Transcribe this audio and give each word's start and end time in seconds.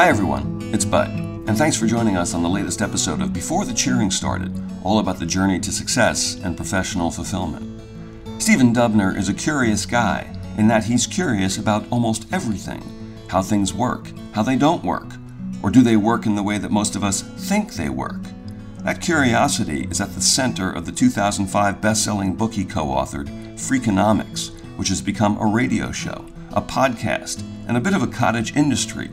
Hi, 0.00 0.08
everyone. 0.08 0.70
It's 0.72 0.86
Bud, 0.86 1.10
and 1.10 1.58
thanks 1.58 1.76
for 1.76 1.86
joining 1.86 2.16
us 2.16 2.32
on 2.32 2.42
the 2.42 2.48
latest 2.48 2.80
episode 2.80 3.20
of 3.20 3.34
Before 3.34 3.66
the 3.66 3.74
Cheering 3.74 4.10
Started, 4.10 4.50
all 4.82 4.98
about 4.98 5.18
the 5.18 5.26
journey 5.26 5.60
to 5.60 5.70
success 5.70 6.40
and 6.42 6.56
professional 6.56 7.10
fulfillment. 7.10 7.82
Stephen 8.38 8.72
Dubner 8.72 9.14
is 9.14 9.28
a 9.28 9.34
curious 9.34 9.84
guy 9.84 10.34
in 10.56 10.68
that 10.68 10.84
he's 10.84 11.06
curious 11.06 11.58
about 11.58 11.84
almost 11.90 12.26
everything 12.32 12.82
how 13.28 13.42
things 13.42 13.74
work, 13.74 14.10
how 14.32 14.42
they 14.42 14.56
don't 14.56 14.82
work, 14.82 15.16
or 15.62 15.68
do 15.68 15.82
they 15.82 15.98
work 15.98 16.24
in 16.24 16.34
the 16.34 16.42
way 16.42 16.56
that 16.56 16.70
most 16.70 16.96
of 16.96 17.04
us 17.04 17.20
think 17.20 17.74
they 17.74 17.90
work? 17.90 18.22
That 18.84 19.02
curiosity 19.02 19.86
is 19.90 20.00
at 20.00 20.14
the 20.14 20.22
center 20.22 20.72
of 20.72 20.86
the 20.86 20.92
2005 20.92 21.78
best 21.82 22.02
selling 22.02 22.34
book 22.36 22.54
he 22.54 22.64
co 22.64 22.86
authored, 22.86 23.28
Freakonomics, 23.56 24.48
which 24.78 24.88
has 24.88 25.02
become 25.02 25.36
a 25.36 25.44
radio 25.44 25.92
show, 25.92 26.24
a 26.54 26.62
podcast, 26.62 27.44
and 27.68 27.76
a 27.76 27.80
bit 27.80 27.92
of 27.92 28.02
a 28.02 28.06
cottage 28.06 28.56
industry. 28.56 29.10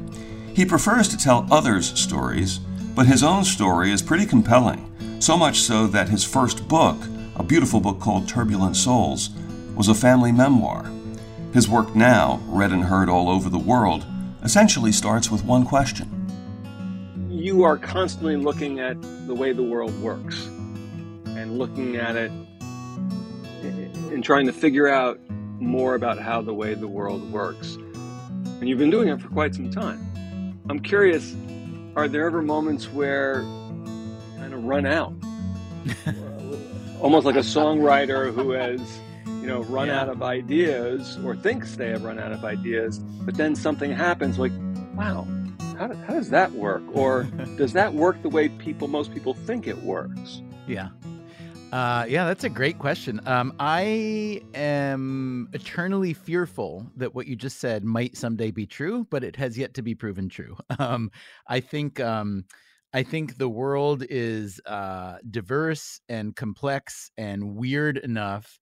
He 0.57 0.65
prefers 0.65 1.07
to 1.09 1.17
tell 1.17 1.45
others' 1.51 1.97
stories, 1.99 2.57
but 2.95 3.05
his 3.05 3.21
own 3.21 3.43
story 3.43 3.91
is 3.91 4.01
pretty 4.01 4.25
compelling, 4.25 4.91
so 5.19 5.37
much 5.37 5.59
so 5.59 5.85
that 5.85 6.09
his 6.09 6.23
first 6.23 6.67
book, 6.67 6.97
a 7.35 7.43
beautiful 7.43 7.79
book 7.79 7.99
called 7.99 8.27
Turbulent 8.27 8.75
Souls, 8.75 9.29
was 9.75 9.87
a 9.87 9.93
family 9.93 10.31
memoir. 10.31 10.91
His 11.53 11.69
work 11.69 11.95
now, 11.95 12.41
read 12.47 12.71
and 12.71 12.85
heard 12.85 13.07
all 13.07 13.29
over 13.29 13.49
the 13.49 13.59
world, 13.59 14.07
essentially 14.41 14.91
starts 14.91 15.29
with 15.29 15.45
one 15.45 15.63
question 15.63 16.11
you 17.29 17.63
are 17.63 17.77
constantly 17.77 18.35
looking 18.35 18.79
at 18.79 18.99
the 19.27 19.35
way 19.35 19.53
the 19.53 19.61
world 19.61 19.95
works 20.01 20.47
and 21.27 21.59
looking 21.59 21.97
at 21.97 22.15
it 22.15 22.31
and 23.61 24.23
trying 24.23 24.47
to 24.47 24.51
figure 24.51 24.87
out 24.87 25.19
more 25.59 25.93
about 25.93 26.17
how 26.17 26.41
the 26.41 26.53
way 26.53 26.73
the 26.73 26.87
world 26.87 27.31
works. 27.31 27.75
And 27.75 28.67
you've 28.67 28.79
been 28.79 28.89
doing 28.89 29.07
it 29.07 29.21
for 29.21 29.27
quite 29.29 29.53
some 29.53 29.69
time. 29.69 30.16
I'm 30.69 30.81
curious, 30.81 31.33
are 31.95 32.09
there 32.09 32.25
ever 32.25 32.41
moments 32.41 32.91
where 32.91 33.41
you 33.41 34.17
kind 34.35 34.53
of 34.53 34.65
run 34.65 34.85
out? 34.85 35.13
Almost 37.01 37.25
like 37.25 37.37
a 37.37 37.39
songwriter 37.39 38.33
who 38.33 38.51
has, 38.51 38.81
you 39.25 39.47
know, 39.47 39.63
run 39.63 39.87
yeah. 39.87 40.01
out 40.01 40.09
of 40.09 40.21
ideas 40.21 41.17
or 41.23 41.37
thinks 41.37 41.77
they 41.77 41.89
have 41.89 42.03
run 42.03 42.19
out 42.19 42.33
of 42.33 42.43
ideas, 42.43 42.99
but 42.99 43.35
then 43.35 43.55
something 43.55 43.91
happens 43.91 44.37
like, 44.39 44.51
wow, 44.93 45.25
how, 45.77 45.93
how 45.93 46.13
does 46.13 46.31
that 46.31 46.51
work? 46.51 46.83
Or 46.93 47.23
does 47.57 47.71
that 47.71 47.93
work 47.93 48.21
the 48.21 48.29
way 48.29 48.49
people, 48.49 48.89
most 48.89 49.13
people 49.13 49.33
think 49.33 49.67
it 49.67 49.77
works? 49.83 50.41
Yeah. 50.67 50.89
Uh, 51.71 52.05
yeah, 52.07 52.25
that's 52.25 52.45
a 52.45 52.49
great 52.49 52.79
question. 52.79 53.19
Um, 53.25 53.53
I 53.59 54.41
am 54.53 55.49
eternally 55.51 56.13
fearful 56.13 56.89
that 56.95 57.13
what 57.13 57.27
you 57.27 57.35
just 57.35 57.59
said 57.59 57.83
might 57.83 58.15
someday 58.15 58.51
be 58.51 58.65
true, 58.65 59.05
but 59.09 59.23
it 59.23 59.35
has 59.35 59.57
yet 59.57 59.73
to 59.75 59.81
be 59.81 59.93
proven 59.95 60.29
true. 60.29 60.55
Um, 60.79 61.11
I 61.47 61.59
think 61.59 61.99
um, 61.99 62.45
I 62.93 63.03
think 63.03 63.37
the 63.37 63.49
world 63.49 64.03
is 64.09 64.61
uh, 64.65 65.17
diverse 65.29 65.99
and 66.07 66.35
complex 66.35 67.11
and 67.17 67.55
weird 67.55 67.97
enough 67.97 68.59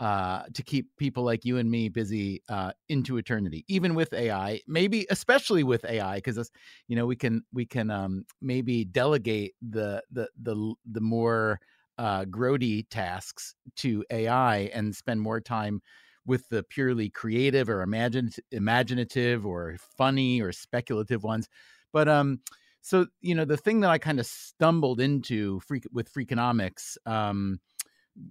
uh, 0.00 0.42
to 0.54 0.62
keep 0.62 0.88
people 0.98 1.22
like 1.24 1.44
you 1.44 1.58
and 1.58 1.70
me 1.70 1.88
busy 1.88 2.42
uh, 2.48 2.72
into 2.88 3.18
eternity, 3.18 3.64
even 3.68 3.94
with 3.94 4.12
AI. 4.14 4.60
Maybe 4.66 5.06
especially 5.10 5.62
with 5.62 5.84
AI, 5.84 6.16
because 6.16 6.50
you 6.88 6.96
know 6.96 7.06
we 7.06 7.16
can 7.16 7.42
we 7.52 7.66
can 7.66 7.90
um, 7.90 8.24
maybe 8.40 8.84
delegate 8.84 9.54
the 9.62 10.02
the 10.10 10.28
the 10.42 10.74
the 10.90 11.00
more 11.00 11.60
uh, 11.98 12.24
grody 12.24 12.86
tasks 12.88 13.54
to 13.76 14.04
AI 14.10 14.70
and 14.72 14.94
spend 14.94 15.20
more 15.20 15.40
time 15.40 15.82
with 16.26 16.48
the 16.50 16.62
purely 16.62 17.08
creative 17.08 17.68
or 17.68 17.82
imaginative, 17.82 18.44
imaginative 18.52 19.46
or 19.46 19.76
funny 19.96 20.40
or 20.40 20.52
speculative 20.52 21.24
ones. 21.24 21.48
But 21.92 22.08
um, 22.08 22.40
so 22.80 23.06
you 23.20 23.34
know 23.34 23.44
the 23.44 23.56
thing 23.56 23.80
that 23.80 23.90
I 23.90 23.98
kind 23.98 24.20
of 24.20 24.26
stumbled 24.26 25.00
into 25.00 25.60
with 25.92 26.12
Freakonomics. 26.12 26.96
Um, 27.06 27.60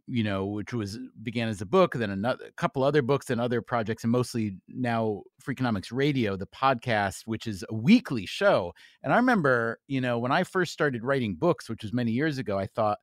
you 0.05 0.23
know, 0.23 0.45
which 0.45 0.73
was 0.73 0.99
began 1.23 1.47
as 1.47 1.61
a 1.61 1.65
book, 1.65 1.93
then 1.93 2.09
another 2.09 2.45
a 2.45 2.51
couple 2.53 2.83
other 2.83 3.01
books 3.01 3.29
and 3.29 3.39
other 3.39 3.61
projects, 3.61 4.03
and 4.03 4.11
mostly 4.11 4.57
now 4.67 5.23
Freakonomics 5.41 5.91
Radio, 5.91 6.35
the 6.35 6.47
podcast, 6.47 7.21
which 7.25 7.47
is 7.47 7.63
a 7.69 7.73
weekly 7.73 8.25
show. 8.25 8.73
And 9.03 9.13
I 9.13 9.15
remember, 9.17 9.79
you 9.87 10.01
know, 10.01 10.19
when 10.19 10.31
I 10.31 10.43
first 10.43 10.73
started 10.73 11.03
writing 11.05 11.35
books, 11.35 11.69
which 11.69 11.83
was 11.83 11.93
many 11.93 12.11
years 12.11 12.37
ago, 12.37 12.59
I 12.59 12.65
thought, 12.67 12.99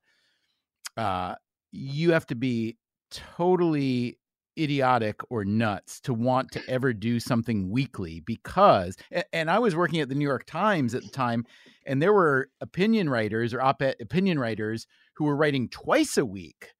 uh, 0.97 1.35
you 1.73 2.13
have 2.13 2.27
to 2.27 2.35
be 2.35 2.77
totally 3.11 4.19
idiotic 4.59 5.21
or 5.31 5.45
nuts 5.45 6.01
to 6.01 6.15
want 6.15 6.51
to 6.53 6.63
ever 6.69 6.93
do 6.93 7.19
something 7.19 7.71
weekly 7.71 8.21
because 8.21 8.97
and 9.33 9.51
I 9.51 9.59
was 9.59 9.75
working 9.75 9.99
at 10.01 10.09
the 10.09 10.15
New 10.15 10.25
York 10.25 10.47
Times 10.47 10.95
at 10.95 11.03
the 11.03 11.09
time 11.09 11.45
and 11.87 12.01
there 12.01 12.13
were 12.13 12.51
opinion 12.61 13.09
writers 13.09 13.53
or 13.53 13.61
op-ed 13.61 13.97
opinion 14.01 14.39
writers 14.39 14.87
who 15.17 15.25
were 15.25 15.35
writing 15.35 15.69
twice 15.69 16.17
a 16.17 16.25
week 16.25 16.73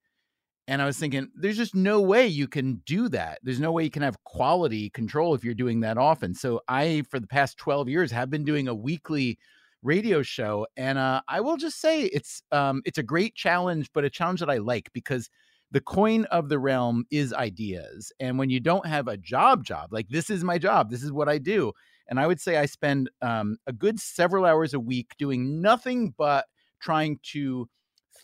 and 0.67 0.81
I 0.81 0.85
was 0.85 0.97
thinking 0.97 1.29
there's 1.35 1.57
just 1.57 1.75
no 1.75 2.01
way 2.01 2.25
you 2.27 2.47
can 2.47 2.81
do 2.85 3.07
that. 3.09 3.39
There's 3.43 3.59
no 3.59 3.71
way 3.71 3.83
you 3.83 3.91
can 3.91 4.01
have 4.01 4.23
quality 4.23 4.89
control 4.89 5.35
if 5.35 5.43
you're 5.43 5.53
doing 5.53 5.81
that 5.81 5.97
often. 5.97 6.33
So 6.33 6.61
I 6.67 7.03
for 7.09 7.19
the 7.19 7.27
past 7.27 7.57
12 7.57 7.87
years 7.87 8.11
have 8.11 8.29
been 8.29 8.43
doing 8.43 8.67
a 8.67 8.73
weekly 8.73 9.37
radio 9.85 10.21
show 10.21 10.65
and 10.75 10.97
uh, 10.97 11.21
I 11.27 11.41
will 11.41 11.57
just 11.57 11.79
say 11.79 12.03
it's 12.03 12.41
um, 12.51 12.81
it's 12.85 12.97
a 12.97 13.03
great 13.03 13.35
challenge 13.35 13.89
but 13.93 14.03
a 14.03 14.09
challenge 14.09 14.39
that 14.39 14.49
I 14.49 14.57
like 14.57 14.89
because 14.93 15.29
the 15.71 15.81
coin 15.81 16.25
of 16.25 16.47
the 16.47 16.59
realm 16.59 17.05
is 17.11 17.33
ideas. 17.33 18.11
And 18.19 18.37
when 18.37 18.49
you 18.49 18.59
don't 18.59 18.85
have 18.85 19.07
a 19.07 19.17
job 19.17 19.65
job, 19.65 19.91
like 19.91 20.07
this 20.09 20.29
is 20.29 20.43
my 20.43 20.57
job, 20.57 20.89
this 20.89 21.03
is 21.03 21.11
what 21.11 21.27
I 21.27 21.37
do. 21.37 21.73
And 22.07 22.19
I 22.19 22.27
would 22.27 22.39
say 22.39 22.57
I 22.57 22.65
spend 22.65 23.09
um, 23.21 23.57
a 23.67 23.73
good 23.73 23.99
several 23.99 24.45
hours 24.45 24.73
a 24.73 24.79
week 24.79 25.15
doing 25.17 25.61
nothing 25.61 26.13
but 26.17 26.45
trying 26.79 27.19
to 27.31 27.67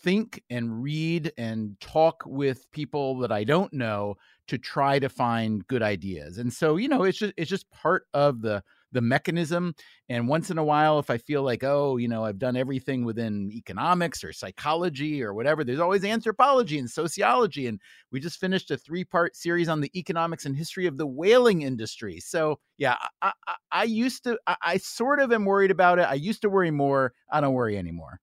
think 0.02 0.42
and 0.50 0.82
read 0.82 1.32
and 1.36 1.78
talk 1.80 2.22
with 2.24 2.70
people 2.70 3.18
that 3.18 3.32
I 3.32 3.44
don't 3.44 3.72
know 3.72 4.16
to 4.48 4.58
try 4.58 4.98
to 4.98 5.08
find 5.08 5.66
good 5.66 5.82
ideas. 5.82 6.38
And 6.38 6.52
so, 6.52 6.76
you 6.76 6.88
know, 6.88 7.02
it's 7.02 7.18
just 7.18 7.34
it's 7.36 7.50
just 7.50 7.70
part 7.70 8.06
of 8.14 8.40
the 8.40 8.62
the 8.92 9.00
mechanism. 9.00 9.74
And 10.08 10.28
once 10.28 10.50
in 10.50 10.58
a 10.58 10.64
while, 10.64 10.98
if 10.98 11.10
I 11.10 11.18
feel 11.18 11.42
like, 11.42 11.64
oh, 11.64 11.96
you 11.96 12.08
know, 12.08 12.24
I've 12.24 12.38
done 12.38 12.56
everything 12.56 13.04
within 13.04 13.50
economics 13.52 14.22
or 14.22 14.32
psychology 14.32 15.22
or 15.22 15.34
whatever, 15.34 15.64
there's 15.64 15.80
always 15.80 16.04
anthropology 16.04 16.78
and 16.78 16.90
sociology. 16.90 17.66
And 17.66 17.80
we 18.10 18.20
just 18.20 18.38
finished 18.38 18.70
a 18.70 18.76
three 18.76 19.04
part 19.04 19.36
series 19.36 19.68
on 19.68 19.80
the 19.80 19.90
economics 19.98 20.46
and 20.46 20.56
history 20.56 20.86
of 20.86 20.98
the 20.98 21.06
whaling 21.06 21.62
industry. 21.62 22.20
So, 22.20 22.58
yeah, 22.78 22.96
I, 23.20 23.32
I, 23.46 23.54
I 23.72 23.84
used 23.84 24.24
to, 24.24 24.38
I, 24.46 24.56
I 24.62 24.76
sort 24.76 25.20
of 25.20 25.32
am 25.32 25.44
worried 25.44 25.70
about 25.70 25.98
it. 25.98 26.06
I 26.08 26.14
used 26.14 26.42
to 26.42 26.50
worry 26.50 26.70
more. 26.70 27.12
I 27.30 27.40
don't 27.40 27.54
worry 27.54 27.76
anymore. 27.76 28.20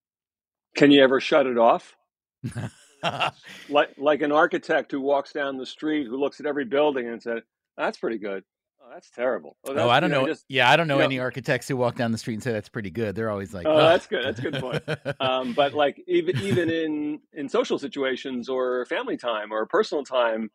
Can 0.76 0.92
you 0.92 1.04
ever 1.04 1.20
shut 1.20 1.48
it 1.48 1.58
off? 1.58 1.96
like 3.70 3.90
like 3.98 4.22
an 4.22 4.32
architect 4.32 4.92
who 4.92 5.02
walks 5.02 5.34
down 5.34 5.58
the 5.58 5.66
street 5.66 6.08
who 6.08 6.18
looks 6.18 6.40
at 6.40 6.46
every 6.46 6.66
building 6.66 7.08
and 7.08 7.22
said, 7.22 7.44
"That's 7.78 7.98
pretty 7.98 8.18
good." 8.18 8.44
Oh, 8.90 8.94
that's 8.94 9.10
terrible. 9.12 9.56
Oh, 9.66 9.74
that's, 9.74 9.86
oh 9.86 9.90
I 9.90 10.00
don't 10.00 10.10
know. 10.10 10.22
know. 10.22 10.28
Just, 10.28 10.46
yeah, 10.48 10.70
I 10.70 10.76
don't 10.76 10.88
know, 10.88 10.98
know 10.98 11.04
any 11.04 11.20
architects 11.20 11.68
who 11.68 11.78
walk 11.78 11.96
down 11.96 12.12
the 12.12 12.18
street 12.18 12.36
and 12.36 12.44
say 12.44 12.52
that's 12.52 12.70
pretty 12.70 12.90
good. 12.90 13.16
They're 13.16 13.30
always 13.30 13.54
like, 13.54 13.68
"Oh, 13.68 13.78
that's 13.78 14.08
good. 14.08 14.24
That's 14.26 14.40
a 14.40 14.42
good 14.42 14.56
point." 14.56 14.84
um, 15.20 15.54
but 15.54 15.74
like 15.74 16.04
even 16.08 16.36
even 16.40 16.70
in 16.70 17.20
in 17.34 17.50
social 17.50 17.78
situations 17.78 18.50
or 18.50 18.86
family 18.86 19.18
time 19.18 19.52
or 19.52 19.66
personal 19.68 20.04
time, 20.04 20.50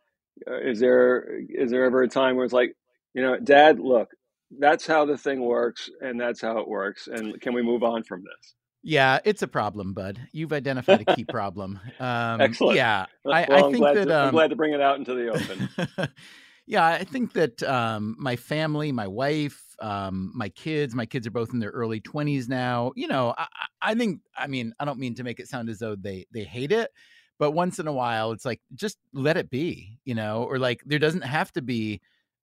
uh, 0.50 0.58
is 0.58 0.80
there 0.80 1.40
is 1.48 1.70
there 1.70 1.84
ever 1.84 2.02
a 2.02 2.08
time 2.08 2.36
where 2.36 2.44
it's 2.44 2.54
like, 2.54 2.74
you 3.14 3.22
know, 3.22 3.38
Dad, 3.38 3.78
look, 3.78 4.10
that's 4.58 4.86
how 4.86 5.04
the 5.04 5.16
thing 5.16 5.40
works, 5.40 5.88
and 6.00 6.20
that's 6.20 6.40
how 6.40 6.58
it 6.58 6.66
works, 6.66 7.06
and 7.06 7.40
can 7.40 7.54
we 7.54 7.62
move 7.62 7.84
on 7.84 8.02
from 8.02 8.22
this? 8.22 8.54
Yeah, 8.82 9.20
it's 9.24 9.42
a 9.42 9.48
problem, 9.48 9.94
bud. 9.94 10.20
You've 10.32 10.52
identified 10.52 11.00
a 11.00 11.14
key 11.14 11.24
problem. 11.28 11.80
Um, 12.00 12.40
Excellent. 12.40 12.76
Yeah, 12.76 13.06
well, 13.24 13.34
I, 13.34 13.46
I 13.48 13.62
think 13.70 13.84
that 13.84 14.04
to, 14.06 14.14
um, 14.14 14.26
I'm 14.26 14.32
glad 14.32 14.50
to 14.50 14.56
bring 14.56 14.74
it 14.74 14.80
out 14.80 14.98
into 14.98 15.14
the 15.14 15.28
open. 15.28 16.08
yeah, 16.66 16.86
I 16.86 17.04
think 17.04 17.34
that 17.34 17.62
um, 17.62 18.16
my 18.18 18.36
family, 18.36 18.90
my 18.90 19.06
wife, 19.06 19.60
um, 19.80 20.32
my 20.34 20.48
kids, 20.48 20.94
my 20.94 21.04
kids 21.04 21.26
are 21.26 21.30
both 21.30 21.52
in 21.52 21.58
their 21.58 21.70
early 21.70 22.00
20s 22.00 22.48
now. 22.48 22.92
You 22.96 23.08
know, 23.08 23.34
I, 23.36 23.46
I 23.82 23.94
think, 23.94 24.20
I 24.36 24.46
mean, 24.46 24.72
I 24.80 24.84
don't 24.86 24.98
mean 24.98 25.14
to 25.16 25.24
make 25.24 25.40
it 25.40 25.48
sound 25.48 25.68
as 25.68 25.78
though 25.78 25.94
they 25.94 26.26
they 26.32 26.44
hate 26.44 26.72
it, 26.72 26.90
but 27.38 27.50
once 27.52 27.78
in 27.78 27.86
a 27.86 27.92
while, 27.92 28.32
it's 28.32 28.46
like 28.46 28.60
just 28.74 28.98
let 29.12 29.36
it 29.36 29.50
be, 29.50 29.98
you 30.04 30.14
know, 30.14 30.44
or 30.44 30.58
like 30.58 30.80
there 30.86 30.98
doesn't 30.98 31.22
have 31.22 31.52
to 31.52 31.62
be 31.62 32.00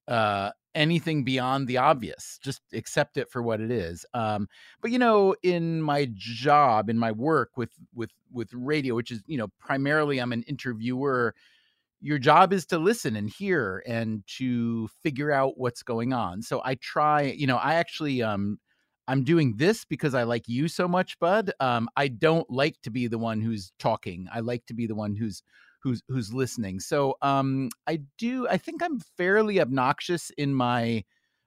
uh 0.08 0.50
anything 0.74 1.22
beyond 1.22 1.68
the 1.68 1.76
obvious 1.76 2.38
just 2.42 2.60
accept 2.72 3.16
it 3.16 3.28
for 3.30 3.40
what 3.42 3.60
it 3.60 3.70
is 3.70 4.04
um 4.14 4.48
but 4.80 4.90
you 4.90 4.98
know 4.98 5.36
in 5.44 5.80
my 5.80 6.08
job 6.14 6.88
in 6.90 6.98
my 6.98 7.12
work 7.12 7.50
with 7.56 7.70
with 7.94 8.10
with 8.32 8.48
radio 8.52 8.94
which 8.94 9.10
is 9.12 9.22
you 9.26 9.36
know 9.38 9.46
primarily 9.60 10.18
i'm 10.18 10.32
an 10.32 10.42
interviewer 10.44 11.34
your 12.02 12.18
job 12.18 12.52
is 12.52 12.66
to 12.66 12.78
listen 12.78 13.16
and 13.16 13.30
hear 13.30 13.82
and 13.86 14.24
to 14.38 14.88
figure 15.02 15.30
out 15.32 15.56
what's 15.56 15.82
going 15.82 16.12
on. 16.12 16.42
So 16.42 16.60
I 16.64 16.74
try, 16.76 17.22
you 17.22 17.46
know, 17.46 17.56
I 17.56 17.74
actually 17.74 18.22
um 18.22 18.58
I'm 19.08 19.24
doing 19.24 19.54
this 19.56 19.84
because 19.84 20.14
I 20.14 20.22
like 20.24 20.48
you 20.48 20.68
so 20.68 20.88
much, 20.88 21.18
bud. 21.20 21.52
Um 21.60 21.88
I 21.96 22.08
don't 22.08 22.50
like 22.50 22.80
to 22.82 22.90
be 22.90 23.06
the 23.06 23.18
one 23.18 23.40
who's 23.40 23.72
talking. 23.78 24.28
I 24.32 24.40
like 24.40 24.66
to 24.66 24.74
be 24.74 24.86
the 24.86 24.94
one 24.96 25.14
who's 25.14 25.42
who's 25.82 26.02
who's 26.08 26.32
listening. 26.34 26.80
So 26.80 27.16
um 27.22 27.70
I 27.86 28.00
do 28.18 28.48
I 28.48 28.58
think 28.58 28.82
I'm 28.82 29.00
fairly 29.16 29.60
obnoxious 29.60 30.30
in 30.36 30.54
my 30.54 31.04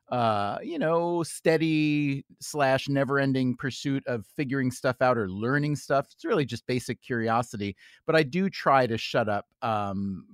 uh, 0.10 0.60
you 0.62 0.78
know, 0.78 1.24
steady 1.24 2.24
slash 2.40 2.88
never 2.88 3.18
ending 3.19 3.56
pursuit 3.56 4.06
of 4.06 4.25
figuring 4.36 4.69
stuff 4.72 5.01
out 5.01 5.18
or 5.18 5.30
learning 5.30 5.75
stuff. 5.75 6.08
It's 6.12 6.25
really 6.25 6.46
just 6.46 6.68
basic 6.68 7.01
curiosity. 7.01 7.75
But 8.06 8.16
I 8.16 8.24
do 8.24 8.50
try 8.50 8.86
to 8.86 8.98
shut 8.98 9.28
up 9.28 9.48
um, 9.63 10.25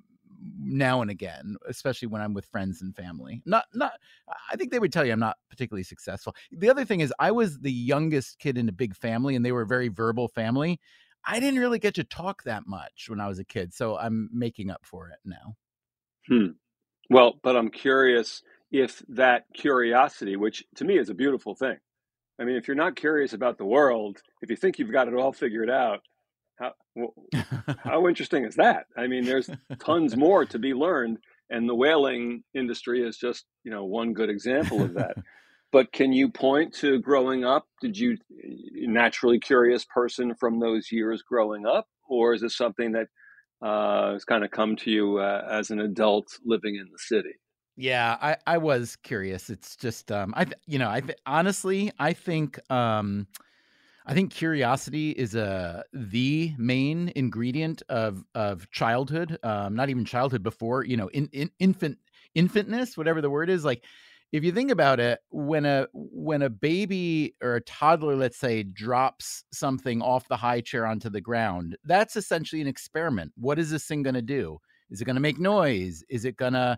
now 0.59 1.01
and 1.01 1.11
again, 1.11 1.55
especially 1.67 2.07
when 2.07 2.21
I'm 2.21 2.33
with 2.33 2.45
friends 2.45 2.81
and 2.81 2.95
family. 2.95 3.41
Not, 3.45 3.65
not, 3.73 3.93
I 4.51 4.55
think 4.55 4.71
they 4.71 4.79
would 4.79 4.93
tell 4.93 5.05
you 5.05 5.13
I'm 5.13 5.19
not 5.19 5.38
particularly 5.49 5.83
successful. 5.83 6.35
The 6.51 6.69
other 6.69 6.85
thing 6.85 7.01
is, 7.01 7.13
I 7.19 7.31
was 7.31 7.59
the 7.59 7.71
youngest 7.71 8.39
kid 8.39 8.57
in 8.57 8.69
a 8.69 8.73
big 8.73 8.95
family 8.95 9.35
and 9.35 9.45
they 9.45 9.51
were 9.51 9.61
a 9.61 9.67
very 9.67 9.88
verbal 9.88 10.27
family. 10.27 10.79
I 11.25 11.39
didn't 11.39 11.59
really 11.59 11.79
get 11.79 11.95
to 11.95 12.03
talk 12.03 12.43
that 12.43 12.67
much 12.67 13.07
when 13.07 13.19
I 13.19 13.27
was 13.27 13.39
a 13.39 13.45
kid. 13.45 13.73
So 13.73 13.97
I'm 13.97 14.29
making 14.33 14.71
up 14.71 14.81
for 14.83 15.09
it 15.09 15.19
now. 15.23 15.55
Hmm. 16.27 16.51
Well, 17.09 17.39
but 17.43 17.55
I'm 17.55 17.69
curious 17.69 18.41
if 18.71 19.03
that 19.09 19.45
curiosity, 19.53 20.35
which 20.35 20.63
to 20.75 20.85
me 20.85 20.97
is 20.97 21.09
a 21.09 21.13
beautiful 21.13 21.55
thing, 21.55 21.77
I 22.39 22.43
mean, 22.43 22.55
if 22.55 22.67
you're 22.67 22.75
not 22.75 22.95
curious 22.95 23.33
about 23.33 23.57
the 23.57 23.65
world, 23.65 24.21
if 24.41 24.49
you 24.49 24.55
think 24.55 24.79
you've 24.79 24.91
got 24.91 25.07
it 25.07 25.13
all 25.13 25.31
figured 25.31 25.69
out, 25.69 26.01
how 26.62 26.74
how 27.84 28.08
interesting 28.08 28.46
is 28.46 28.56
that? 28.56 28.86
I 28.98 29.08
mean, 29.08 29.25
there's 29.25 29.50
tons 29.80 30.16
more 30.16 30.46
to 30.46 30.60
be 30.60 30.74
learned, 30.74 31.18
and 31.50 31.68
the 31.68 31.75
whaling 31.75 32.44
industry 32.54 33.06
is 33.08 33.18
just 33.18 33.46
you 33.63 33.72
know 33.72 33.86
one 33.86 34.13
good 34.13 34.30
example 34.30 34.84
of 34.84 34.94
that. 34.96 35.18
but 35.72 35.92
can 35.92 36.13
you 36.13 36.30
point 36.30 36.74
to 36.75 37.00
growing 37.00 37.44
up? 37.44 37.66
Did 37.81 37.98
you 37.98 38.18
naturally 38.74 39.40
curious 39.40 39.86
person 39.86 40.36
from 40.36 40.60
those 40.60 40.92
years 40.92 41.24
growing 41.24 41.66
up, 41.66 41.88
or 42.10 42.34
is 42.34 42.42
this 42.42 42.56
something 42.56 42.92
that 42.94 43.08
uh, 43.66 44.13
has 44.13 44.25
kind 44.25 44.44
of 44.44 44.52
come 44.52 44.75
to 44.78 44.92
you 44.92 45.18
uh, 45.18 45.48
as 45.50 45.72
an 45.72 45.80
adult 45.80 46.28
living 46.46 46.75
in 46.75 46.88
the 46.92 47.00
city? 47.00 47.36
Yeah, 47.78 48.18
I, 48.22 48.38
I 48.46 48.58
was 48.58 48.96
curious. 48.98 49.50
It's 49.50 49.75
just 49.75 50.12
um 50.12 50.34
I 50.36 50.46
you 50.68 50.78
know, 50.78 50.90
I 50.90 51.02
honestly 51.25 51.92
I 51.98 52.13
think 52.13 52.60
um 52.72 53.28
I 54.06 54.13
think 54.13 54.31
curiosity 54.31 55.12
is 55.12 55.36
a 55.36 55.45
uh, 55.45 55.83
the 55.94 56.53
main 56.57 57.12
ingredient 57.15 57.83
of 57.89 58.24
of 58.36 58.69
childhood. 58.71 59.38
Um 59.44 59.75
not 59.75 59.89
even 59.89 60.06
childhood 60.06 60.44
before, 60.44 60.83
you 60.86 60.98
know, 60.98 61.07
in, 61.09 61.30
in 61.33 61.51
infant 61.59 61.98
infantness, 62.36 62.98
whatever 62.98 63.21
the 63.21 63.30
word 63.30 63.50
is, 63.50 63.65
like 63.65 63.83
if 64.31 64.45
you 64.45 64.51
think 64.53 64.71
about 64.71 65.00
it, 65.00 65.19
when 65.30 65.65
a 65.65 65.88
when 65.94 66.42
a 66.42 66.50
baby 66.50 67.36
or 67.44 67.56
a 67.56 67.62
toddler, 67.62 68.15
let's 68.15 68.38
say, 68.38 68.63
drops 68.63 69.44
something 69.51 70.01
off 70.01 70.27
the 70.30 70.38
high 70.38 70.62
chair 70.62 70.86
onto 70.86 71.09
the 71.09 71.19
ground, 71.19 71.77
that's 71.83 72.15
essentially 72.15 72.62
an 72.62 72.68
experiment. 72.68 73.33
What 73.36 73.59
is 73.59 73.69
this 73.69 73.86
thing 73.86 74.03
going 74.03 74.15
to 74.15 74.21
do? 74.21 74.59
Is 74.89 75.01
it 75.01 75.06
going 75.06 75.18
to 75.18 75.21
make 75.21 75.39
noise? 75.39 76.03
Is 76.09 76.24
it 76.24 76.38
going 76.38 76.53
to 76.53 76.77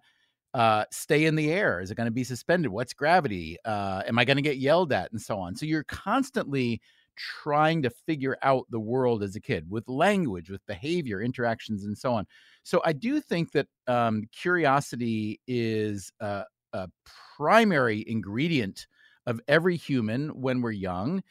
uh, 0.56 0.86
stay 0.92 1.26
in 1.26 1.36
the 1.36 1.52
air? 1.52 1.80
Is 1.80 1.92
it 1.92 1.96
going 1.96 2.06
to 2.06 2.12
be 2.12 2.24
suspended? 2.24 2.72
What's 2.72 2.94
gravity? 2.94 3.58
Uh, 3.66 4.02
am 4.08 4.18
I 4.18 4.26
going 4.26 4.38
to 4.38 4.44
get 4.44 4.58
yelled 4.58 4.92
at? 4.92 5.12
And 5.12 5.22
so 5.22 5.38
on. 5.38 5.56
So 5.56 5.66
you're 5.68 5.84
constantly 5.84 6.82
trying 7.16 7.82
to 7.84 7.90
figure 7.90 8.38
out 8.42 8.66
the 8.70 8.80
world 8.80 9.24
as 9.24 9.36
a 9.36 9.40
kid 9.42 9.70
with 9.70 9.88
language, 9.88 10.50
with 10.50 10.66
behavior, 10.66 11.22
interactions, 11.22 11.86
and 11.86 11.98
so 11.98 12.14
on. 12.14 12.26
So 12.64 12.82
I 12.86 12.94
do 12.94 13.20
think 13.20 13.52
that 13.52 13.68
um, 13.88 14.24
curiosity 14.32 15.40
is 15.48 16.12
a, 16.20 16.46
a 16.74 16.90
primary 17.36 18.04
ingredient 18.08 18.88
of 19.26 19.40
every 19.48 19.78
human 19.78 20.30
when 20.30 20.62
we're 20.62 20.72
young. 20.72 21.24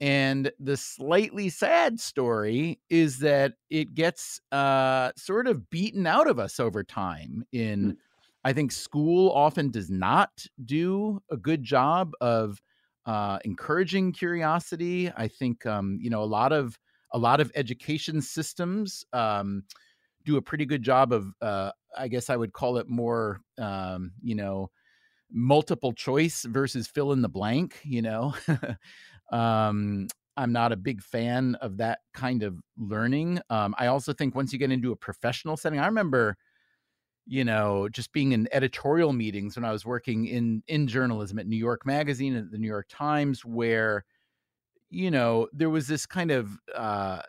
And 0.00 0.52
the 0.58 0.76
slightly 0.76 1.48
sad 1.48 2.00
story 2.00 2.80
is 2.90 3.20
that 3.20 3.54
it 3.70 3.94
gets 3.94 4.40
uh, 4.52 5.12
sort 5.16 5.46
of 5.46 5.70
beaten 5.70 6.06
out 6.06 6.26
of 6.28 6.38
us 6.38 6.60
over 6.60 6.84
time 6.84 7.44
in 7.52 7.90
hmm. 7.90 7.90
I 8.44 8.52
think 8.52 8.70
school 8.70 9.32
often 9.32 9.72
does 9.72 9.90
not 9.90 10.46
do 10.64 11.20
a 11.32 11.36
good 11.36 11.64
job 11.64 12.12
of 12.20 12.62
uh, 13.06 13.38
encouraging 13.44 14.12
curiosity. 14.12 15.10
I 15.16 15.28
think 15.28 15.64
um, 15.66 15.98
you 16.00 16.10
know 16.10 16.22
a 16.22 16.24
lot 16.24 16.52
of 16.52 16.78
a 17.12 17.18
lot 17.18 17.40
of 17.40 17.50
education 17.54 18.20
systems 18.20 19.04
um, 19.12 19.62
do 20.24 20.36
a 20.36 20.42
pretty 20.42 20.66
good 20.66 20.82
job 20.82 21.12
of. 21.12 21.32
Uh, 21.40 21.72
I 21.98 22.08
guess 22.08 22.28
I 22.28 22.36
would 22.36 22.52
call 22.52 22.76
it 22.78 22.88
more 22.88 23.40
um, 23.58 24.12
you 24.22 24.34
know 24.34 24.70
multiple 25.32 25.92
choice 25.92 26.44
versus 26.44 26.86
fill 26.86 27.12
in 27.12 27.22
the 27.22 27.28
blank. 27.28 27.80
You 27.84 28.02
know. 28.02 28.34
um, 29.32 30.08
I'm 30.38 30.52
not 30.52 30.70
a 30.72 30.76
big 30.76 31.02
fan 31.02 31.54
of 31.56 31.78
that 31.78 32.00
kind 32.12 32.42
of 32.42 32.60
learning. 32.76 33.40
Um, 33.48 33.74
I 33.78 33.86
also 33.86 34.12
think 34.12 34.34
once 34.34 34.52
you 34.52 34.58
get 34.58 34.70
into 34.70 34.92
a 34.92 34.96
professional 34.96 35.56
setting, 35.56 35.78
I 35.78 35.86
remember 35.86 36.36
you 37.26 37.44
know, 37.44 37.88
just 37.88 38.12
being 38.12 38.32
in 38.32 38.48
editorial 38.52 39.12
meetings 39.12 39.56
when 39.56 39.64
I 39.64 39.72
was 39.72 39.84
working 39.84 40.26
in 40.26 40.62
in 40.68 40.86
journalism 40.86 41.38
at 41.38 41.46
New 41.46 41.56
York 41.56 41.84
Magazine 41.84 42.36
at 42.36 42.50
the 42.50 42.58
New 42.58 42.68
York 42.68 42.86
Times, 42.88 43.44
where 43.44 44.04
you 44.90 45.10
know 45.10 45.48
there 45.52 45.70
was 45.70 45.88
this 45.88 46.06
kind 46.06 46.30
of 46.30 46.50
uh, 46.74 47.22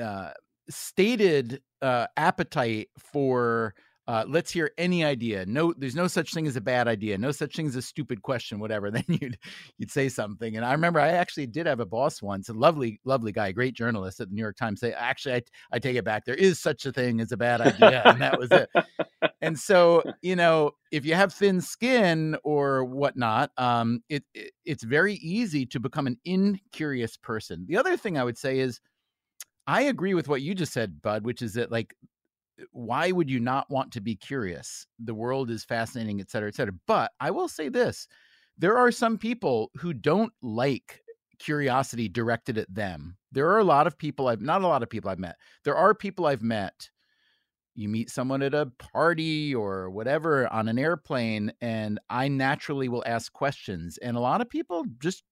uh, 0.00 0.30
stated 0.68 1.62
uh, 1.80 2.06
appetite 2.16 2.88
for 2.98 3.74
uh, 4.10 4.24
let's 4.26 4.50
hear 4.50 4.72
any 4.76 5.04
idea. 5.04 5.46
No, 5.46 5.72
there's 5.78 5.94
no 5.94 6.08
such 6.08 6.34
thing 6.34 6.48
as 6.48 6.56
a 6.56 6.60
bad 6.60 6.88
idea. 6.88 7.16
No 7.16 7.30
such 7.30 7.54
thing 7.54 7.68
as 7.68 7.76
a 7.76 7.82
stupid 7.82 8.22
question. 8.22 8.58
Whatever. 8.58 8.90
Then 9.00 9.04
you'd 9.06 9.38
you'd 9.78 9.92
say 9.92 10.08
something. 10.08 10.56
And 10.56 10.64
I 10.64 10.72
remember 10.72 10.98
I 10.98 11.10
actually 11.10 11.46
did 11.46 11.66
have 11.66 11.78
a 11.78 11.86
boss 11.86 12.20
once, 12.20 12.48
a 12.48 12.52
lovely, 12.52 13.00
lovely 13.04 13.30
guy, 13.30 13.52
great 13.52 13.72
journalist 13.72 14.18
at 14.18 14.28
the 14.28 14.34
New 14.34 14.42
York 14.42 14.56
Times. 14.56 14.80
Say, 14.80 14.92
actually, 14.92 15.36
I 15.36 15.42
I 15.70 15.78
take 15.78 15.94
it 15.94 16.04
back. 16.04 16.24
There 16.24 16.34
is 16.34 16.58
such 16.58 16.86
a 16.86 16.92
thing 16.92 17.20
as 17.20 17.30
a 17.30 17.36
bad 17.36 17.60
idea, 17.60 18.02
and 18.04 18.20
that 18.20 18.36
was 18.36 18.50
it. 18.50 18.68
and 19.40 19.56
so 19.56 20.02
you 20.22 20.34
know, 20.34 20.72
if 20.90 21.06
you 21.06 21.14
have 21.14 21.32
thin 21.32 21.60
skin 21.60 22.36
or 22.42 22.84
whatnot, 22.84 23.52
um, 23.58 24.02
it, 24.08 24.24
it 24.34 24.50
it's 24.64 24.82
very 24.82 25.14
easy 25.14 25.66
to 25.66 25.78
become 25.78 26.08
an 26.08 26.18
incurious 26.24 27.16
person. 27.16 27.64
The 27.68 27.76
other 27.76 27.96
thing 27.96 28.18
I 28.18 28.24
would 28.24 28.38
say 28.38 28.58
is. 28.58 28.80
I 29.66 29.82
agree 29.82 30.14
with 30.14 30.26
what 30.26 30.42
you 30.42 30.56
just 30.56 30.72
said, 30.72 31.00
Bud, 31.00 31.24
which 31.24 31.42
is 31.42 31.52
that 31.54 31.70
like 31.70 31.94
why 32.72 33.10
would 33.10 33.30
you 33.30 33.40
not 33.40 33.70
want 33.70 33.92
to 33.92 34.00
be 34.00 34.16
curious? 34.16 34.86
The 34.98 35.14
world 35.14 35.50
is 35.50 35.64
fascinating, 35.64 36.20
et 36.20 36.30
cetera, 36.30 36.48
et 36.48 36.54
cetera. 36.54 36.74
But 36.86 37.12
I 37.20 37.30
will 37.30 37.48
say 37.48 37.68
this 37.68 38.08
there 38.58 38.76
are 38.76 38.92
some 38.92 39.16
people 39.16 39.70
who 39.76 39.92
don't 39.92 40.32
like 40.42 41.02
curiosity 41.38 42.08
directed 42.08 42.58
at 42.58 42.72
them. 42.72 43.16
There 43.32 43.48
are 43.48 43.58
a 43.58 43.64
lot 43.64 43.86
of 43.86 43.98
people 43.98 44.28
I've 44.28 44.42
not 44.42 44.62
a 44.62 44.66
lot 44.66 44.82
of 44.82 44.90
people 44.90 45.10
I've 45.10 45.18
met. 45.18 45.36
There 45.64 45.76
are 45.76 45.94
people 45.94 46.26
I've 46.26 46.42
met. 46.42 46.90
You 47.74 47.88
meet 47.88 48.10
someone 48.10 48.42
at 48.42 48.52
a 48.52 48.70
party 48.78 49.54
or 49.54 49.90
whatever 49.90 50.52
on 50.52 50.68
an 50.68 50.78
airplane, 50.78 51.52
and 51.60 51.98
I 52.10 52.28
naturally 52.28 52.88
will 52.88 53.04
ask 53.06 53.32
questions. 53.32 53.96
And 53.98 54.16
a 54.16 54.20
lot 54.20 54.40
of 54.40 54.50
people 54.50 54.84
just, 54.98 55.22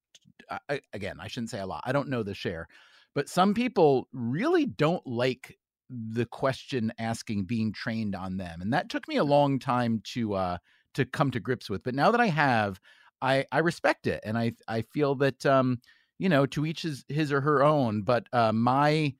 I, 0.68 0.80
again, 0.94 1.16
I 1.20 1.28
shouldn't 1.28 1.50
say 1.50 1.60
a 1.60 1.66
lot. 1.66 1.82
I 1.84 1.92
don't 1.92 2.08
know 2.08 2.22
the 2.22 2.34
share, 2.34 2.68
but 3.14 3.28
some 3.28 3.52
people 3.52 4.08
really 4.12 4.64
don't 4.64 5.06
like 5.06 5.58
the 5.90 6.26
question 6.26 6.92
asking 6.98 7.44
being 7.44 7.72
trained 7.72 8.14
on 8.14 8.36
them 8.36 8.60
and 8.60 8.72
that 8.72 8.88
took 8.88 9.08
me 9.08 9.16
a 9.16 9.24
long 9.24 9.58
time 9.58 10.00
to 10.04 10.34
uh 10.34 10.58
to 10.94 11.04
come 11.04 11.30
to 11.30 11.40
grips 11.40 11.70
with 11.70 11.82
but 11.82 11.94
now 11.94 12.10
that 12.10 12.20
i 12.20 12.26
have 12.26 12.78
i 13.22 13.44
i 13.52 13.58
respect 13.58 14.06
it 14.06 14.20
and 14.24 14.36
i 14.36 14.52
i 14.68 14.82
feel 14.82 15.14
that 15.14 15.44
um 15.46 15.78
you 16.18 16.28
know 16.28 16.44
to 16.44 16.66
each 16.66 16.82
his 16.82 17.04
his 17.08 17.32
or 17.32 17.40
her 17.40 17.62
own 17.62 18.02
but 18.02 18.26
uh 18.32 18.52
my 18.52 19.12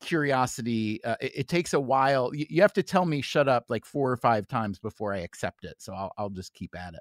curiosity 0.00 1.02
uh, 1.04 1.16
it, 1.20 1.32
it, 1.38 1.48
takes 1.48 1.72
a 1.72 1.80
while 1.80 2.32
you, 2.34 2.46
you 2.48 2.62
have 2.62 2.72
to 2.72 2.82
tell 2.82 3.04
me 3.04 3.20
shut 3.20 3.48
up 3.48 3.64
like 3.68 3.84
four 3.84 4.10
or 4.10 4.16
five 4.16 4.46
times 4.46 4.78
before 4.78 5.12
i 5.12 5.18
accept 5.18 5.64
it 5.64 5.74
so 5.78 5.92
i'll, 5.92 6.12
I'll 6.16 6.30
just 6.30 6.54
keep 6.54 6.76
at 6.76 6.94
it. 6.94 7.00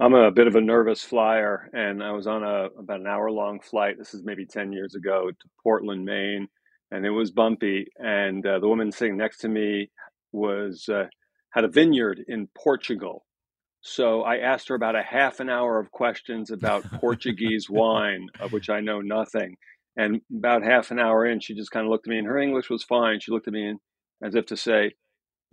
I'm 0.00 0.14
a 0.14 0.32
bit 0.32 0.48
of 0.48 0.56
a 0.56 0.60
nervous 0.60 1.02
flyer 1.02 1.70
and 1.72 2.02
i 2.02 2.10
was 2.10 2.26
on 2.26 2.42
a 2.42 2.66
about 2.78 3.00
an 3.00 3.06
hour 3.06 3.30
long 3.30 3.60
flight 3.60 3.98
this 3.98 4.14
is 4.14 4.24
maybe 4.24 4.44
10 4.44 4.72
years 4.72 4.96
ago 4.96 5.30
to 5.30 5.48
portland 5.62 6.04
maine 6.04 6.48
and 6.92 7.06
it 7.06 7.10
was 7.10 7.30
bumpy. 7.30 7.86
And 7.98 8.46
uh, 8.46 8.58
the 8.60 8.68
woman 8.68 8.92
sitting 8.92 9.16
next 9.16 9.38
to 9.38 9.48
me 9.48 9.90
was 10.30 10.88
uh, 10.88 11.06
had 11.50 11.64
a 11.64 11.68
vineyard 11.68 12.22
in 12.28 12.48
Portugal. 12.54 13.24
So 13.80 14.22
I 14.22 14.36
asked 14.36 14.68
her 14.68 14.76
about 14.76 14.94
a 14.94 15.02
half 15.02 15.40
an 15.40 15.48
hour 15.48 15.80
of 15.80 15.90
questions 15.90 16.50
about 16.50 16.84
Portuguese 17.00 17.66
wine, 17.70 18.28
of 18.38 18.52
which 18.52 18.70
I 18.70 18.80
know 18.80 19.00
nothing. 19.00 19.56
And 19.96 20.20
about 20.34 20.62
half 20.62 20.90
an 20.90 21.00
hour 21.00 21.26
in, 21.26 21.40
she 21.40 21.54
just 21.54 21.70
kind 21.70 21.84
of 21.84 21.90
looked 21.90 22.06
at 22.06 22.10
me, 22.10 22.18
and 22.18 22.26
her 22.26 22.38
English 22.38 22.70
was 22.70 22.84
fine. 22.84 23.20
She 23.20 23.32
looked 23.32 23.48
at 23.48 23.54
me 23.54 23.74
as 24.22 24.34
if 24.34 24.46
to 24.46 24.56
say, 24.56 24.92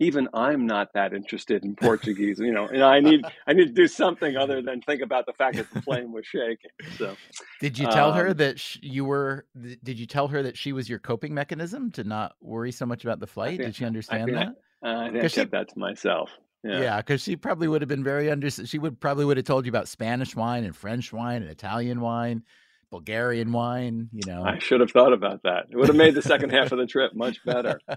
even 0.00 0.28
I'm 0.32 0.66
not 0.66 0.94
that 0.94 1.12
interested 1.12 1.62
in 1.62 1.76
Portuguese, 1.76 2.40
you 2.40 2.52
know, 2.52 2.66
and 2.66 2.82
I 2.82 3.00
need 3.00 3.22
I 3.46 3.52
need 3.52 3.66
to 3.66 3.72
do 3.72 3.86
something 3.86 4.36
other 4.36 4.62
than 4.62 4.80
think 4.80 5.02
about 5.02 5.26
the 5.26 5.34
fact 5.34 5.56
that 5.56 5.70
the 5.72 5.82
plane 5.82 6.10
was 6.10 6.26
shaking. 6.26 6.70
So, 6.96 7.16
did 7.60 7.78
you 7.78 7.86
tell 7.86 8.10
um, 8.10 8.16
her 8.16 8.34
that 8.34 8.58
sh- 8.58 8.78
you 8.80 9.04
were? 9.04 9.46
Did 9.84 9.98
you 9.98 10.06
tell 10.06 10.26
her 10.28 10.42
that 10.42 10.56
she 10.56 10.72
was 10.72 10.88
your 10.88 10.98
coping 10.98 11.34
mechanism 11.34 11.90
to 11.92 12.04
not 12.04 12.32
worry 12.40 12.72
so 12.72 12.86
much 12.86 13.04
about 13.04 13.20
the 13.20 13.26
flight? 13.26 13.58
Think, 13.58 13.62
did 13.62 13.76
she 13.76 13.84
understand 13.84 14.30
I 14.30 14.34
that? 14.34 14.56
I, 14.82 14.88
uh, 14.88 15.24
I 15.24 15.26
she, 15.28 15.44
that 15.44 15.68
to 15.68 15.78
myself. 15.78 16.30
Yeah, 16.64 16.96
because 16.98 17.26
yeah, 17.26 17.32
she 17.32 17.36
probably 17.36 17.68
would 17.68 17.82
have 17.82 17.88
been 17.88 18.04
very 18.04 18.30
under. 18.30 18.50
She 18.50 18.78
would 18.78 19.00
probably 19.00 19.26
would 19.26 19.36
have 19.36 19.46
told 19.46 19.66
you 19.66 19.70
about 19.70 19.88
Spanish 19.88 20.34
wine 20.34 20.64
and 20.64 20.74
French 20.74 21.12
wine 21.12 21.42
and 21.42 21.50
Italian 21.50 22.00
wine. 22.00 22.42
Bulgarian 22.90 23.52
wine, 23.52 24.08
you 24.12 24.22
know. 24.26 24.42
I 24.42 24.58
should 24.58 24.80
have 24.80 24.90
thought 24.90 25.12
about 25.12 25.42
that. 25.44 25.66
It 25.70 25.76
would 25.76 25.88
have 25.88 25.96
made 25.96 26.14
the 26.14 26.22
second 26.22 26.50
half 26.50 26.72
of 26.72 26.78
the 26.78 26.86
trip 26.86 27.12
much 27.14 27.44
better. 27.44 27.80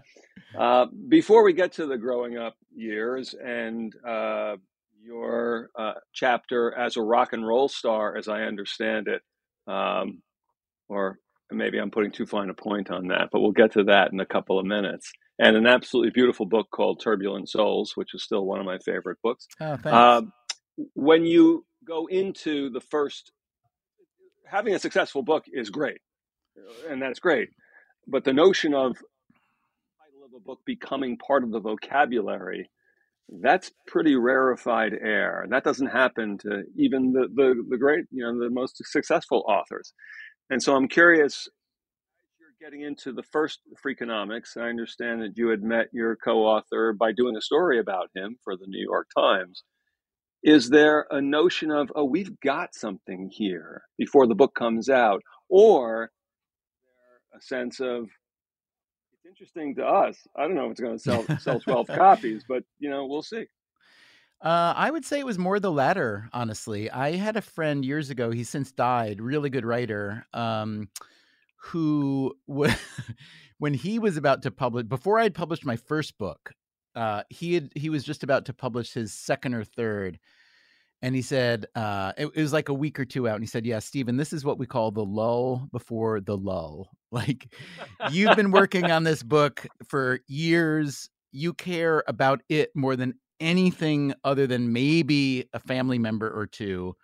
Uh, 0.55 0.85
before 1.09 1.43
we 1.43 1.51
get 1.51 1.71
to 1.71 1.87
the 1.87 1.97
growing 1.97 2.37
up 2.37 2.55
years, 2.75 3.33
and 3.33 3.91
uh, 4.07 4.55
your 5.03 5.69
uh, 5.75 5.93
chapter 6.13 6.71
as 6.77 6.95
a 6.95 7.01
rock 7.01 7.33
and 7.33 7.45
roll 7.45 7.67
star, 7.67 8.15
as 8.15 8.27
I 8.27 8.43
understand 8.43 9.07
it, 9.07 9.23
um, 9.67 10.21
or 10.89 11.17
maybe 11.51 11.79
I'm 11.79 11.91
putting 11.91 12.11
too 12.11 12.25
fine 12.25 12.49
a 12.49 12.53
point 12.53 12.91
on 12.91 13.07
that, 13.07 13.29
but 13.31 13.41
we'll 13.41 13.51
get 13.51 13.73
to 13.73 13.85
that 13.85 14.11
in 14.11 14.19
a 14.19 14.25
couple 14.25 14.59
of 14.59 14.65
minutes. 14.65 15.11
And 15.39 15.57
an 15.57 15.65
absolutely 15.65 16.11
beautiful 16.11 16.45
book 16.45 16.67
called 16.71 17.01
Turbulent 17.03 17.49
Souls, 17.49 17.93
which 17.95 18.13
is 18.13 18.23
still 18.23 18.45
one 18.45 18.59
of 18.59 18.65
my 18.65 18.77
favorite 18.85 19.17
books. 19.23 19.47
Oh, 19.59 19.77
thanks. 19.77 19.87
Um, 19.87 20.33
when 20.93 21.25
you 21.25 21.65
go 21.85 22.05
into 22.05 22.69
the 22.69 22.81
first, 22.81 23.31
having 24.53 24.75
a 24.75 24.79
successful 24.79 25.23
book 25.23 25.43
is 25.51 25.69
great, 25.69 26.01
uh, 26.57 26.91
and 26.91 27.01
that's 27.01 27.19
great. 27.19 27.49
But 28.07 28.23
the 28.23 28.33
notion 28.33 28.73
of 28.73 28.95
title 30.01 30.23
of 30.25 30.33
a 30.35 30.39
book 30.39 30.59
becoming 30.65 31.17
part 31.17 31.43
of 31.43 31.51
the 31.51 31.59
vocabulary 31.59 32.69
that's 33.41 33.71
pretty 33.87 34.15
rarefied 34.15 34.93
air. 34.93 35.45
That 35.49 35.63
doesn't 35.63 35.87
happen 35.87 36.37
to 36.39 36.63
even 36.75 37.13
the, 37.13 37.27
the, 37.33 37.63
the 37.69 37.77
great, 37.77 38.05
you 38.11 38.23
know, 38.23 38.37
the 38.37 38.49
most 38.49 38.81
successful 38.85 39.43
authors. 39.47 39.93
And 40.49 40.61
so 40.61 40.75
I'm 40.75 40.87
curious, 40.87 41.47
you're 42.39 42.69
getting 42.69 42.85
into 42.85 43.13
the 43.13 43.23
first 43.23 43.61
Freakonomics. 43.83 44.57
I 44.57 44.69
understand 44.69 45.21
that 45.21 45.37
you 45.37 45.47
had 45.49 45.63
met 45.63 45.87
your 45.93 46.15
co-author 46.17 46.93
by 46.93 47.11
doing 47.11 47.35
a 47.37 47.41
story 47.41 47.79
about 47.79 48.09
him 48.13 48.37
for 48.43 48.55
the 48.55 48.67
New 48.67 48.83
York 48.83 49.07
Times. 49.17 49.63
Is 50.43 50.69
there 50.69 51.07
a 51.09 51.21
notion 51.21 51.71
of, 51.71 51.91
oh, 51.95 52.03
we've 52.03 52.39
got 52.41 52.75
something 52.75 53.29
here 53.31 53.83
before 53.97 54.27
the 54.27 54.35
book 54.35 54.53
comes 54.55 54.89
out? 54.89 55.21
Or 55.49 56.11
a 57.35 57.41
sense 57.41 57.79
of 57.79 58.09
it's 59.13 59.25
interesting 59.25 59.75
to 59.75 59.85
us. 59.85 60.17
I 60.35 60.43
don't 60.43 60.55
know 60.55 60.65
if 60.65 60.71
it's 60.71 60.81
going 60.81 60.97
to 60.97 60.99
sell 60.99 61.25
sell 61.39 61.59
12 61.59 61.87
copies, 61.95 62.43
but 62.47 62.63
you 62.79 62.89
know, 62.89 63.05
we'll 63.05 63.23
see. 63.23 63.45
Uh, 64.41 64.73
I 64.75 64.91
would 64.91 65.05
say 65.05 65.19
it 65.19 65.25
was 65.25 65.39
more 65.39 65.59
the 65.59 65.71
latter, 65.71 66.29
honestly. 66.33 66.91
I 66.91 67.11
had 67.11 67.37
a 67.37 67.41
friend 67.41 67.85
years 67.85 68.09
ago, 68.09 68.29
he's 68.29 68.49
since 68.49 68.73
died, 68.73 69.21
really 69.21 69.49
good 69.49 69.65
writer, 69.65 70.25
um, 70.33 70.89
who, 71.55 72.35
when 72.45 73.73
he 73.73 73.99
was 73.99 74.17
about 74.17 74.41
to 74.41 74.51
publish, 74.51 74.85
before 74.87 75.17
I 75.17 75.23
had 75.23 75.33
published 75.33 75.65
my 75.65 75.77
first 75.77 76.17
book, 76.17 76.51
uh, 76.95 77.23
he 77.29 77.53
had 77.53 77.71
he 77.75 77.89
was 77.89 78.03
just 78.03 78.23
about 78.23 78.45
to 78.45 78.53
publish 78.53 78.93
his 78.93 79.13
second 79.13 79.53
or 79.53 79.63
third, 79.63 80.19
and 81.01 81.15
he 81.15 81.21
said 81.21 81.65
uh, 81.75 82.13
it, 82.17 82.27
it, 82.33 82.41
was 82.41 82.53
like 82.53 82.69
a 82.69 82.73
week 82.73 82.99
or 82.99 83.05
two 83.05 83.27
out 83.27 83.35
and 83.35 83.43
he 83.43 83.47
said 83.47 83.65
yeah 83.65 83.79
stephen 83.79 84.17
this 84.17 84.31
is 84.33 84.45
what 84.45 84.57
we 84.57 84.65
call 84.65 84.89
the 84.89 85.05
lull 85.05 85.67
before 85.71 86.19
the 86.19 86.37
lull. 86.37 86.89
Like 87.13 87.53
you've 88.09 88.35
been 88.35 88.49
working 88.49 88.89
on 88.89 89.03
this 89.03 89.21
book 89.21 89.67
for 89.87 90.21
years 90.25 91.11
you 91.31 91.53
care 91.53 92.03
about 92.07 92.41
it 92.49 92.71
more 92.75 92.95
than 92.95 93.13
anything 93.39 94.15
other 94.23 94.47
than 94.47 94.73
maybe 94.73 95.47
a 95.53 95.59
family 95.59 95.99
member 95.99 96.27
or 96.27 96.47
two 96.47 96.95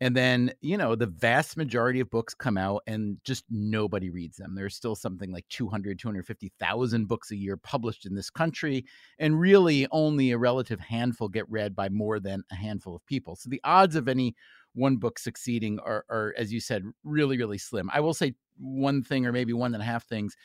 and 0.00 0.14
then, 0.16 0.52
you 0.60 0.76
know, 0.76 0.94
the 0.94 1.06
vast 1.06 1.56
majority 1.56 1.98
of 1.98 2.08
books 2.08 2.32
come 2.32 2.56
out 2.56 2.82
and 2.86 3.18
just 3.24 3.44
nobody 3.50 4.10
reads 4.10 4.36
them. 4.36 4.54
There's 4.54 4.76
still 4.76 4.94
something 4.94 5.32
like 5.32 5.48
200, 5.48 5.98
250,000 5.98 7.08
books 7.08 7.32
a 7.32 7.36
year 7.36 7.56
published 7.56 8.06
in 8.06 8.14
this 8.14 8.30
country. 8.30 8.84
And 9.18 9.40
really, 9.40 9.88
only 9.90 10.30
a 10.30 10.38
relative 10.38 10.78
handful 10.78 11.28
get 11.28 11.50
read 11.50 11.74
by 11.74 11.88
more 11.88 12.20
than 12.20 12.44
a 12.52 12.54
handful 12.54 12.94
of 12.94 13.04
people. 13.06 13.34
So 13.34 13.50
the 13.50 13.60
odds 13.64 13.96
of 13.96 14.08
any 14.08 14.36
one 14.74 14.98
book 14.98 15.18
succeeding 15.18 15.80
are, 15.80 16.04
are 16.08 16.32
as 16.38 16.52
you 16.52 16.60
said, 16.60 16.84
really, 17.02 17.36
really 17.36 17.58
slim. 17.58 17.90
I 17.92 17.98
will 17.98 18.14
say 18.14 18.34
one 18.56 19.02
thing 19.02 19.26
or 19.26 19.32
maybe 19.32 19.52
one 19.52 19.74
and 19.74 19.82
a 19.82 19.86
half 19.86 20.06
things 20.06 20.36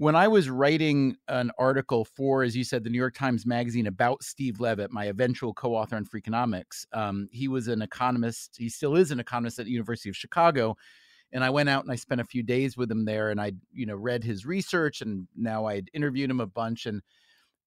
when 0.00 0.16
I 0.16 0.28
was 0.28 0.48
writing 0.48 1.18
an 1.28 1.50
article 1.58 2.06
for, 2.06 2.42
as 2.42 2.56
you 2.56 2.64
said, 2.64 2.84
the 2.84 2.88
New 2.88 2.96
York 2.96 3.14
Times 3.14 3.44
Magazine 3.44 3.86
about 3.86 4.22
Steve 4.22 4.58
Levitt, 4.58 4.90
my 4.90 5.04
eventual 5.04 5.52
co-author 5.52 5.94
on 5.94 6.06
Freakonomics, 6.06 6.86
um, 6.94 7.28
he 7.32 7.48
was 7.48 7.68
an 7.68 7.82
economist. 7.82 8.56
He 8.56 8.70
still 8.70 8.96
is 8.96 9.10
an 9.10 9.20
economist 9.20 9.58
at 9.58 9.66
the 9.66 9.70
University 9.70 10.08
of 10.08 10.16
Chicago, 10.16 10.74
and 11.32 11.44
I 11.44 11.50
went 11.50 11.68
out 11.68 11.84
and 11.84 11.92
I 11.92 11.96
spent 11.96 12.22
a 12.22 12.24
few 12.24 12.42
days 12.42 12.78
with 12.78 12.90
him 12.90 13.04
there, 13.04 13.28
and 13.28 13.38
I, 13.38 13.52
you 13.74 13.84
know, 13.84 13.94
read 13.94 14.24
his 14.24 14.46
research, 14.46 15.02
and 15.02 15.28
now 15.36 15.66
I'd 15.66 15.90
interviewed 15.92 16.30
him 16.30 16.40
a 16.40 16.46
bunch, 16.46 16.86
and 16.86 17.02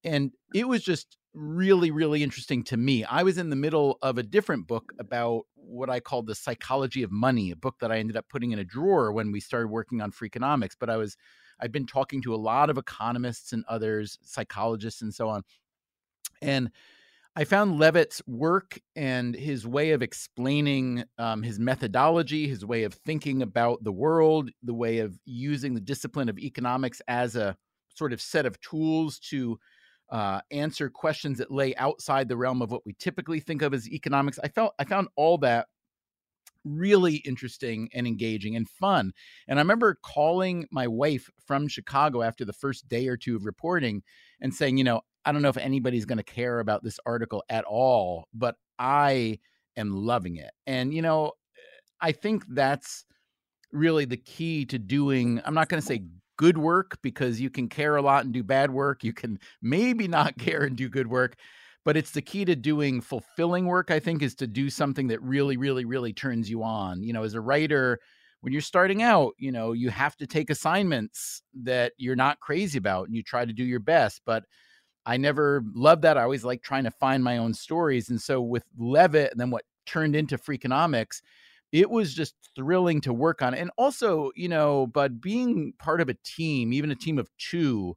and 0.04 0.32
it 0.56 0.68
was 0.68 0.84
just 0.84 1.18
really, 1.36 1.92
really 1.92 2.24
interesting 2.24 2.64
to 2.64 2.78
me. 2.78 3.04
I 3.04 3.22
was 3.22 3.38
in 3.38 3.52
the 3.52 3.56
middle 3.56 4.00
of 4.02 4.18
a 4.18 4.24
different 4.24 4.66
book 4.66 4.92
about 4.98 5.44
what 5.54 5.92
I 5.92 6.00
called 6.00 6.26
the 6.26 6.34
psychology 6.34 7.04
of 7.04 7.12
money, 7.12 7.52
a 7.52 7.56
book 7.56 7.76
that 7.82 7.92
I 7.92 8.00
ended 8.00 8.18
up 8.18 8.26
putting 8.28 8.54
in 8.54 8.60
a 8.60 8.64
drawer 8.64 9.12
when 9.12 9.32
we 9.32 9.40
started 9.40 9.68
working 9.68 10.02
on 10.02 10.12
Freakonomics, 10.12 10.76
but 10.80 10.90
I 10.90 10.98
was 10.98 11.16
I've 11.60 11.72
been 11.72 11.86
talking 11.86 12.22
to 12.24 12.36
a 12.36 12.38
lot 12.38 12.70
of 12.70 12.78
economists 12.78 13.54
and 13.54 13.64
others, 13.68 14.18
psychologists 14.24 15.02
and 15.02 15.14
so 15.14 15.30
on. 15.30 15.44
And 16.42 16.72
I 17.36 17.46
found 17.46 17.80
Levitt's 17.80 18.22
work 18.28 18.80
and 18.96 19.36
his 19.36 19.66
way 19.66 19.92
of 19.92 20.04
explaining 20.04 21.04
um, 21.18 21.42
his 21.42 21.60
methodology, 21.60 22.48
his 22.48 22.64
way 22.64 22.84
of 22.84 22.94
thinking 22.94 23.42
about 23.42 23.84
the 23.84 23.92
world, 23.92 24.52
the 24.62 24.74
way 24.74 25.00
of 25.00 25.18
using 25.26 25.74
the 25.74 25.82
discipline 25.82 26.30
of 26.30 26.38
economics 26.38 27.02
as 27.08 27.36
a 27.36 27.58
sort 27.96 28.14
of 28.14 28.22
set 28.22 28.46
of 28.46 28.60
tools 28.62 29.18
to 29.20 29.58
uh, 30.12 30.42
answer 30.52 30.92
questions 30.92 31.40
that 31.40 31.50
lay 31.50 31.76
outside 31.78 32.28
the 32.28 32.38
realm 32.38 32.62
of 32.62 32.72
what 32.72 32.86
we 32.86 32.94
typically 33.00 33.40
think 33.40 33.64
of 33.64 33.74
as 33.74 33.90
economics. 33.90 34.38
I 34.44 34.48
felt 34.48 34.76
I 34.78 34.84
found 34.84 35.08
all 35.16 35.40
that 35.40 35.68
really 36.64 37.16
interesting 37.18 37.90
and 37.94 38.08
engaging 38.08 38.56
and 38.56 38.70
fun. 38.70 39.12
And 39.48 39.60
I 39.60 39.62
remember 39.62 39.98
calling 40.04 40.68
my 40.72 40.88
wife 40.88 41.30
from 41.46 41.68
Chicago 41.68 42.22
after 42.22 42.46
the 42.46 42.54
first 42.54 42.88
day 42.88 43.08
or 43.08 43.18
two 43.18 43.36
of 43.36 43.46
reporting 43.46 44.04
and 44.42 44.54
saying, 44.54 44.78
you 44.78 44.84
know, 44.84 45.02
I 45.26 45.32
don't 45.32 45.42
know 45.42 45.50
if 45.50 45.58
anybody's 45.58 46.06
going 46.06 46.18
to 46.18 46.24
care 46.24 46.60
about 46.60 46.84
this 46.84 47.00
article 47.06 47.44
at 47.50 47.64
all, 47.66 48.28
but 48.34 48.56
I 48.78 49.40
am 49.78 49.96
loving 49.96 50.38
it. 50.38 50.52
And, 50.68 50.94
you 50.94 51.02
know, 51.02 51.34
I 52.02 52.12
think 52.12 52.44
that's 52.50 53.06
really 53.72 54.06
the 54.06 54.18
key 54.18 54.66
to 54.66 54.78
doing, 54.78 55.42
I'm 55.46 55.54
not 55.54 55.70
going 55.70 55.82
to 55.82 55.88
say 55.88 56.04
good 56.38 56.58
work 56.58 56.98
because 57.02 57.40
you 57.40 57.50
can 57.50 57.70
care 57.70 57.96
a 57.96 58.02
lot 58.02 58.26
and 58.26 58.34
do 58.34 58.44
bad 58.44 58.72
work. 58.72 59.04
You 59.04 59.14
can 59.14 59.40
maybe 59.62 60.08
not 60.08 60.38
care 60.40 60.64
and 60.64 60.76
do 60.76 60.90
good 60.90 61.08
work 61.08 61.38
but 61.86 61.98
it's 61.98 62.12
the 62.12 62.22
key 62.22 62.46
to 62.46 62.56
doing 62.56 63.02
fulfilling 63.02 63.66
work 63.66 63.92
i 63.92 64.00
think 64.00 64.22
is 64.22 64.36
to 64.36 64.48
do 64.48 64.70
something 64.70 65.08
that 65.08 65.22
really 65.22 65.58
really 65.58 65.86
really 65.86 66.14
turns 66.14 66.50
you 66.50 66.64
on. 66.64 67.04
You 67.04 67.14
know 67.14 67.24
as 67.24 67.34
a 67.34 67.42
writer 67.42 68.00
when 68.42 68.54
you're 68.54 68.62
starting 68.62 69.02
out 69.02 69.34
you 69.38 69.52
know 69.52 69.72
you 69.74 69.90
have 69.90 70.16
to 70.18 70.28
take 70.28 70.50
assignments 70.50 71.42
that 71.64 71.94
you're 71.98 72.16
not 72.16 72.40
crazy 72.40 72.78
about 72.78 73.08
and 73.08 73.16
you 73.16 73.24
try 73.24 73.46
to 73.46 73.54
do 73.54 73.64
your 73.64 73.80
best 73.80 74.22
but 74.26 74.44
i 75.06 75.18
never 75.18 75.64
loved 75.76 76.02
that. 76.04 76.18
I 76.18 76.24
always 76.24 76.46
like 76.46 76.64
trying 76.64 76.86
to 76.86 76.92
find 76.92 77.24
my 77.24 77.38
own 77.38 77.54
stories 77.54 78.10
and 78.10 78.22
so 78.22 78.42
with 78.42 78.64
levitt 78.78 79.32
and 79.32 79.40
then 79.40 79.50
what 79.52 79.64
turned 79.86 80.16
into 80.16 80.38
freakonomics 80.38 81.22
it 81.72 81.90
was 81.90 82.14
just 82.14 82.36
thrilling 82.56 83.02
to 83.02 83.12
work 83.14 83.42
on. 83.42 83.56
And 83.56 83.72
also 83.78 84.32
you 84.36 84.48
know 84.50 84.88
but 84.88 85.22
being 85.22 85.74
part 85.80 86.02
of 86.02 86.10
a 86.10 86.16
team 86.24 86.74
even 86.74 86.92
a 86.92 86.96
team 86.96 87.20
of 87.20 87.30
two 87.38 87.96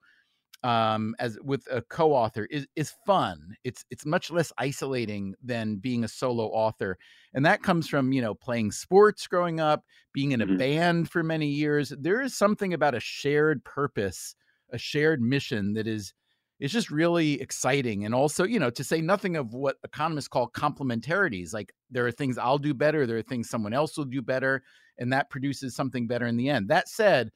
um, 0.66 1.14
as 1.20 1.38
with 1.44 1.64
a 1.70 1.80
co-author 1.80 2.48
is 2.50 2.66
is 2.74 2.92
fun. 3.06 3.54
It's 3.62 3.84
it's 3.88 4.04
much 4.04 4.32
less 4.32 4.52
isolating 4.58 5.34
than 5.40 5.76
being 5.76 6.02
a 6.02 6.08
solo 6.08 6.46
author, 6.46 6.98
and 7.32 7.46
that 7.46 7.62
comes 7.62 7.88
from 7.88 8.12
you 8.12 8.20
know 8.20 8.34
playing 8.34 8.72
sports 8.72 9.28
growing 9.28 9.60
up, 9.60 9.84
being 10.12 10.32
in 10.32 10.40
a 10.40 10.46
mm-hmm. 10.46 10.56
band 10.56 11.10
for 11.10 11.22
many 11.22 11.46
years. 11.46 11.92
There 11.96 12.20
is 12.20 12.34
something 12.34 12.74
about 12.74 12.96
a 12.96 13.00
shared 13.00 13.62
purpose, 13.62 14.34
a 14.72 14.78
shared 14.78 15.22
mission 15.22 15.74
that 15.74 15.86
is 15.86 16.12
it's 16.58 16.72
just 16.72 16.90
really 16.90 17.40
exciting 17.40 18.04
and 18.04 18.14
also 18.14 18.42
you 18.42 18.58
know 18.58 18.70
to 18.70 18.82
say 18.82 19.00
nothing 19.00 19.36
of 19.36 19.52
what 19.52 19.76
economists 19.84 20.26
call 20.26 20.48
complementarities 20.48 21.52
like 21.52 21.70
there 21.90 22.06
are 22.06 22.10
things 22.10 22.38
i'll 22.38 22.56
do 22.56 22.72
better 22.72 23.06
there 23.06 23.18
are 23.18 23.22
things 23.22 23.50
someone 23.50 23.74
else 23.74 23.98
will 23.98 24.06
do 24.06 24.22
better 24.22 24.62
and 24.96 25.12
that 25.12 25.28
produces 25.28 25.76
something 25.76 26.06
better 26.06 26.26
in 26.26 26.38
the 26.38 26.48
end 26.48 26.70
that 26.70 26.88
said 26.88 27.30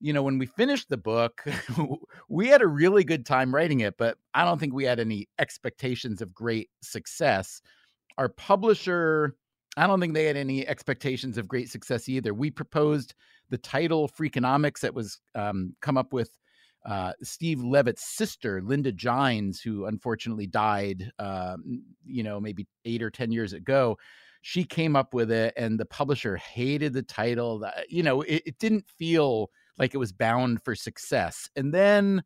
you 0.00 0.12
know, 0.12 0.22
when 0.22 0.38
we 0.38 0.46
finished 0.46 0.88
the 0.88 0.96
book, 0.96 1.44
we 2.28 2.48
had 2.48 2.62
a 2.62 2.66
really 2.66 3.04
good 3.04 3.26
time 3.26 3.54
writing 3.54 3.80
it, 3.80 3.96
but 3.98 4.16
I 4.34 4.44
don't 4.44 4.58
think 4.58 4.72
we 4.72 4.84
had 4.84 5.00
any 5.00 5.28
expectations 5.38 6.22
of 6.22 6.34
great 6.34 6.70
success. 6.82 7.60
Our 8.16 8.28
publisher, 8.28 9.36
I 9.76 9.86
don't 9.86 10.00
think 10.00 10.14
they 10.14 10.26
had 10.26 10.36
any 10.36 10.66
expectations 10.66 11.38
of 11.38 11.48
great 11.48 11.68
success 11.68 12.08
either. 12.08 12.32
We 12.32 12.50
proposed 12.50 13.14
the 13.50 13.58
title 13.58 14.08
Freakonomics 14.08 14.80
that 14.80 14.94
was 14.94 15.20
um, 15.34 15.74
come 15.80 15.96
up 15.96 16.12
with 16.12 16.30
uh, 16.86 17.12
Steve 17.22 17.62
Levitt's 17.62 18.04
sister, 18.04 18.62
Linda 18.62 18.92
Jines, 18.92 19.60
who 19.60 19.86
unfortunately 19.86 20.46
died, 20.46 21.10
uh, 21.18 21.56
you 22.04 22.22
know, 22.22 22.40
maybe 22.40 22.66
eight 22.84 23.02
or 23.02 23.10
10 23.10 23.32
years 23.32 23.52
ago. 23.52 23.98
She 24.42 24.62
came 24.62 24.94
up 24.94 25.12
with 25.12 25.32
it, 25.32 25.52
and 25.56 25.78
the 25.78 25.84
publisher 25.84 26.36
hated 26.36 26.92
the 26.92 27.02
title. 27.02 27.68
You 27.88 28.04
know, 28.04 28.22
it, 28.22 28.42
it 28.46 28.58
didn't 28.58 28.86
feel 28.96 29.50
like 29.78 29.94
it 29.94 29.98
was 29.98 30.12
bound 30.12 30.62
for 30.64 30.74
success. 30.74 31.48
And 31.56 31.72
then, 31.72 32.22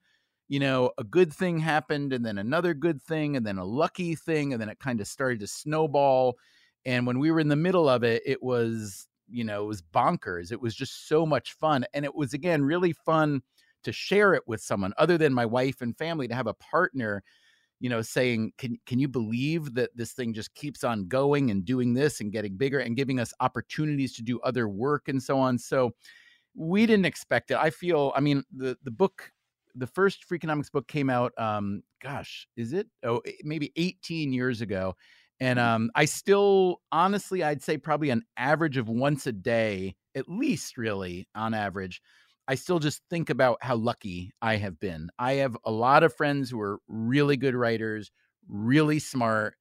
you 0.49 0.61
know, 0.61 0.93
a 0.99 1.05
good 1.05 1.33
thing 1.33 1.59
happened, 1.59 2.13
and 2.13 2.25
then 2.25 2.39
another 2.39 2.75
good 2.75 3.03
thing, 3.03 3.37
and 3.37 3.47
then 3.47 3.59
a 3.59 3.65
lucky 3.65 4.15
thing, 4.15 4.53
and 4.53 4.61
then 4.61 4.69
it 4.69 4.79
kind 4.81 5.01
of 5.01 5.07
started 5.09 5.41
to 5.41 5.47
snowball. 5.47 6.37
And 6.85 7.07
when 7.07 7.19
we 7.19 7.31
were 7.31 7.41
in 7.41 7.49
the 7.49 7.57
middle 7.57 7.89
of 7.89 8.03
it, 8.03 8.23
it 8.27 8.43
was, 8.43 9.07
you 9.29 9.45
know, 9.45 9.65
it 9.65 9.69
was 9.69 9.83
bonkers. 9.83 10.53
It 10.53 10.61
was 10.61 10.75
just 10.75 11.09
so 11.09 11.25
much 11.25 11.53
fun. 11.55 11.85
And 11.95 12.05
it 12.05 12.15
was, 12.15 12.35
again, 12.35 12.63
really 12.65 12.93
fun 12.93 13.43
to 13.85 13.93
share 13.93 14.35
it 14.35 14.43
with 14.47 14.61
someone 14.61 14.93
other 14.99 15.19
than 15.19 15.33
my 15.33 15.47
wife 15.47 15.81
and 15.81 15.97
family, 15.97 16.29
to 16.29 16.35
have 16.35 16.47
a 16.47 16.55
partner 16.55 17.23
you 17.81 17.89
know, 17.91 18.03
saying, 18.03 18.53
"Can 18.59 18.79
can 18.87 18.99
you 18.99 19.09
believe 19.09 19.75
that 19.75 19.91
this 19.97 20.13
thing 20.13 20.33
just 20.33 20.55
keeps 20.55 20.85
on 20.85 21.09
going 21.09 21.51
and 21.51 21.65
doing 21.65 21.95
this 21.95 22.21
and 22.21 22.33
getting 22.33 22.57
bigger 22.57 22.79
and 22.79 22.97
giving 22.97 23.19
us 23.19 23.35
opportunities 23.41 24.13
to 24.15 24.23
do 24.23 24.41
other 24.41 24.69
work 24.69 25.09
and 25.09 25.23
so 25.23 25.39
on?" 25.39 25.59
So 25.59 25.93
we 26.55 26.87
didn't 26.87 27.07
expect 27.07 27.51
it. 27.51 27.57
I 27.57 27.71
feel, 27.71 28.13
I 28.15 28.21
mean, 28.21 28.45
the 28.53 28.77
the 28.83 28.91
book, 28.91 29.33
the 29.75 29.87
first 29.87 30.29
Freakonomics 30.29 30.71
book 30.71 30.89
came 30.89 31.11
out, 31.11 31.33
um, 31.39 31.83
gosh, 32.01 32.47
is 32.57 32.73
it? 32.73 32.89
Oh, 33.03 33.23
maybe 33.43 33.73
18 33.77 34.33
years 34.33 34.61
ago, 34.61 34.95
and 35.41 35.59
Mm-hmm. 35.59 35.73
um, 35.73 35.91
I 35.95 36.05
still, 36.05 36.81
honestly, 36.93 37.43
I'd 37.43 37.63
say 37.63 37.79
probably 37.79 38.11
an 38.11 38.23
average 38.37 38.77
of 38.77 38.89
once 38.89 39.27
a 39.27 39.33
day, 39.33 39.97
at 40.15 40.29
least, 40.29 40.77
really 40.77 41.29
on 41.35 41.55
average. 41.55 42.03
I 42.49 42.57
still 42.57 42.81
just 42.81 43.03
think 43.09 43.31
about 43.31 43.59
how 43.63 43.77
lucky 43.77 44.33
I 44.43 44.57
have 44.57 44.79
been. 44.81 45.11
I 45.19 45.35
have 45.35 45.57
a 45.65 45.71
lot 45.71 46.03
of 46.03 46.15
friends 46.15 46.51
who 46.51 46.61
are 46.61 46.81
really 46.89 47.37
good 47.37 47.55
writers, 47.55 48.11
really 48.49 48.99
smart. 48.99 49.55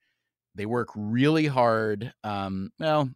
They 0.56 0.66
work 0.66 0.90
really 0.96 1.48
hard. 1.48 2.14
Um, 2.24 2.72
well, 2.80 3.10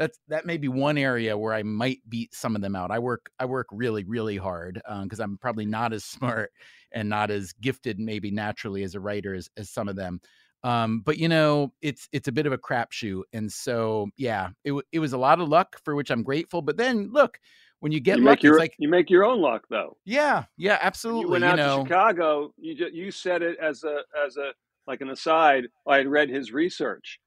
that's 0.00 0.18
that 0.28 0.46
may 0.46 0.56
be 0.56 0.66
one 0.66 0.96
area 0.96 1.36
where 1.36 1.52
I 1.52 1.62
might 1.62 1.98
beat 2.08 2.34
some 2.34 2.56
of 2.56 2.62
them 2.62 2.74
out. 2.74 2.90
I 2.90 2.98
work 2.98 3.30
I 3.38 3.44
work 3.44 3.66
really 3.70 4.02
really 4.04 4.38
hard 4.38 4.80
because 5.02 5.20
I'm 5.20 5.36
probably 5.36 5.66
not 5.66 5.92
as 5.92 6.04
smart 6.06 6.50
and 6.90 7.06
not 7.10 7.30
as 7.30 7.52
gifted 7.60 8.00
maybe 8.00 8.30
naturally 8.30 8.82
as 8.82 8.94
a 8.94 9.00
writer 9.00 9.34
as, 9.34 9.50
as 9.58 9.68
some 9.68 9.88
of 9.88 9.96
them. 9.96 10.20
Um, 10.64 11.02
but 11.04 11.18
you 11.18 11.28
know, 11.28 11.74
it's 11.82 12.08
it's 12.12 12.28
a 12.28 12.32
bit 12.32 12.46
of 12.46 12.52
a 12.54 12.58
crapshoot, 12.58 13.22
and 13.34 13.52
so 13.52 14.08
yeah, 14.16 14.48
it 14.64 14.70
w- 14.70 14.86
it 14.90 15.00
was 15.00 15.12
a 15.12 15.18
lot 15.18 15.38
of 15.38 15.48
luck 15.50 15.76
for 15.84 15.94
which 15.94 16.10
I'm 16.10 16.22
grateful. 16.22 16.62
But 16.62 16.78
then 16.78 17.10
look, 17.12 17.38
when 17.80 17.92
you 17.92 18.00
get 18.00 18.18
you 18.18 18.24
lucky, 18.24 18.46
your 18.46 18.54
it's 18.54 18.60
like 18.60 18.74
you 18.78 18.88
make 18.88 19.10
your 19.10 19.24
own 19.26 19.40
luck 19.42 19.66
though. 19.68 19.98
yeah, 20.06 20.44
yeah, 20.56 20.76
When 20.76 20.86
absolutely. 20.86 21.20
you 21.24 21.28
went 21.30 21.44
you 21.44 21.50
out 21.50 21.56
know, 21.56 21.76
to 21.82 21.88
Chicago, 21.88 22.54
you 22.56 22.74
just, 22.74 22.94
you 22.94 23.10
said 23.10 23.42
it 23.42 23.58
as 23.58 23.84
a 23.84 24.00
as 24.26 24.38
a 24.38 24.52
like 24.86 25.02
an 25.02 25.10
aside. 25.10 25.66
I 25.86 25.98
had 25.98 26.08
read 26.08 26.30
his 26.30 26.52
research. 26.52 27.20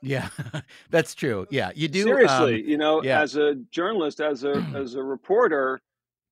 Yeah, 0.00 0.28
that's 0.90 1.14
true. 1.14 1.46
Yeah, 1.50 1.72
you 1.74 1.88
do. 1.88 2.18
Seriously, 2.18 2.62
Um, 2.62 2.62
you 2.64 2.78
know, 2.78 3.00
yeah. 3.00 3.24
as 3.24 3.36
a 3.36 3.56
journalist, 3.70 4.20
as 4.20 4.44
a 4.44 4.62
as 4.74 4.94
a 4.94 5.02
reporter, 5.02 5.80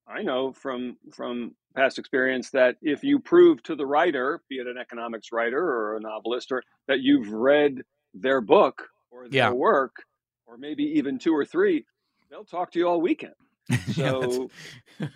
I 0.09 0.23
know 0.23 0.53
from 0.53 0.99
from 1.13 1.57
past 1.77 1.99
experience 1.99 2.51
that 2.53 2.77
if 2.83 3.05
you 3.05 3.21
prove 3.21 3.63
to 3.65 3.77
the 3.77 3.87
writer, 3.87 4.43
be 4.49 4.57
it 4.59 4.67
an 4.69 4.79
economics 4.79 5.33
writer 5.33 5.59
or 5.63 5.97
a 5.97 6.01
novelist, 6.01 6.53
or 6.53 6.63
that 6.89 7.01
you've 7.01 7.31
read 7.33 7.83
their 8.15 8.41
book 8.41 8.89
or 9.11 9.29
their 9.29 9.53
Yeah. 9.53 9.55
work, 9.55 9.97
or 10.47 10.59
maybe 10.59 10.85
even 10.85 11.19
two 11.19 11.35
or 11.35 11.45
three, 11.47 11.87
they'll 12.31 12.45
talk 12.47 12.73
to 12.73 12.79
you 12.81 12.89
all 12.89 13.01
weekend. 13.01 13.35
yeah, 13.97 14.15
So, 14.19 14.53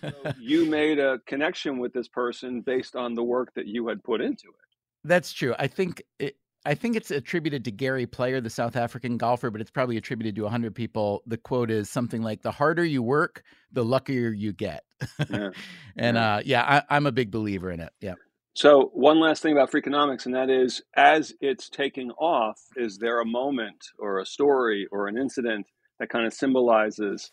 so 0.04 0.28
you 0.34 0.66
made 0.66 0.98
a 1.00 1.20
connection 1.26 1.78
with 1.78 1.92
this 1.94 2.08
person 2.08 2.62
based 2.62 2.96
on 2.96 3.14
the 3.14 3.24
work 3.24 3.54
that 3.56 3.66
you 3.68 3.88
had 3.88 4.04
put 4.04 4.20
into 4.22 4.48
it. 4.48 4.66
That's 5.04 5.32
true. 5.32 5.54
I 5.58 5.66
think 5.66 6.02
it, 6.18 6.36
I 6.64 6.74
think 6.74 6.96
it's 6.96 7.10
attributed 7.10 7.64
to 7.64 7.70
Gary 7.72 8.06
Player, 8.06 8.40
the 8.40 8.50
South 8.50 8.76
African 8.76 9.16
golfer, 9.16 9.50
but 9.50 9.60
it's 9.60 9.70
probably 9.70 9.96
attributed 9.96 10.36
to 10.36 10.42
100 10.42 10.74
people. 10.74 11.22
The 11.26 11.36
quote 11.36 11.70
is 11.70 11.90
something 11.90 12.22
like 12.22 12.42
the 12.42 12.52
harder 12.52 12.84
you 12.84 13.02
work, 13.02 13.42
the 13.72 13.84
luckier 13.84 14.30
you 14.30 14.52
get. 14.52 14.84
Yeah. 15.28 15.50
and 15.96 16.16
Yeah. 16.16 16.34
uh 16.36 16.42
yeah, 16.44 16.62
I, 16.62 16.96
I'm 16.96 17.06
a 17.06 17.12
big 17.12 17.30
believer 17.30 17.70
in 17.70 17.80
it. 17.80 17.92
Yeah. 18.00 18.14
So, 18.54 18.90
one 18.92 19.18
last 19.18 19.42
thing 19.42 19.52
about 19.52 19.72
Freakonomics, 19.72 20.26
and 20.26 20.34
that 20.34 20.50
is 20.50 20.82
as 20.94 21.32
it's 21.40 21.70
taking 21.70 22.10
off, 22.12 22.60
is 22.76 22.98
there 22.98 23.20
a 23.20 23.26
moment 23.26 23.82
or 23.98 24.20
a 24.20 24.26
story 24.26 24.86
or 24.92 25.08
an 25.08 25.16
incident 25.16 25.66
that 25.98 26.10
kind 26.10 26.26
of 26.26 26.34
symbolizes, 26.34 27.30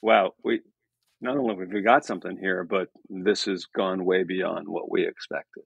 wow, 0.00 0.32
we 0.44 0.60
not 1.20 1.36
only 1.36 1.56
have 1.56 1.72
we 1.72 1.82
got 1.82 2.04
something 2.04 2.38
here, 2.40 2.64
but 2.64 2.88
this 3.08 3.44
has 3.44 3.66
gone 3.66 4.04
way 4.04 4.22
beyond 4.22 4.68
what 4.68 4.90
we 4.90 5.06
expected. 5.06 5.64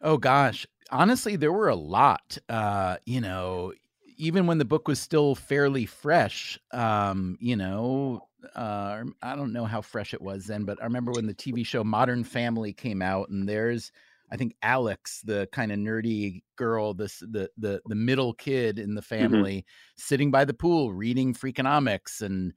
Oh 0.00 0.16
gosh. 0.16 0.66
Honestly, 0.90 1.36
there 1.36 1.52
were 1.52 1.68
a 1.68 1.76
lot. 1.76 2.38
Uh, 2.48 2.96
you 3.06 3.20
know, 3.20 3.72
even 4.16 4.46
when 4.46 4.58
the 4.58 4.64
book 4.64 4.88
was 4.88 5.00
still 5.00 5.34
fairly 5.34 5.86
fresh, 5.86 6.58
um, 6.72 7.36
you 7.40 7.56
know, 7.56 8.26
uh, 8.54 9.04
I 9.22 9.36
don't 9.36 9.52
know 9.52 9.66
how 9.66 9.82
fresh 9.82 10.14
it 10.14 10.22
was 10.22 10.46
then, 10.46 10.64
but 10.64 10.80
I 10.80 10.84
remember 10.84 11.12
when 11.12 11.26
the 11.26 11.34
TV 11.34 11.62
show 11.62 11.84
Modern 11.84 12.24
Family 12.24 12.72
came 12.72 13.02
out, 13.02 13.28
and 13.28 13.48
there's, 13.48 13.92
I 14.32 14.36
think 14.36 14.56
Alex, 14.62 15.20
the 15.22 15.48
kind 15.52 15.70
of 15.70 15.78
nerdy 15.78 16.42
girl, 16.56 16.94
this 16.94 17.18
the 17.18 17.50
the 17.58 17.82
the 17.86 17.94
middle 17.94 18.32
kid 18.32 18.78
in 18.78 18.94
the 18.94 19.02
family, 19.02 19.66
sitting 19.96 20.30
by 20.30 20.44
the 20.46 20.54
pool 20.54 20.92
reading 20.94 21.34
Freakonomics, 21.34 22.22
and 22.22 22.54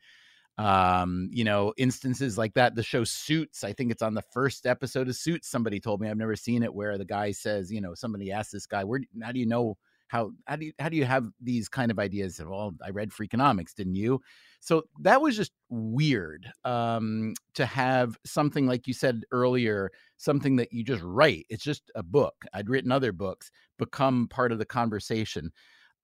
um, 0.58 1.30
you 1.32 1.44
know, 1.44 1.74
instances 1.78 2.38
like 2.38 2.54
that. 2.54 2.76
The 2.76 2.84
show 2.84 3.04
Suits, 3.04 3.63
I 3.63 3.74
think 3.74 3.92
it's 3.92 4.02
on 4.02 4.13
the 4.13 4.22
first 4.22 4.66
episode 4.66 5.08
of 5.08 5.16
Suits. 5.16 5.50
Somebody 5.50 5.80
told 5.80 6.02
me 6.02 6.10
I've 6.10 6.18
never 6.18 6.36
seen 6.36 6.63
it, 6.63 6.74
where 6.74 6.98
the 6.98 7.06
guy 7.06 7.32
says, 7.32 7.72
you 7.72 7.82
know, 7.82 7.94
somebody 7.96 8.32
asked 8.32 8.52
this 8.52 8.68
guy, 8.68 8.84
"Where? 8.84 9.02
How 9.22 9.32
do 9.32 9.39
you 9.39 9.46
know?" 9.48 9.78
How, 10.10 10.30
how 10.46 10.58
do 10.58 10.66
you 10.68 10.74
how 10.78 10.89
do 10.89 10.98
you 10.98 11.06
have 11.06 11.26
these 11.42 11.68
kind 11.68 11.89
of 11.89 11.98
ideas? 11.98 12.39
Of, 12.39 12.48
well, 12.48 12.74
I 12.86 12.92
read 12.92 13.10
Freakonomics, 13.10 13.74
didn't 13.74 13.96
you? 13.96 14.22
So 14.60 14.84
that 15.00 15.22
was 15.24 15.36
just 15.36 15.54
weird 15.70 16.46
um, 16.63 17.34
to 17.56 17.66
have 17.66 18.16
something 18.24 18.68
like 18.68 18.86
you 18.86 18.94
said 18.94 19.24
earlier, 19.32 19.92
something 20.18 20.58
that 20.58 20.72
you 20.72 20.84
just 20.84 21.02
write. 21.02 21.48
It's 21.50 21.63
just 21.63 21.89
a 21.96 22.04
book. 22.04 22.36
I'd 22.54 22.70
written 22.70 22.92
other 22.92 23.12
books, 23.12 23.50
become 23.80 24.28
part 24.28 24.52
of 24.52 24.60
the 24.60 24.66
conversation. 24.66 25.52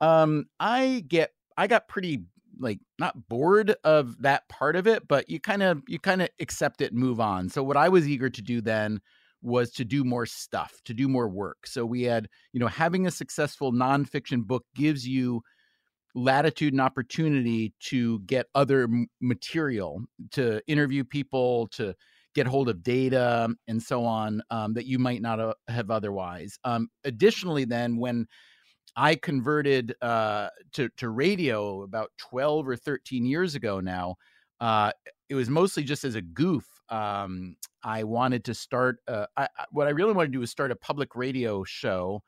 Um, 0.02 0.46
I 0.60 1.04
get 1.08 1.32
I 1.56 1.68
got 1.68 1.88
pretty 1.88 2.24
like 2.60 2.80
not 3.00 3.28
bored 3.30 3.76
of 3.84 4.22
that 4.22 4.48
part 4.50 4.76
of 4.76 4.88
it, 4.88 5.08
but 5.08 5.30
you 5.30 5.40
kind 5.40 5.64
of 5.64 5.82
you 5.88 6.00
kind 6.00 6.22
of 6.22 6.30
accept 6.40 6.82
it 6.82 6.92
and 6.92 7.00
move 7.00 7.20
on. 7.20 7.50
So 7.50 7.64
what 7.64 7.78
I 7.78 7.90
was 7.90 8.08
eager 8.08 8.30
to 8.30 8.42
do 8.42 8.62
then 8.62 9.00
was 9.42 9.72
to 9.72 9.86
do 9.86 10.04
more 10.04 10.26
stuff, 10.26 10.74
to 10.86 10.94
do 10.94 11.08
more 11.08 11.30
work. 11.30 11.66
So 11.66 11.86
we 11.86 12.04
had, 12.04 12.28
you 12.52 12.60
know, 12.60 12.68
having 12.68 13.08
a 13.08 13.12
successful 13.12 13.72
nonfiction 13.72 14.46
book 14.46 14.66
gives 14.76 15.08
you 15.08 15.42
latitude 16.16 16.74
and 16.74 16.82
opportunity 16.82 17.74
to 17.80 18.20
get 18.22 18.48
other 18.54 18.90
material, 19.22 20.02
to 20.32 20.62
interview 20.68 21.04
people, 21.04 21.68
to 21.68 21.96
get 22.36 22.48
hold 22.48 22.70
of 22.70 22.84
data 22.84 23.50
and 23.68 23.82
so 23.82 24.06
on 24.06 24.42
um, 24.52 24.74
that 24.74 24.86
you 24.86 25.00
might 25.00 25.22
not 25.22 25.40
uh, 25.40 25.54
have 25.68 25.90
otherwise. 25.90 26.58
Um, 26.64 26.90
additionally, 27.04 27.66
then 27.66 27.98
when 27.98 28.28
I 28.96 29.16
converted 29.16 29.96
uh, 30.02 30.50
to 30.74 30.90
to 30.98 31.10
radio 31.10 31.84
about 31.84 32.12
twelve 32.18 32.68
or 32.68 32.76
thirteen 32.76 33.26
years 33.26 33.56
ago 33.56 33.80
now. 33.80 34.16
Uh, 34.60 34.92
it 35.30 35.36
was 35.36 35.50
mostly 35.50 35.84
just 35.84 36.04
as 36.04 36.16
a 36.16 36.22
goof. 36.22 36.66
Um, 36.90 37.56
I 37.84 38.04
wanted 38.04 38.44
to 38.46 38.54
start. 38.54 38.98
Uh, 39.08 39.26
I, 39.38 39.48
what 39.72 39.88
I 39.88 39.92
really 39.92 40.14
wanted 40.14 40.28
to 40.30 40.34
do 40.34 40.40
was 40.40 40.52
start 40.52 40.72
a 40.72 40.76
public 40.76 41.16
radio 41.16 41.64
show, 41.64 42.22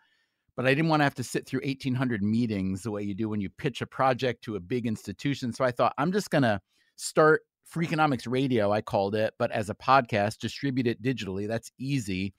but 0.56 0.66
I 0.66 0.74
didn't 0.74 0.90
want 0.90 1.02
to 1.02 1.06
have 1.06 1.16
to 1.16 1.24
sit 1.24 1.46
through 1.46 1.62
eighteen 1.64 1.96
hundred 1.96 2.24
meetings 2.24 2.84
the 2.84 2.92
way 2.92 3.04
you 3.04 3.14
do 3.14 3.30
when 3.30 3.42
you 3.42 3.50
pitch 3.50 3.82
a 3.82 3.88
project 3.88 4.44
to 4.46 4.56
a 4.56 4.60
big 4.60 4.86
institution. 4.86 5.52
So 5.52 5.66
I 5.66 5.72
thought 5.72 5.94
I'm 5.98 6.12
just 6.12 6.30
gonna 6.30 6.62
start 6.96 7.42
Freakonomics 7.74 8.30
Radio. 8.30 8.72
I 8.72 8.82
called 8.82 9.16
it, 9.16 9.34
but 9.40 9.52
as 9.52 9.70
a 9.70 9.76
podcast, 9.76 10.38
distribute 10.40 10.88
it 10.88 11.02
digitally. 11.02 11.48
That's 11.48 11.72
easy 11.78 12.34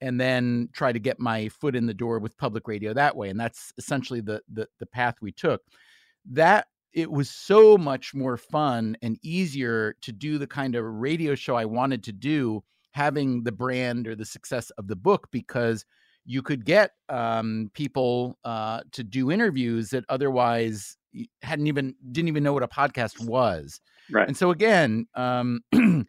and 0.00 0.20
then 0.20 0.68
try 0.72 0.92
to 0.92 0.98
get 0.98 1.18
my 1.18 1.48
foot 1.48 1.74
in 1.74 1.86
the 1.86 1.94
door 1.94 2.18
with 2.18 2.36
public 2.38 2.68
radio 2.68 2.92
that 2.92 3.16
way 3.16 3.30
and 3.30 3.38
that's 3.38 3.72
essentially 3.78 4.20
the 4.20 4.40
the, 4.52 4.66
the 4.78 4.86
path 4.86 5.16
we 5.20 5.32
took 5.32 5.62
that 6.24 6.66
it 6.92 7.10
was 7.10 7.28
so 7.30 7.76
much 7.76 8.14
more 8.14 8.36
fun 8.36 8.96
and 9.02 9.18
easier 9.22 9.94
to 10.00 10.12
do 10.12 10.38
the 10.38 10.46
kind 10.46 10.74
of 10.74 10.84
radio 10.84 11.34
show 11.34 11.56
i 11.56 11.64
wanted 11.64 12.02
to 12.02 12.12
do 12.12 12.62
having 12.92 13.42
the 13.44 13.52
brand 13.52 14.08
or 14.08 14.14
the 14.14 14.24
success 14.24 14.70
of 14.70 14.88
the 14.88 14.96
book 14.96 15.28
because 15.30 15.84
you 16.24 16.42
could 16.42 16.66
get 16.66 16.90
um, 17.08 17.70
people 17.72 18.38
uh, 18.44 18.80
to 18.92 19.02
do 19.02 19.30
interviews 19.30 19.88
that 19.88 20.04
otherwise 20.10 20.98
hadn't 21.40 21.66
even 21.66 21.94
didn't 22.12 22.28
even 22.28 22.42
know 22.42 22.52
what 22.52 22.62
a 22.62 22.68
podcast 22.68 23.24
was 23.26 23.80
Right. 24.10 24.28
and 24.28 24.36
so 24.36 24.50
again 24.50 25.06
um, 25.14 25.60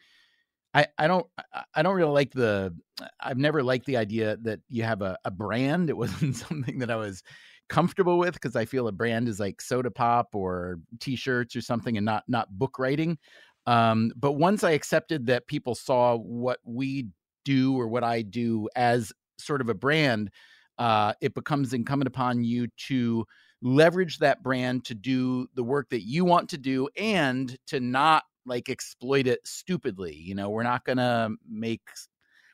I, 0.73 0.87
I 0.97 1.07
don't 1.07 1.25
I 1.73 1.81
don't 1.81 1.95
really 1.95 2.11
like 2.11 2.31
the 2.31 2.75
I've 3.19 3.37
never 3.37 3.63
liked 3.63 3.85
the 3.85 3.97
idea 3.97 4.37
that 4.43 4.59
you 4.69 4.83
have 4.83 5.01
a, 5.01 5.17
a 5.25 5.31
brand. 5.31 5.89
It 5.89 5.97
wasn't 5.97 6.35
something 6.35 6.79
that 6.79 6.91
I 6.91 6.95
was 6.95 7.23
comfortable 7.69 8.17
with 8.17 8.33
because 8.33 8.55
I 8.55 8.65
feel 8.65 8.87
a 8.87 8.91
brand 8.91 9.29
is 9.29 9.39
like 9.39 9.61
soda 9.61 9.91
pop 9.91 10.29
or 10.33 10.79
t-shirts 10.99 11.55
or 11.55 11.61
something 11.61 11.97
and 11.97 12.05
not 12.05 12.23
not 12.27 12.49
book 12.57 12.77
writing. 12.79 13.17
Um, 13.65 14.11
but 14.15 14.33
once 14.33 14.63
I 14.63 14.71
accepted 14.71 15.27
that 15.27 15.47
people 15.47 15.75
saw 15.75 16.17
what 16.17 16.59
we 16.63 17.07
do 17.45 17.79
or 17.79 17.87
what 17.87 18.03
I 18.03 18.21
do 18.21 18.67
as 18.75 19.11
sort 19.37 19.61
of 19.61 19.69
a 19.69 19.73
brand, 19.73 20.31
uh, 20.77 21.13
it 21.21 21.33
becomes 21.33 21.73
incumbent 21.73 22.07
upon 22.07 22.43
you 22.43 22.67
to 22.87 23.25
leverage 23.61 24.19
that 24.19 24.41
brand 24.41 24.85
to 24.85 24.95
do 24.95 25.47
the 25.53 25.63
work 25.63 25.89
that 25.89 26.01
you 26.01 26.25
want 26.25 26.49
to 26.49 26.57
do 26.57 26.87
and 26.97 27.57
to 27.67 27.79
not 27.79 28.23
like 28.49 28.69
exploit 28.69 29.27
it 29.27 29.39
stupidly. 29.45 30.15
You 30.15 30.35
know, 30.35 30.49
we're 30.49 30.63
not 30.63 30.83
going 30.83 30.97
to 30.97 31.29
make 31.49 31.81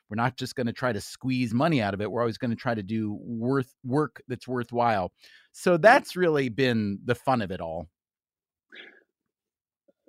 we're 0.08 0.16
not 0.16 0.36
just 0.36 0.54
going 0.54 0.68
to 0.68 0.72
try 0.72 0.92
to 0.92 1.00
squeeze 1.00 1.52
money 1.52 1.82
out 1.82 1.94
of 1.94 2.00
it. 2.00 2.10
We're 2.10 2.20
always 2.20 2.38
going 2.38 2.52
to 2.52 2.56
try 2.56 2.74
to 2.74 2.82
do 2.82 3.18
worth 3.20 3.72
work 3.84 4.22
that's 4.28 4.46
worthwhile. 4.46 5.12
So 5.52 5.76
that's 5.76 6.14
really 6.14 6.48
been 6.48 7.00
the 7.04 7.14
fun 7.14 7.42
of 7.42 7.50
it 7.50 7.60
all. 7.60 7.88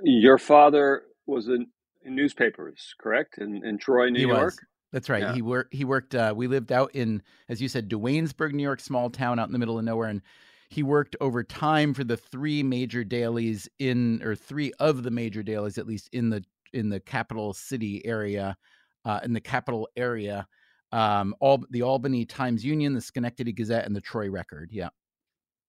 Your 0.04 0.38
father 0.38 1.04
was 1.26 1.48
in, 1.48 1.66
in 2.04 2.16
newspapers, 2.16 2.94
correct? 3.02 3.40
In, 3.40 3.66
in 3.66 3.80
Troy, 3.80 4.10
New 4.10 4.20
he 4.20 4.28
York? 4.28 4.44
was. 4.44 4.60
That's 4.94 5.10
right. 5.10 5.24
Yeah. 5.24 5.34
He 5.34 5.42
worked. 5.42 5.74
He 5.74 5.84
worked. 5.84 6.16
Uh, 6.16 6.34
we 6.36 6.48
lived 6.48 6.72
out 6.72 6.92
in, 6.94 7.22
as 7.50 7.62
you 7.62 7.68
said, 7.68 7.90
Duanesburg, 7.90 8.54
New 8.54 8.64
York, 8.64 8.80
small 8.80 9.10
town 9.10 9.40
out 9.40 9.48
in 9.48 9.54
the 9.54 9.60
middle 9.60 9.78
of 9.78 9.84
nowhere, 9.84 10.10
and 10.10 10.22
he 10.70 10.84
worked 10.84 11.16
over 11.22 11.44
time 11.44 11.94
for 11.94 12.04
the 12.04 12.18
three 12.18 12.62
major 12.64 13.04
dailies 13.04 13.70
in, 13.80 14.22
or 14.24 14.36
three 14.36 14.72
of 14.80 15.04
the 15.04 15.12
major 15.12 15.44
dailies, 15.44 15.78
at 15.78 15.88
least 15.88 16.10
in 16.12 16.30
the 16.30 16.44
in 16.74 16.90
the 16.90 17.00
capital 17.00 17.54
city 17.54 18.06
area, 18.06 18.58
uh, 19.06 19.20
in 19.24 19.34
the 19.34 19.42
capital 19.42 19.88
area. 19.96 20.46
Um, 20.92 21.36
all 21.40 21.64
the 21.70 21.82
Albany 21.82 22.26
Times 22.26 22.64
Union, 22.64 22.94
the 22.94 23.02
Schenectady 23.02 23.52
Gazette, 23.52 23.86
and 23.86 23.96
the 23.96 24.02
Troy 24.02 24.30
Record. 24.30 24.70
Yeah. 24.72 24.90